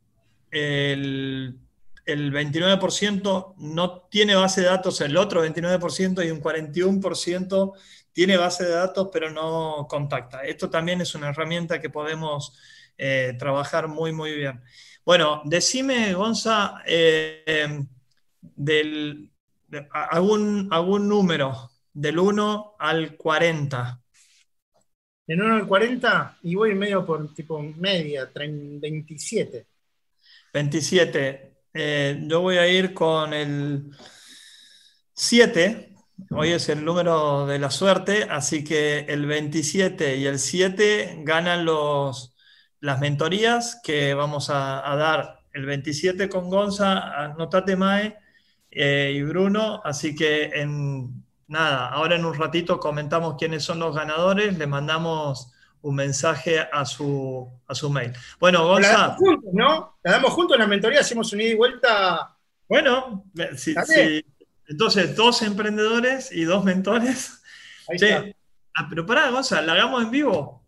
el, 0.51 1.59
el 2.07 2.33
29% 2.33 3.55
no 3.59 4.01
tiene 4.11 4.35
base 4.35 4.63
de 4.63 4.69
datos, 4.69 5.03
el 5.03 5.19
otro 5.19 5.45
29% 5.45 6.27
y 6.27 6.31
un 6.31 6.41
41% 6.41 7.73
tiene 8.13 8.37
base 8.37 8.65
de 8.65 8.71
datos, 8.71 9.09
pero 9.13 9.31
no 9.31 9.87
contacta. 9.89 10.43
Esto 10.43 10.71
también 10.71 11.01
es 11.01 11.15
una 11.15 11.29
herramienta 11.29 11.81
que 11.81 11.91
podemos 11.91 12.59
eh, 12.97 13.35
trabajar 13.39 13.89
muy, 13.89 14.13
muy 14.13 14.35
bien. 14.35 14.61
Bueno, 15.05 15.43
decime, 15.45 16.13
Gonza, 16.15 16.83
eh, 16.87 17.85
del, 18.41 19.31
algún, 19.91 20.69
algún 20.71 21.09
número 21.09 21.71
del 21.93 22.19
1 22.19 22.77
al 22.79 23.17
40. 23.17 24.01
Del 25.27 25.43
1 25.43 25.55
al 25.57 25.67
40 25.67 26.39
y 26.43 26.55
voy 26.55 26.75
medio 26.75 27.05
por 27.05 27.35
tipo 27.35 27.61
media, 27.61 28.31
27. 28.35 29.67
27. 30.53 31.55
Eh, 31.75 32.19
yo 32.27 32.41
voy 32.41 32.57
a 32.57 32.67
ir 32.67 32.95
con 32.95 33.33
el 33.33 33.91
7, 35.15 35.88
Hoy 36.31 36.51
es 36.51 36.69
el 36.69 36.85
número 36.85 37.47
de 37.47 37.59
la 37.59 37.71
suerte, 37.71 38.27
así 38.29 38.65
que 38.65 39.01
el 39.01 39.27
27 39.27 40.17
y 40.17 40.27
el 40.27 40.39
7 40.39 41.21
ganan 41.21 41.65
los, 41.65 42.35
las 42.81 43.01
mentorías 43.01 43.81
que 43.83 44.15
vamos 44.15 44.51
a, 44.51 44.83
dar 44.97 45.41
el 45.53 45.65
27 45.65 46.29
con 46.29 46.51
Gonza, 46.51 47.25
anotate 47.25 47.77
Mae 47.77 48.19
eh, 48.71 49.13
y 49.15 49.23
Bruno, 49.23 49.81
así 49.85 50.15
que 50.15 50.45
en 50.55 51.25
nada, 51.47 51.89
ahora 51.89 52.17
en 52.17 52.25
un 52.25 52.35
ratito 52.35 52.79
comentamos 52.79 53.37
quiénes 53.39 53.63
son 53.63 53.79
los 53.79 53.95
ganadores, 53.95 54.59
le 54.59 54.67
mandamos 54.67 55.53
un 55.83 55.95
mensaje 55.95 56.61
a 56.61 56.85
su, 56.85 57.49
a 57.67 57.75
su 57.75 57.91
mail. 57.91 58.13
Bueno, 58.41 58.67
Gonza. 58.67 58.93
La 58.93 58.99
damos 58.99 59.17
juntos, 59.17 59.51
¿no? 59.55 59.99
La 60.03 60.13
damos 60.13 60.33
juntos 60.33 60.55
en 60.57 60.61
la 60.61 60.67
mentoría, 60.67 61.01
hacemos 61.01 61.33
un 61.33 61.41
ida 61.41 61.51
y 61.51 61.55
vuelta. 61.55 62.37
Bueno, 62.69 63.25
si, 63.57 63.75
entonces, 64.69 65.17
dos 65.17 65.41
emprendedores 65.43 66.31
y 66.31 66.45
dos 66.45 66.63
mentores. 66.63 67.43
Ahí 67.89 67.97
está. 67.97 68.25
Ah, 68.75 68.87
pero 68.89 69.07
pará, 69.07 69.31
Gonzalo, 69.31 69.67
¿la 69.67 69.73
hagamos 69.73 70.05
en 70.05 70.11
vivo? 70.11 70.63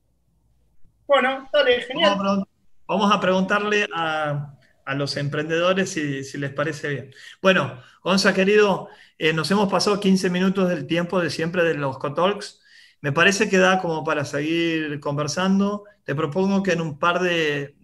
Bueno, 1.06 1.48
dale, 1.52 1.82
genial. 1.82 2.46
Vamos 2.86 3.12
a, 3.12 3.20
preguntarle 3.20 3.86
a, 3.94 4.56
los 4.96 5.16
emprendedores 5.16 5.90
si, 5.90 6.38
les 6.38 6.52
parece 6.52 6.88
bien. 6.88 7.14
Bueno, 7.40 7.80
Gonza, 8.02 8.34
querido, 8.34 8.88
eh, 9.18 9.32
nos 9.32 9.48
hemos 9.50 9.70
pasado 9.70 10.00
15 10.00 10.30
minutos 10.30 10.68
del 10.68 10.86
tiempo 10.88 11.20
de 11.20 11.30
siempre 11.30 11.62
de 11.62 11.74
los 11.74 11.98
Cotalks. 11.98 12.60
Me 13.00 13.12
parece 13.12 13.48
que 13.48 13.58
da 13.58 13.80
como 13.80 14.02
para 14.02 14.24
seguir 14.24 14.98
conversando. 14.98 15.84
Te 16.04 16.16
propongo 16.16 16.62
que 16.62 16.72
en 16.72 16.80
un 16.80 16.98
par 16.98 17.20
de, 17.20 17.76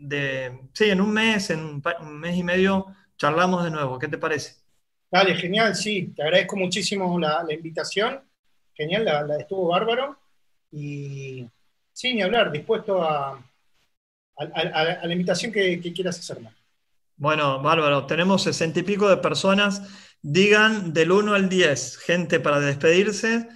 sí, 0.72 0.86
en 0.86 1.01
un 1.01 1.12
mes, 1.12 1.51
en 1.51 1.82
un 2.01 2.18
mes 2.18 2.36
y 2.36 2.43
medio, 2.43 2.86
charlamos 3.16 3.62
de 3.64 3.70
nuevo. 3.70 3.98
¿Qué 3.98 4.09
te 4.09 4.18
parece? 4.18 4.65
Dale, 5.11 5.35
genial, 5.35 5.74
sí, 5.74 6.12
te 6.15 6.23
agradezco 6.23 6.57
muchísimo 6.57 7.19
la, 7.19 7.45
invitación. 7.53 8.20
Genial, 8.74 9.05
la, 9.05 9.37
estuvo 9.39 9.69
bárbaro. 9.69 10.19
Y 10.73 11.47
sí, 11.93 12.15
ni 12.15 12.23
hablar, 12.23 12.51
dispuesto 12.51 13.03
a, 13.03 13.43
a, 14.37 15.07
la 15.07 15.12
invitación 15.12 15.53
que, 15.53 15.81
quieras 15.95 16.19
hacerme. 16.19 16.51
Bueno, 17.16 17.62
bárbaro, 17.62 18.07
tenemos 18.07 18.43
sesenta 18.43 18.81
y 18.81 18.83
pico 18.83 19.09
de 19.09 19.16
personas. 19.16 19.83
Digan 20.20 20.93
del 20.93 21.12
1 21.12 21.35
al 21.35 21.49
10, 21.49 21.99
gente, 21.99 22.41
para 22.41 22.61
despedirse, 22.61 23.49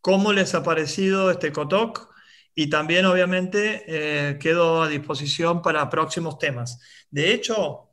cómo 0.00 0.32
les 0.32 0.54
ha 0.54 0.62
parecido 0.62 1.30
este 1.30 1.52
Cotoc 1.52 2.12
y 2.54 2.68
también, 2.68 3.06
obviamente, 3.06 3.84
eh, 3.86 4.38
quedo 4.38 4.82
a 4.82 4.88
disposición 4.88 5.62
para 5.62 5.88
próximos 5.90 6.38
temas. 6.38 6.80
De 7.10 7.32
hecho, 7.32 7.91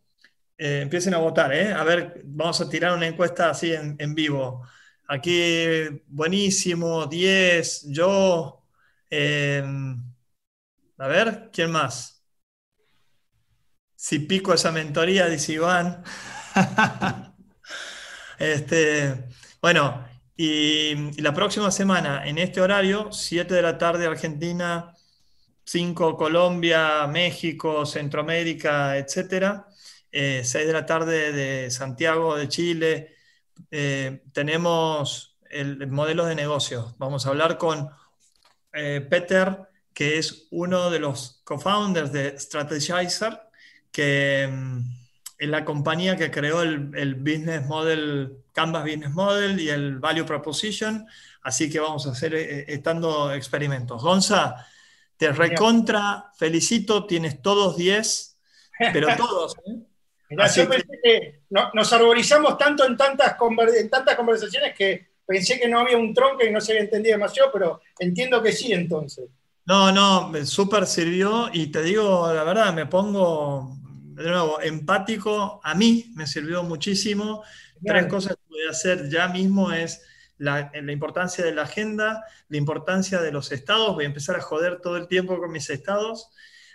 eh, 0.60 0.82
empiecen 0.82 1.14
a 1.16 1.18
votar, 1.20 1.54
¿eh? 1.54 1.74
A 1.74 1.84
ver, 1.84 2.22
vamos 2.26 2.62
a 2.62 2.70
tirar 2.70 2.96
una 2.96 3.08
encuesta 3.08 3.50
así 3.50 3.74
en, 3.74 4.14
vivo. 4.16 4.68
Aquí, 5.08 6.04
buenísimo, 6.08 7.08
10, 7.08 7.86
yo. 7.90 8.64
a 10.98 11.08
ver, 11.08 11.50
¿quién 11.52 11.72
más? 11.72 12.24
Si 13.96 14.20
pico 14.20 14.54
esa 14.54 14.72
mentoría, 14.72 15.28
dice 15.28 15.54
Iván. 15.54 16.04
este, 18.40 19.26
bueno, 19.62 20.06
y, 20.38 21.22
la 21.22 21.34
próxima 21.34 21.70
semana, 21.72 22.26
en 22.26 22.38
este 22.38 22.62
horario, 22.62 23.12
7 23.12 23.54
de 23.54 23.62
la 23.62 23.78
tarde 23.78 24.08
Argentina, 24.08 24.94
5 25.66 26.16
Colombia, 26.18 27.08
México, 27.08 27.86
Centroamérica, 27.86 28.98
etcétera, 28.98 29.68
6 30.12 30.56
eh, 30.56 30.66
de 30.66 30.74
la 30.74 30.86
tarde 30.86 31.32
de 31.32 31.72
Santiago, 31.72 32.36
de 32.36 32.48
Chile, 32.48 33.16
eh, 33.72 34.24
tenemos 34.34 35.38
el, 35.50 35.88
modelo 35.88 36.26
de 36.26 36.36
negocio. 36.36 36.96
Vamos 36.98 37.26
a 37.26 37.30
hablar 37.30 37.58
con 37.58 37.90
eh, 38.74 39.06
Peter, 39.10 39.70
que 39.94 40.18
es 40.18 40.48
uno 40.52 40.90
de 40.90 41.00
los 41.00 41.42
co-founders 41.44 42.12
de 42.12 42.38
Strategizer, 42.40 43.40
que 43.92 44.50
mm, 44.52 44.80
es 45.38 45.50
la 45.50 45.66
compañía 45.66 46.16
que 46.16 46.32
creó 46.32 46.62
el, 46.62 47.16
business 47.16 47.66
model, 47.66 48.44
Canvas 48.54 48.84
Business 48.84 49.12
Model 49.12 49.60
y 49.60 49.70
el 49.70 50.00
Value 50.00 50.26
Proposition. 50.26 51.08
Así 51.42 51.70
que 51.70 51.80
vamos 51.80 52.06
a 52.08 52.12
hacer 52.12 52.36
eh, 52.36 52.66
estando 52.68 53.34
experimentos. 53.34 54.02
Gonza, 54.02 54.68
te 55.18 55.32
recontra, 55.32 56.32
felicito, 56.38 57.06
tienes 57.06 57.42
todos 57.42 57.78
10, 57.78 58.38
pero 58.94 59.08
todos. 59.18 59.56
¿eh? 59.66 59.79
Yo 60.30 60.70
pensé 60.70 61.00
que, 61.04 61.42
nos 61.50 61.94
arborizamos 61.94 62.58
tanto 62.58 62.86
en 62.86 62.96
tantas, 62.96 63.36
en 63.78 63.90
tantas 63.90 64.16
conversaciones 64.16 64.76
que 64.78 65.08
pensé 65.26 65.60
que 65.60 65.68
no 65.68 65.80
había 65.80 65.98
un 65.98 66.14
tronco 66.14 66.46
y 66.46 66.52
no 66.52 66.62
se 66.62 66.72
había 66.74 66.84
entendido 66.84 67.16
demasiado, 67.16 67.52
pero 67.52 67.82
entiendo 67.98 68.42
que 68.42 68.52
sí 68.52 68.72
entonces. 68.74 69.30
No, 69.66 69.92
no, 69.92 70.34
súper 70.46 70.88
sirvió 70.88 71.50
y 71.54 71.68
te 71.68 71.84
digo 71.84 72.32
la 72.34 72.44
verdad, 72.44 72.74
me 72.74 72.88
pongo 72.88 73.78
de 74.20 74.30
nuevo 74.30 74.60
empático, 74.62 75.62
a 75.64 75.76
mí 75.76 76.12
me 76.16 76.28
sirvió 76.28 76.64
muchísimo. 76.64 77.44
Tres 77.84 78.08
cosas 78.08 78.36
que 78.36 78.50
voy 78.50 78.68
a 78.68 78.72
hacer 78.72 79.10
ya 79.10 79.28
mismo 79.28 79.72
es 79.72 80.02
la, 80.40 80.72
importancia 80.92 81.46
de 81.46 81.54
la 81.54 81.64
agenda, 81.64 82.26
la 82.48 82.58
importancia 82.58 83.22
de 83.22 83.32
los 83.32 83.52
estados, 83.52 83.94
voy 83.94 84.06
a 84.06 84.08
empezar 84.08 84.36
a 84.36 84.42
joder 84.42 84.82
todo 84.82 84.98
el 84.98 85.08
tiempo 85.08 85.38
con 85.38 85.52
mis 85.52 85.70
estados. 85.70 86.32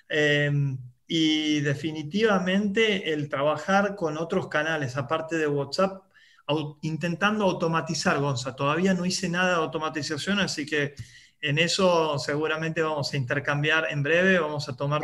Em, 0.09 0.79
y 1.07 1.61
definitivamente 1.61 3.13
el 3.13 3.29
trabajar 3.29 3.95
con 3.95 4.17
otros 4.17 4.49
canales, 4.49 4.97
aparte 4.97 5.37
de 5.37 5.47
WhatsApp, 5.47 6.05
intentando 6.83 7.45
automatizar, 7.45 8.19
Gonza. 8.21 8.55
Todavía 8.55 8.95
no 8.95 9.05
hice 9.05 9.29
nada 9.29 9.51
de 9.51 9.57
automatización, 9.57 10.41
así 10.41 10.67
que 10.67 10.95
en 11.41 11.59
eso 11.59 12.19
seguramente 12.19 12.83
vamos 12.83 13.13
a 13.13 13.17
intercambiar 13.17 13.87
en 13.91 14.03
breve, 14.03 14.39
vamos 14.39 14.69
a 14.69 14.77
tomar 14.77 15.03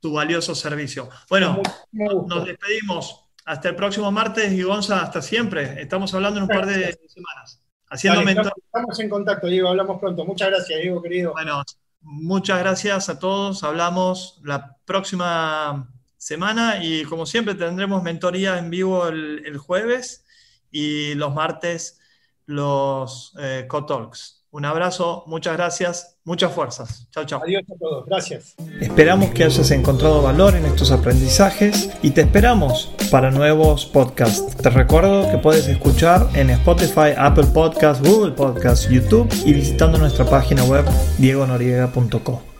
tu, 0.00 0.12
valioso 0.12 0.54
servicio. 0.54 1.08
Bueno, 1.30 1.62
nos 1.92 2.44
despedimos. 2.44 3.20
Hasta 3.46 3.68
el 3.68 3.76
próximo 3.76 4.10
martes 4.10 4.52
y 4.52 4.62
Gonza, 4.62 5.02
hasta 5.02 5.20
siempre. 5.20 5.82
Estamos 5.82 6.14
hablando 6.14 6.38
en 6.38 6.44
un 6.44 6.48
par 6.48 6.66
de 6.66 6.98
semanas. 7.08 7.60
Haciendo 7.88 8.22
estamos 8.30 9.00
en 9.00 9.08
contacto, 9.08 9.46
Diego. 9.46 9.68
Hablamos 9.68 10.00
pronto. 10.00 10.24
Muchas 10.24 10.48
gracias, 10.48 10.80
Diego, 10.80 11.02
querido. 11.02 11.32
Bueno, 11.32 11.62
muchas 12.04 12.60
gracias 12.60 13.08
a 13.08 13.18
todos. 13.18 13.64
Hablamos 13.64 14.40
la 14.44 14.76
próxima 14.84 15.90
semana 16.16 16.82
y 16.82 17.04
como 17.04 17.26
siempre 17.26 17.54
tendremos 17.54 18.02
mentoría 18.02 18.58
en 18.58 18.70
vivo 18.70 19.08
el, 19.08 19.58
jueves 19.58 20.24
y 20.70 21.14
los 21.14 21.34
martes 21.34 22.00
los 22.46 23.34
eh, 23.40 23.66
Co-Talks. 23.68 24.46
Un 24.50 24.66
abrazo, 24.66 25.24
muchas 25.26 25.56
gracias, 25.56 26.13
muchas 26.24 26.52
fuerzas. 26.52 27.06
Chao, 27.10 27.24
chao. 27.24 27.40
Adiós 27.42 27.62
a 27.70 27.78
todos, 27.78 28.06
gracias. 28.06 28.54
Esperamos 28.80 29.30
que 29.30 29.44
hayas 29.44 29.70
encontrado 29.70 30.22
valor 30.22 30.54
en 30.56 30.66
estos 30.66 30.90
aprendizajes 30.90 31.90
y 32.02 32.10
te 32.10 32.22
esperamos 32.22 32.92
para 33.10 33.30
nuevos 33.30 33.86
podcasts. 33.86 34.56
Te 34.56 34.70
recuerdo 34.70 35.30
que 35.30 35.38
puedes 35.38 35.66
escuchar 35.68 36.28
en 36.34 36.50
Spotify, 36.50 37.14
Apple 37.16 37.46
Podcasts, 37.52 38.06
Google 38.06 38.32
Podcasts, 38.32 38.88
YouTube 38.88 39.28
y 39.44 39.52
visitando 39.52 39.98
nuestra 39.98 40.24
página 40.24 40.64
web 40.64 40.84
diegonoriega.com. 41.18 42.53